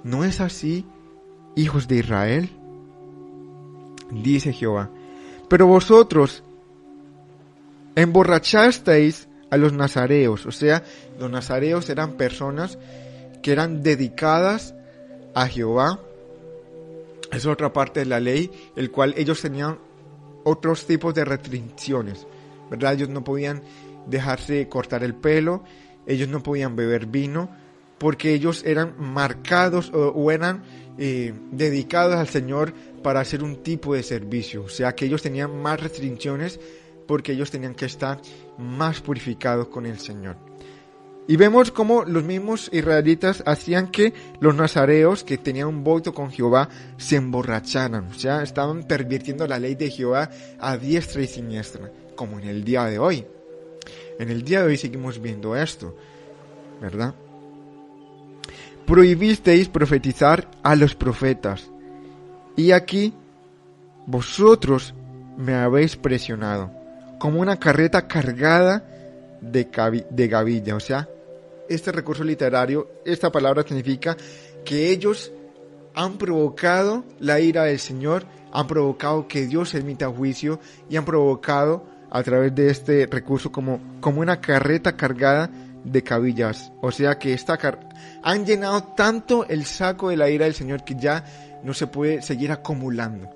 ¿No 0.04 0.24
es 0.24 0.40
así, 0.40 0.86
hijos 1.56 1.88
de 1.88 1.96
Israel? 1.96 2.50
dice 4.10 4.52
Jehová. 4.52 4.90
Pero 5.48 5.66
vosotros 5.66 6.42
emborrachasteis 7.96 9.28
a 9.50 9.56
los 9.56 9.72
nazareos, 9.72 10.46
o 10.46 10.52
sea, 10.52 10.84
los 11.18 11.30
nazareos 11.30 11.88
eran 11.90 12.12
personas 12.12 12.78
que 13.42 13.52
eran 13.52 13.82
dedicadas 13.82 14.74
a 15.34 15.46
Jehová. 15.48 16.00
Es 17.32 17.46
otra 17.46 17.72
parte 17.72 18.00
de 18.00 18.06
la 18.06 18.20
ley, 18.20 18.50
el 18.76 18.90
cual 18.90 19.14
ellos 19.16 19.40
tenían 19.40 19.78
otros 20.44 20.86
tipos 20.86 21.14
de 21.14 21.24
restricciones, 21.24 22.26
¿verdad? 22.70 22.94
Ellos 22.94 23.08
no 23.08 23.22
podían 23.22 23.62
dejarse 24.06 24.68
cortar 24.68 25.04
el 25.04 25.14
pelo, 25.14 25.62
ellos 26.06 26.28
no 26.28 26.42
podían 26.42 26.76
beber 26.76 27.06
vino, 27.06 27.50
porque 27.98 28.32
ellos 28.32 28.64
eran 28.64 28.94
marcados 28.98 29.90
o, 29.92 30.30
eran 30.30 30.62
eh, 30.98 31.34
dedicados 31.52 32.16
al 32.16 32.28
Señor 32.28 32.72
para 33.02 33.20
hacer 33.20 33.42
un 33.42 33.62
tipo 33.62 33.94
de 33.94 34.02
servicio. 34.02 34.64
O 34.64 34.68
sea 34.68 34.94
que 34.94 35.04
ellos 35.04 35.22
tenían 35.22 35.60
más 35.60 35.80
restricciones 35.80 36.58
porque 37.10 37.32
ellos 37.32 37.50
tenían 37.50 37.74
que 37.74 37.86
estar 37.86 38.20
más 38.56 39.00
purificados 39.00 39.66
con 39.66 39.84
el 39.84 39.98
Señor. 39.98 40.36
Y 41.26 41.34
vemos 41.34 41.72
cómo 41.72 42.04
los 42.04 42.22
mismos 42.22 42.70
israelitas 42.72 43.42
hacían 43.46 43.88
que 43.88 44.14
los 44.38 44.54
nazareos 44.54 45.24
que 45.24 45.36
tenían 45.36 45.66
un 45.66 45.82
voto 45.82 46.14
con 46.14 46.30
Jehová 46.30 46.68
se 46.98 47.16
emborracharan. 47.16 48.06
O 48.06 48.14
sea, 48.14 48.44
estaban 48.44 48.84
pervirtiendo 48.84 49.44
la 49.48 49.58
ley 49.58 49.74
de 49.74 49.90
Jehová 49.90 50.30
a 50.60 50.76
diestra 50.76 51.20
y 51.22 51.26
siniestra, 51.26 51.90
como 52.14 52.38
en 52.38 52.46
el 52.46 52.62
día 52.62 52.84
de 52.84 53.00
hoy. 53.00 53.26
En 54.20 54.30
el 54.30 54.44
día 54.44 54.60
de 54.60 54.68
hoy 54.68 54.76
seguimos 54.76 55.20
viendo 55.20 55.56
esto, 55.56 55.96
¿verdad? 56.80 57.12
Prohibisteis 58.86 59.68
profetizar 59.68 60.48
a 60.62 60.76
los 60.76 60.94
profetas 60.94 61.68
y 62.54 62.70
aquí 62.70 63.12
vosotros 64.06 64.94
me 65.36 65.54
habéis 65.54 65.96
presionado, 65.96 66.79
como 67.20 67.38
una 67.40 67.58
carreta 67.60 68.08
cargada 68.08 68.82
de, 69.42 69.68
de 70.10 70.28
gavilla. 70.28 70.74
O 70.74 70.80
sea, 70.80 71.06
este 71.68 71.92
recurso 71.92 72.24
literario, 72.24 72.88
esta 73.04 73.30
palabra 73.30 73.62
significa 73.62 74.16
que 74.64 74.90
ellos 74.90 75.30
han 75.94 76.16
provocado 76.16 77.04
la 77.20 77.38
ira 77.38 77.64
del 77.64 77.78
Señor, 77.78 78.24
han 78.52 78.66
provocado 78.66 79.28
que 79.28 79.46
Dios 79.46 79.74
emita 79.74 80.08
juicio 80.08 80.60
y 80.88 80.96
han 80.96 81.04
provocado 81.04 81.84
a 82.10 82.22
través 82.22 82.54
de 82.54 82.70
este 82.70 83.06
recurso 83.06 83.52
como, 83.52 83.80
como 84.00 84.22
una 84.22 84.40
carreta 84.40 84.96
cargada 84.96 85.50
de 85.84 86.02
cabillas. 86.02 86.72
O 86.80 86.90
sea 86.90 87.18
que 87.18 87.34
esta 87.34 87.58
han 88.22 88.46
llenado 88.46 88.82
tanto 88.96 89.46
el 89.46 89.66
saco 89.66 90.08
de 90.08 90.16
la 90.16 90.30
ira 90.30 90.46
del 90.46 90.54
Señor 90.54 90.84
que 90.84 90.96
ya 90.96 91.22
no 91.62 91.74
se 91.74 91.86
puede 91.86 92.22
seguir 92.22 92.50
acumulando. 92.50 93.30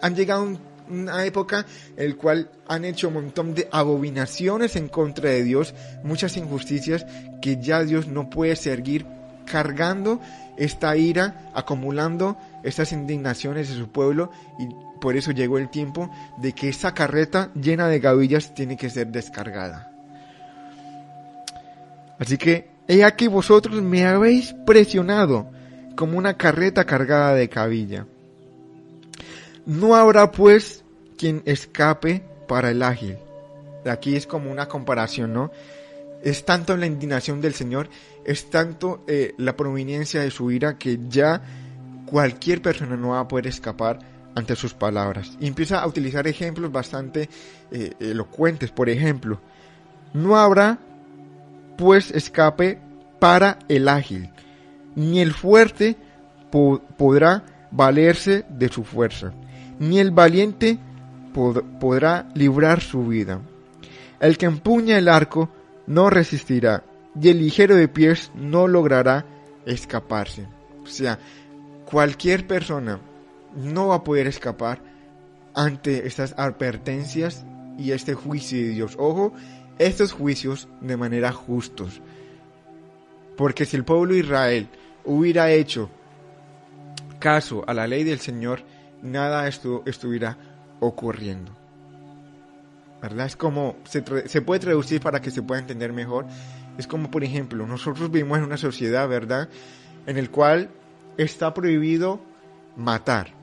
Han 0.00 0.14
llegado 0.14 0.42
a 0.42 0.44
una 0.90 1.24
época 1.24 1.66
en 1.96 2.10
la 2.10 2.16
cual 2.16 2.50
han 2.66 2.84
hecho 2.84 3.08
un 3.08 3.14
montón 3.14 3.54
de 3.54 3.68
abominaciones 3.70 4.76
en 4.76 4.88
contra 4.88 5.30
de 5.30 5.42
Dios, 5.42 5.74
muchas 6.02 6.36
injusticias 6.36 7.06
que 7.40 7.60
ya 7.60 7.82
Dios 7.84 8.06
no 8.06 8.30
puede 8.30 8.56
seguir 8.56 9.06
cargando 9.50 10.20
esta 10.56 10.96
ira, 10.96 11.50
acumulando 11.54 12.36
estas 12.62 12.92
indignaciones 12.92 13.68
de 13.68 13.76
su 13.76 13.88
pueblo 13.90 14.30
y 14.58 14.68
por 15.00 15.16
eso 15.16 15.30
llegó 15.30 15.58
el 15.58 15.70
tiempo 15.70 16.10
de 16.38 16.52
que 16.52 16.68
esa 16.68 16.92
carreta 16.92 17.50
llena 17.54 17.88
de 17.88 18.00
gavillas 18.00 18.54
tiene 18.54 18.76
que 18.76 18.90
ser 18.90 19.08
descargada. 19.08 19.92
Así 22.18 22.36
que, 22.36 22.70
he 22.88 23.04
aquí 23.04 23.28
vosotros 23.28 23.80
me 23.80 24.04
habéis 24.04 24.54
presionado 24.66 25.50
como 25.94 26.18
una 26.18 26.36
carreta 26.36 26.84
cargada 26.84 27.34
de 27.34 27.48
cabilla. 27.48 28.06
No 29.68 29.94
habrá 29.94 30.32
pues 30.32 30.82
quien 31.18 31.42
escape 31.44 32.24
para 32.46 32.70
el 32.70 32.82
ágil. 32.82 33.18
Aquí 33.84 34.16
es 34.16 34.26
como 34.26 34.50
una 34.50 34.66
comparación, 34.66 35.34
¿no? 35.34 35.52
Es 36.22 36.46
tanto 36.46 36.74
la 36.74 36.86
indignación 36.86 37.42
del 37.42 37.52
Señor, 37.52 37.90
es 38.24 38.48
tanto 38.48 39.04
eh, 39.06 39.34
la 39.36 39.54
prominencia 39.56 40.22
de 40.22 40.30
su 40.30 40.50
ira 40.50 40.78
que 40.78 40.98
ya 41.10 41.42
cualquier 42.06 42.62
persona 42.62 42.96
no 42.96 43.10
va 43.10 43.20
a 43.20 43.28
poder 43.28 43.46
escapar 43.46 43.98
ante 44.34 44.56
sus 44.56 44.72
palabras. 44.72 45.36
Y 45.38 45.46
empieza 45.46 45.80
a 45.80 45.86
utilizar 45.86 46.26
ejemplos 46.26 46.72
bastante 46.72 47.28
eh, 47.70 47.92
elocuentes. 48.00 48.70
Por 48.70 48.88
ejemplo, 48.88 49.38
no 50.14 50.36
habrá 50.38 50.78
pues 51.76 52.10
escape 52.10 52.80
para 53.20 53.58
el 53.68 53.86
ágil, 53.86 54.30
ni 54.96 55.20
el 55.20 55.34
fuerte 55.34 55.98
podrá 56.96 57.44
valerse 57.70 58.46
de 58.48 58.68
su 58.70 58.82
fuerza, 58.84 59.32
ni 59.78 59.98
el 59.98 60.10
valiente 60.10 60.78
podrá 61.80 62.28
librar 62.34 62.80
su 62.80 63.06
vida. 63.06 63.40
El 64.20 64.36
que 64.36 64.46
empuña 64.46 64.98
el 64.98 65.08
arco 65.08 65.48
no 65.86 66.10
resistirá, 66.10 66.84
y 67.20 67.28
el 67.28 67.38
ligero 67.38 67.76
de 67.76 67.88
pies 67.88 68.30
no 68.34 68.66
logrará 68.68 69.24
escaparse. 69.66 70.46
O 70.82 70.86
sea, 70.86 71.18
cualquier 71.84 72.46
persona 72.46 73.00
no 73.56 73.88
va 73.88 73.96
a 73.96 74.04
poder 74.04 74.26
escapar 74.26 74.80
ante 75.54 76.06
estas 76.06 76.34
advertencias 76.36 77.44
y 77.78 77.92
este 77.92 78.14
juicio 78.14 78.58
de 78.58 78.68
Dios. 78.70 78.96
Ojo, 78.98 79.32
estos 79.78 80.12
juicios 80.12 80.68
de 80.80 80.96
manera 80.96 81.32
justos. 81.32 82.00
Porque 83.36 83.64
si 83.64 83.76
el 83.76 83.84
pueblo 83.84 84.14
de 84.14 84.20
Israel 84.20 84.68
hubiera 85.04 85.50
hecho 85.50 85.88
caso 87.18 87.64
a 87.66 87.74
la 87.74 87.86
ley 87.86 88.04
del 88.04 88.20
Señor, 88.20 88.62
nada 89.02 89.46
estuviera 89.48 90.36
ocurriendo. 90.80 91.52
¿Verdad? 93.00 93.26
Es 93.26 93.36
como, 93.36 93.76
se, 93.84 94.02
puede 94.02 94.60
traducir 94.60 95.00
para 95.00 95.20
que 95.20 95.30
se 95.30 95.42
pueda 95.42 95.60
entender 95.60 95.92
mejor. 95.92 96.26
Es 96.78 96.86
como, 96.86 97.10
por 97.10 97.22
ejemplo, 97.22 97.66
nosotros 97.66 98.10
vivimos 98.10 98.38
en 98.38 98.44
una 98.44 98.56
sociedad, 98.56 99.08
¿verdad? 99.08 99.48
En 100.06 100.16
el 100.16 100.30
cual 100.30 100.70
está 101.16 101.54
prohibido 101.54 102.20
matar. 102.76 103.34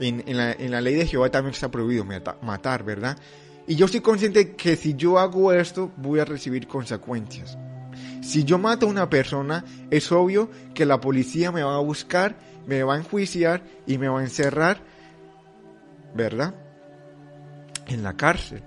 En, 0.00 0.22
la, 0.36 0.52
en 0.52 0.70
la, 0.70 0.80
ley 0.80 0.94
de 0.94 1.06
Jehová 1.06 1.30
también 1.30 1.54
está 1.54 1.70
prohibido 1.70 2.06
matar, 2.42 2.84
¿verdad? 2.84 3.18
Y 3.66 3.74
yo 3.74 3.86
estoy 3.86 4.00
consciente 4.00 4.54
que 4.54 4.76
si 4.76 4.94
yo 4.94 5.18
hago 5.18 5.52
esto, 5.52 5.90
voy 5.96 6.20
a 6.20 6.24
recibir 6.24 6.66
consecuencias. 6.66 7.58
Si 8.22 8.44
yo 8.44 8.58
mato 8.58 8.86
a 8.86 8.88
una 8.90 9.10
persona, 9.10 9.64
es 9.90 10.10
obvio 10.12 10.50
que 10.74 10.86
la 10.86 11.00
policía 11.00 11.52
me 11.52 11.62
va 11.62 11.76
a 11.76 11.80
buscar, 11.80 12.36
me 12.68 12.82
va 12.82 12.94
a 12.94 12.98
enjuiciar 12.98 13.62
y 13.86 13.96
me 13.98 14.08
va 14.08 14.20
a 14.20 14.22
encerrar, 14.22 14.78
¿verdad? 16.14 16.54
En 17.86 18.02
la 18.02 18.12
cárcel. 18.12 18.62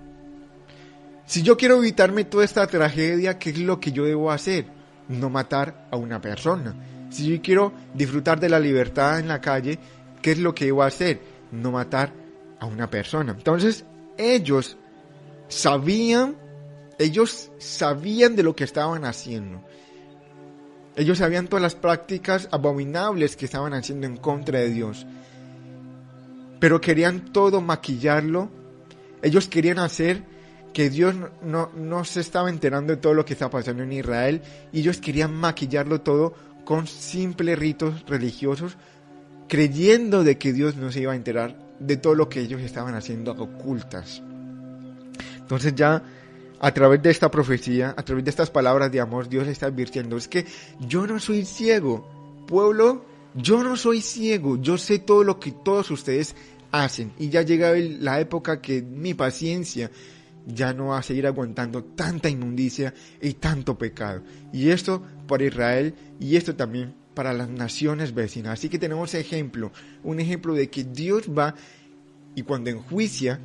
Si 1.26 1.44
yo 1.44 1.56
quiero 1.56 1.78
evitarme 1.78 2.26
toda 2.26 2.44
esta 2.44 2.66
tragedia, 2.68 3.38
¿qué 3.40 3.52
es 3.52 3.60
lo 3.60 3.80
que 3.80 3.92
yo 3.92 4.04
debo 4.04 4.32
hacer? 4.32 4.66
No 5.08 5.30
matar 5.30 5.88
a 5.92 5.96
una 5.96 6.20
persona. 6.20 6.76
Si 7.12 7.28
yo 7.28 7.42
quiero 7.42 7.72
disfrutar 7.94 8.40
de 8.40 8.50
la 8.50 8.60
libertad 8.60 9.20
en 9.20 9.28
la 9.28 9.40
calle, 9.40 9.78
¿qué 10.22 10.32
es 10.32 10.40
lo 10.40 10.56
que 10.56 10.66
debo 10.66 10.82
hacer? 10.82 11.22
No 11.52 11.72
matar 11.72 12.12
a 12.60 12.66
una 12.66 12.90
persona. 12.90 13.34
Entonces, 13.34 13.86
ellos 14.18 14.78
sabían 15.48 16.36
ellos 17.02 17.52
sabían 17.58 18.36
de 18.36 18.44
lo 18.44 18.56
que 18.56 18.64
estaban 18.64 19.06
haciendo. 19.06 19.64
Ellos 20.96 21.20
sabían 21.20 21.48
todas 21.48 21.62
las 21.62 21.76
prácticas 21.76 22.50
abominables 22.52 23.36
que 23.36 23.46
estaban 23.46 23.74
haciendo 23.74 24.08
en 24.08 24.18
contra 24.18 24.60
de 24.60 24.70
Dios. 24.70 25.06
Pero 26.60 26.82
querían 26.82 27.32
todo 27.32 27.62
maquillarlo. 27.62 28.50
Ellos 29.22 29.48
querían 29.48 29.80
hacer 29.80 30.24
que 30.74 30.90
Dios 30.90 31.16
no, 31.44 31.72
no, 31.76 32.06
se 32.06 32.20
estaba 32.20 32.50
enterando 32.50 32.94
de 32.94 33.02
todo 33.02 33.14
lo 33.14 33.26
que 33.26 33.34
estaba 33.34 33.52
pasando 33.52 33.84
en 33.84 33.94
Israel. 33.94 34.42
Y 34.72 34.80
ellos 34.80 35.00
querían 35.00 35.34
maquillarlo 35.34 36.02
todo 36.02 36.34
con 36.66 36.88
simples 36.88 37.58
ritos 37.58 38.06
religiosos, 38.08 38.78
creyendo 39.48 40.24
de 40.24 40.38
que 40.38 40.54
Dios 40.54 40.76
no 40.76 40.92
se 40.92 41.02
iba 41.02 41.14
a 41.14 41.16
enterar 41.16 41.58
de 41.80 41.98
todo 41.98 42.16
lo 42.16 42.30
que 42.30 42.42
ellos 42.42 42.62
estaban 42.62 42.96
haciendo 42.96 43.32
ocultas. 43.32 44.22
Entonces 45.38 45.74
ya 45.76 46.04
a 46.64 46.72
través 46.72 47.02
de 47.02 47.10
esta 47.10 47.32
profecía, 47.32 47.96
a 47.98 48.04
través 48.04 48.24
de 48.24 48.30
estas 48.30 48.52
palabras 48.52 48.92
de 48.92 49.00
amor, 49.00 49.28
Dios 49.28 49.48
está 49.48 49.66
advirtiendo, 49.66 50.16
es 50.16 50.28
que 50.28 50.46
yo 50.80 51.08
no 51.08 51.20
soy 51.20 51.44
ciego, 51.44 52.08
pueblo, 52.48 53.04
yo 53.34 53.64
no 53.64 53.76
soy 53.76 54.02
ciego, 54.02 54.62
yo 54.62 54.78
sé 54.78 55.00
todo 55.00 55.24
lo 55.24 55.40
que 55.40 55.52
todos 55.52 55.90
ustedes 55.90 56.36
hacen 56.72 57.14
y 57.18 57.30
ya 57.30 57.42
llega 57.42 57.74
la 57.76 58.20
época 58.20 58.62
que 58.62 58.84
mi 58.84 59.16
paciencia 59.16 59.90
ya 60.46 60.72
no 60.72 60.88
va 60.88 61.00
a 61.00 61.04
seguir 61.04 61.26
aguantando 61.26 61.84
tanta 61.84 62.30
inmundicia 62.30 62.94
y 63.20 63.34
tanto 63.34 63.78
pecado. 63.78 64.22
Y 64.54 64.70
esto 64.70 65.04
para 65.28 65.44
Israel 65.44 65.96
y 66.20 66.36
esto 66.36 66.56
también 66.56 66.94
para 67.16 67.34
las 67.34 67.50
naciones 67.50 68.14
vecinas. 68.14 68.54
Así 68.54 68.70
que 68.70 68.78
tenemos 68.78 69.16
ejemplo, 69.16 69.72
un 70.04 70.20
ejemplo 70.20 70.54
de 70.54 70.70
que 70.70 70.84
Dios 70.84 71.24
va 71.28 71.56
y 72.36 72.44
cuando 72.44 72.70
enjuicia, 72.70 73.40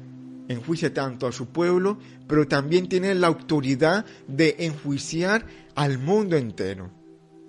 enjuicia 0.48 0.92
tanto 0.92 1.26
a 1.26 1.32
su 1.32 1.46
pueblo, 1.46 1.98
pero 2.26 2.46
también 2.46 2.88
tiene 2.88 3.14
la 3.14 3.26
autoridad 3.26 4.04
de 4.28 4.56
enjuiciar 4.60 5.46
al 5.74 5.98
mundo 5.98 6.36
entero. 6.36 6.90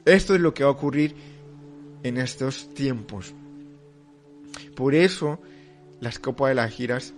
Esto 0.06 0.36
es 0.36 0.42
lo 0.42 0.54
que 0.54 0.64
va 0.64 0.70
a 0.70 0.74
ocurrir 0.74 1.16
en 2.04 2.18
estos 2.18 2.74
tiempos. 2.74 3.34
Por 4.76 4.96
eso, 4.96 5.40
las 6.00 6.20
copas 6.20 6.50
de 6.50 6.56
las 6.56 6.72
giras 6.72 7.14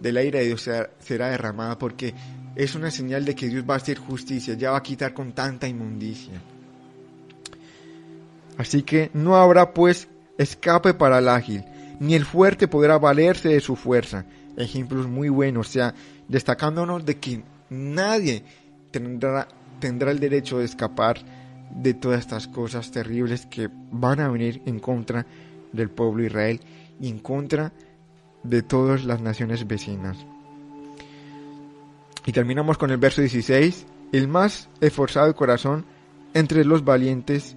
del 0.00 0.16
aire 0.16 0.40
de 0.40 0.46
Dios 0.46 0.68
será 0.98 1.30
derramada, 1.30 1.78
porque 1.78 2.14
es 2.56 2.74
una 2.74 2.90
señal 2.90 3.24
de 3.24 3.34
que 3.34 3.48
Dios 3.48 3.64
va 3.68 3.74
a 3.74 3.78
hacer 3.78 3.98
justicia, 3.98 4.54
ya 4.54 4.72
va 4.72 4.78
a 4.78 4.82
quitar 4.82 5.14
con 5.14 5.32
tanta 5.32 5.68
inmundicia. 5.68 6.40
Así 8.58 8.82
que 8.82 9.10
no 9.14 9.36
habrá 9.36 9.72
pues 9.72 10.08
escape 10.36 10.94
para 10.94 11.18
el 11.18 11.28
ágil, 11.28 11.64
ni 12.00 12.14
el 12.14 12.24
fuerte 12.24 12.68
podrá 12.68 12.98
valerse 12.98 13.48
de 13.50 13.60
su 13.60 13.76
fuerza, 13.76 14.26
ejemplos 14.56 15.06
muy 15.08 15.28
buenos, 15.28 15.68
o 15.68 15.72
sea, 15.72 15.94
destacándonos 16.28 17.04
de 17.04 17.18
que 17.18 17.42
nadie 17.70 18.44
tendrá, 18.90 19.48
tendrá 19.80 20.10
el 20.10 20.20
derecho 20.20 20.58
de 20.58 20.64
escapar 20.64 21.18
de 21.74 21.94
todas 21.94 22.20
estas 22.20 22.48
cosas 22.48 22.90
terribles 22.90 23.46
que 23.46 23.68
van 23.90 24.20
a 24.20 24.28
venir 24.28 24.62
en 24.66 24.78
contra 24.78 25.26
del 25.72 25.90
pueblo 25.90 26.24
Israel 26.24 26.60
y 27.00 27.08
en 27.08 27.18
contra 27.18 27.72
de 28.42 28.62
todas 28.62 29.04
las 29.04 29.20
naciones 29.20 29.66
vecinas. 29.66 30.18
Y 32.26 32.32
terminamos 32.32 32.78
con 32.78 32.90
el 32.90 32.98
verso 32.98 33.20
16. 33.20 33.86
El 34.12 34.28
más 34.28 34.68
esforzado 34.80 35.26
de 35.28 35.34
corazón 35.34 35.84
entre 36.34 36.64
los 36.64 36.84
valientes 36.84 37.56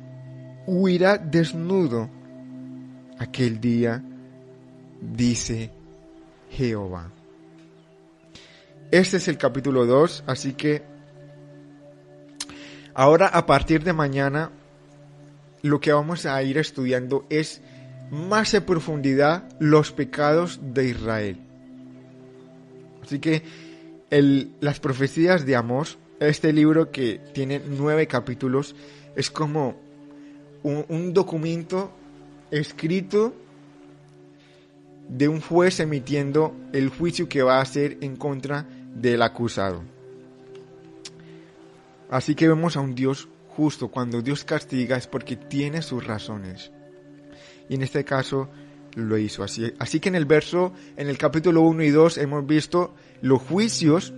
huirá 0.65 1.17
desnudo 1.17 2.09
aquel 3.19 3.59
día, 3.59 4.03
dice 5.01 5.71
Jehová. 6.49 7.11
Este 8.91 9.17
es 9.17 9.27
el 9.27 9.37
capítulo 9.37 9.85
2, 9.85 10.23
así 10.27 10.53
que 10.53 10.83
ahora 12.93 13.27
a 13.27 13.45
partir 13.45 13.83
de 13.83 13.93
mañana 13.93 14.51
lo 15.61 15.79
que 15.79 15.91
vamos 15.91 16.25
a 16.25 16.41
ir 16.43 16.57
estudiando 16.57 17.25
es 17.29 17.61
más 18.11 18.53
en 18.53 18.63
profundidad 18.63 19.49
los 19.59 19.91
pecados 19.91 20.59
de 20.61 20.89
Israel. 20.89 21.39
Así 23.01 23.19
que 23.19 23.43
las 24.61 24.79
profecías 24.79 25.45
de 25.45 25.55
Amós, 25.55 25.97
este 26.19 26.53
libro 26.53 26.91
que 26.91 27.19
tiene 27.33 27.61
nueve 27.67 28.07
capítulos, 28.07 28.75
es 29.15 29.29
como 29.29 29.75
un 30.63 31.13
documento 31.13 31.91
escrito 32.51 33.33
de 35.09 35.27
un 35.27 35.41
juez 35.41 35.79
emitiendo 35.79 36.55
el 36.73 36.89
juicio 36.89 37.29
que 37.29 37.43
va 37.43 37.57
a 37.57 37.61
hacer 37.61 37.97
en 38.01 38.15
contra 38.15 38.65
del 38.93 39.21
acusado. 39.21 39.83
Así 42.09 42.35
que 42.35 42.47
vemos 42.47 42.77
a 42.77 42.81
un 42.81 42.95
Dios 42.95 43.27
justo. 43.49 43.89
Cuando 43.89 44.21
Dios 44.21 44.43
castiga 44.43 44.97
es 44.97 45.07
porque 45.07 45.35
tiene 45.35 45.81
sus 45.81 46.05
razones. 46.05 46.71
Y 47.69 47.75
en 47.75 47.81
este 47.81 48.03
caso 48.03 48.49
lo 48.95 49.17
hizo 49.17 49.43
así. 49.43 49.73
Así 49.79 49.99
que 49.99 50.09
en 50.09 50.15
el 50.15 50.25
verso, 50.25 50.73
en 50.97 51.09
el 51.09 51.17
capítulo 51.17 51.61
1 51.61 51.83
y 51.83 51.89
2 51.89 52.17
hemos 52.19 52.45
visto 52.45 52.93
los 53.21 53.41
juicios, 53.41 54.13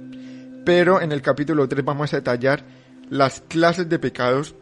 pero 0.66 1.02
en 1.02 1.12
el 1.12 1.22
capítulo 1.22 1.68
3 1.68 1.84
vamos 1.84 2.14
a 2.14 2.18
detallar 2.18 2.66
las 3.10 3.42
clases 3.42 3.90
de 3.90 4.00
pecados 4.00 4.54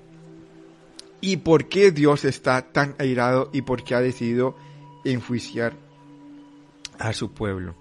y 1.20 1.38
por 1.38 1.68
qué 1.68 1.92
Dios 1.92 2.26
está 2.26 2.62
tan 2.62 2.96
airado 3.00 3.50
y 3.52 3.64
por 3.64 3.84
qué 3.84 3.96
ha 3.96 4.02
decidido 4.02 4.56
enjuiciar 5.04 5.85
a 7.00 7.14
su 7.14 7.32
pueblo. 7.34 7.76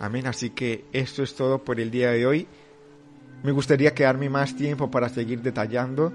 Amén. 0.00 0.26
Así 0.26 0.50
que 0.50 0.84
esto 0.92 1.22
es 1.22 1.34
todo 1.34 1.64
por 1.64 1.80
el 1.80 1.90
día 1.90 2.10
de 2.10 2.26
hoy. 2.26 2.46
Me 3.42 3.52
gustaría 3.52 3.94
quedarme 3.94 4.30
más 4.30 4.56
tiempo 4.56 4.90
para 4.90 5.08
seguir 5.08 5.42
detallando, 5.42 6.12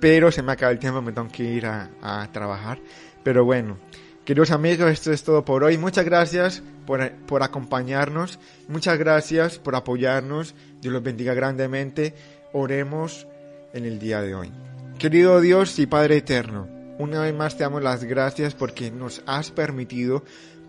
pero 0.00 0.32
se 0.32 0.42
me 0.42 0.52
acaba 0.52 0.72
el 0.72 0.78
tiempo, 0.78 1.02
me 1.02 1.12
tengo 1.12 1.28
que 1.28 1.44
ir 1.44 1.66
a, 1.66 2.28
trabajar. 2.32 2.78
Pero 3.22 3.44
bueno, 3.44 3.76
queridos 4.24 4.50
amigos, 4.50 4.90
esto 4.90 5.12
es 5.12 5.22
todo 5.22 5.44
por 5.44 5.64
hoy. 5.64 5.76
Muchas 5.76 6.04
gracias 6.04 6.62
por, 6.86 7.12
por 7.26 7.42
acompañarnos. 7.42 8.38
Muchas 8.68 8.98
gracias 8.98 9.58
por 9.58 9.76
apoyarnos. 9.76 10.54
Dios 10.80 10.94
los 10.94 11.02
bendiga 11.02 11.34
grandemente. 11.34 12.14
Oremos 12.52 13.26
en 13.74 13.84
el 13.84 13.98
día 13.98 14.22
de 14.22 14.34
hoy. 14.34 14.52
Querido 14.98 15.40
Dios 15.40 15.78
y 15.78 15.86
Padre 15.86 16.18
Eterno, 16.18 16.68
una 16.98 17.22
vez 17.22 17.34
más 17.34 17.56
te 17.56 17.64
damos 17.64 17.82
las 17.82 18.04
gracias 18.04 18.54
porque 18.54 18.90
nos 18.90 19.22
has 19.26 19.50
permitido 19.50 20.22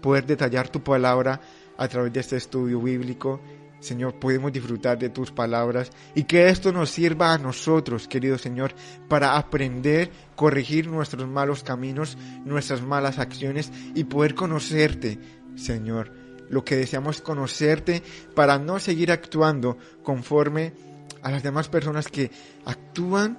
poder 0.04 0.26
detallar 0.26 0.68
tu 0.68 0.84
palabra 0.84 1.40
a 1.78 1.88
través 1.88 2.12
de 2.14 2.20
este 2.20 2.36
estudio 2.36 2.80
bíblico. 2.82 3.40
Señor, 3.80 4.20
podemos 4.20 4.52
disfrutar 4.52 5.00
de 5.00 5.10
tus 5.10 5.32
palabras 5.32 5.92
y 6.14 6.26
que 6.26 6.50
esto 6.50 6.72
nos 6.72 6.90
sirva 6.90 7.34
a 7.34 7.38
nosotros, 7.38 8.08
querido 8.08 8.38
Señor, 8.38 8.74
para 9.08 9.38
aprender, 9.38 10.12
corregir 10.36 10.88
nuestros 10.88 11.28
malos 11.28 11.64
caminos, 11.64 12.18
nuestras 12.46 12.82
malas 12.82 13.18
acciones 13.18 13.72
y 13.96 14.04
poder 14.04 14.36
conocerte, 14.36 15.20
Señor. 15.56 16.12
Lo 16.50 16.64
que 16.64 16.76
deseamos 16.76 17.22
conocerte 17.22 18.04
para 18.36 18.60
no 18.60 18.80
seguir 18.80 19.12
actuando 19.12 19.78
conforme 20.04 20.74
a 21.22 21.32
las 21.32 21.44
demás 21.44 21.70
personas 21.70 22.08
que 22.08 22.30
actúan, 22.66 23.38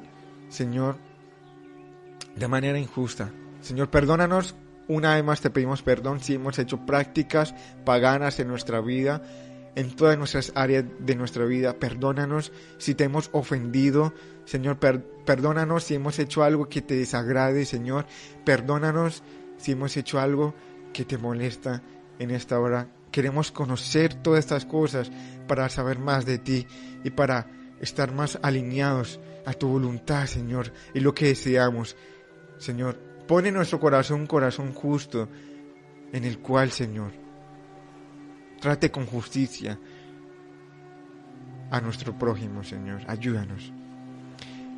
Señor, 0.48 0.96
de 2.34 2.48
manera 2.48 2.78
injusta. 2.78 3.30
Señor, 3.60 3.90
perdónanos. 3.90 4.54
Una 4.88 5.14
vez 5.14 5.24
más 5.24 5.40
te 5.40 5.50
pedimos 5.50 5.82
perdón 5.82 6.20
si 6.20 6.34
hemos 6.34 6.58
hecho 6.58 6.84
prácticas 6.84 7.54
paganas 7.84 8.38
en 8.40 8.48
nuestra 8.48 8.80
vida, 8.80 9.22
en 9.76 9.96
todas 9.96 10.18
nuestras 10.18 10.52
áreas 10.54 10.84
de 11.00 11.14
nuestra 11.14 11.44
vida. 11.44 11.78
Perdónanos 11.78 12.52
si 12.78 12.94
te 12.94 13.04
hemos 13.04 13.30
ofendido. 13.32 14.12
Señor, 14.44 14.78
perdónanos 14.78 15.84
si 15.84 15.94
hemos 15.94 16.18
hecho 16.18 16.44
algo 16.44 16.68
que 16.68 16.82
te 16.82 16.96
desagrade, 16.96 17.64
Señor. 17.64 18.06
Perdónanos 18.44 19.22
si 19.56 19.72
hemos 19.72 19.96
hecho 19.96 20.20
algo 20.20 20.54
que 20.92 21.04
te 21.04 21.18
molesta 21.18 21.82
en 22.18 22.30
esta 22.30 22.60
hora. 22.60 22.88
Queremos 23.10 23.52
conocer 23.52 24.14
todas 24.14 24.40
estas 24.40 24.66
cosas 24.66 25.10
para 25.46 25.68
saber 25.68 25.98
más 25.98 26.26
de 26.26 26.38
ti 26.38 26.66
y 27.04 27.10
para 27.10 27.46
estar 27.80 28.12
más 28.12 28.38
alineados 28.42 29.20
a 29.46 29.52
tu 29.52 29.68
voluntad, 29.68 30.26
Señor, 30.26 30.72
y 30.94 31.00
lo 31.00 31.14
que 31.14 31.26
deseamos. 31.26 31.96
Señor, 32.58 33.13
pone 33.26 33.50
nuestro 33.50 33.80
corazón 33.80 34.20
un 34.20 34.26
corazón 34.26 34.72
justo 34.72 35.28
en 36.12 36.24
el 36.24 36.38
cual, 36.38 36.70
Señor, 36.70 37.12
trate 38.60 38.90
con 38.90 39.06
justicia 39.06 39.78
a 41.70 41.80
nuestro 41.80 42.16
prójimo, 42.16 42.62
Señor. 42.62 43.02
Ayúdanos. 43.08 43.72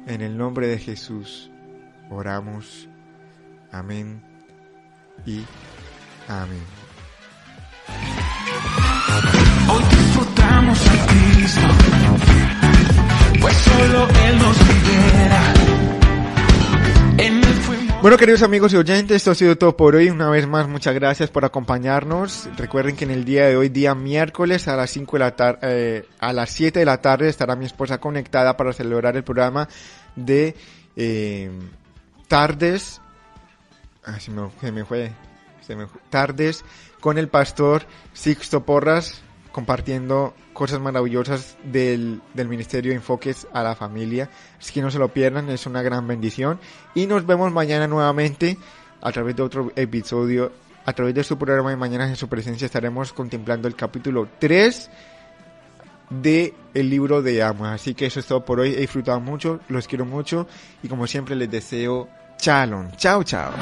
En 0.06 0.20
el 0.20 0.36
nombre 0.36 0.68
de 0.68 0.78
Jesús 0.78 1.50
oramos. 2.10 2.88
Amén 3.72 4.22
y 5.26 5.44
amén. 6.28 6.62
Hoy 9.68 9.82
disfrutamos 9.90 10.86
a 10.86 11.06
Cristo, 11.06 11.60
pues 13.40 13.56
solo 13.56 14.08
Él 14.08 14.38
nos 14.38 14.56
libera. 14.68 15.56
Bueno, 18.02 18.18
queridos 18.18 18.42
amigos 18.42 18.72
y 18.72 18.76
oyentes, 18.76 19.16
esto 19.16 19.32
ha 19.32 19.34
sido 19.34 19.56
todo 19.56 19.76
por 19.76 19.96
hoy. 19.96 20.10
Una 20.10 20.30
vez 20.30 20.46
más, 20.46 20.68
muchas 20.68 20.94
gracias 20.94 21.30
por 21.30 21.44
acompañarnos. 21.44 22.48
Recuerden 22.56 22.94
que 22.94 23.04
en 23.04 23.10
el 23.10 23.24
día 23.24 23.46
de 23.46 23.56
hoy, 23.56 23.68
día 23.68 23.94
miércoles, 23.94 24.68
a 24.68 24.76
las 24.76 24.90
5 24.90 25.16
de 25.16 25.18
la 25.18 25.34
tarde, 25.34 25.58
eh, 25.62 26.08
a 26.20 26.32
las 26.32 26.50
7 26.50 26.78
de 26.78 26.84
la 26.84 27.00
tarde, 27.00 27.28
estará 27.28 27.56
mi 27.56 27.64
esposa 27.64 27.98
conectada 27.98 28.56
para 28.56 28.72
celebrar 28.72 29.16
el 29.16 29.24
programa 29.24 29.68
de 30.14 30.54
eh, 30.94 31.50
tardes. 32.28 33.00
Ah, 34.04 34.20
se 34.20 34.30
me, 34.30 34.84
fue. 34.84 35.10
Tardes 36.10 36.64
con 37.00 37.18
el 37.18 37.28
pastor 37.28 37.82
Sixto 38.12 38.64
Porras 38.64 39.22
compartiendo 39.56 40.34
cosas 40.52 40.80
maravillosas 40.80 41.56
del, 41.64 42.20
del 42.34 42.46
Ministerio 42.46 42.90
de 42.90 42.96
Enfoques 42.96 43.48
a 43.54 43.62
la 43.62 43.74
Familia. 43.74 44.28
Así 44.60 44.70
que 44.70 44.82
no 44.82 44.90
se 44.90 44.98
lo 44.98 45.08
pierdan, 45.08 45.48
es 45.48 45.64
una 45.64 45.80
gran 45.80 46.06
bendición. 46.06 46.60
Y 46.94 47.06
nos 47.06 47.24
vemos 47.24 47.50
mañana 47.50 47.88
nuevamente 47.88 48.58
a 49.00 49.10
través 49.12 49.34
de 49.34 49.42
otro 49.42 49.72
episodio. 49.74 50.52
A 50.84 50.92
través 50.92 51.14
de 51.14 51.24
su 51.24 51.38
programa 51.38 51.70
de 51.70 51.76
mañana 51.76 52.06
en 52.06 52.16
su 52.16 52.28
presencia 52.28 52.66
estaremos 52.66 53.14
contemplando 53.14 53.66
el 53.66 53.74
capítulo 53.74 54.28
3 54.38 54.90
de 56.10 56.52
libro 56.74 57.22
de 57.22 57.42
Amos. 57.42 57.68
Así 57.68 57.94
que 57.94 58.04
eso 58.04 58.20
es 58.20 58.26
todo 58.26 58.44
por 58.44 58.60
hoy. 58.60 58.74
He 58.74 58.80
disfrutado 58.80 59.20
mucho, 59.20 59.60
los 59.68 59.88
quiero 59.88 60.04
mucho 60.04 60.46
y 60.82 60.88
como 60.88 61.06
siempre 61.06 61.34
les 61.34 61.50
deseo 61.50 62.10
chalón. 62.36 62.92
Chao, 62.98 63.24
chao. 63.24 63.54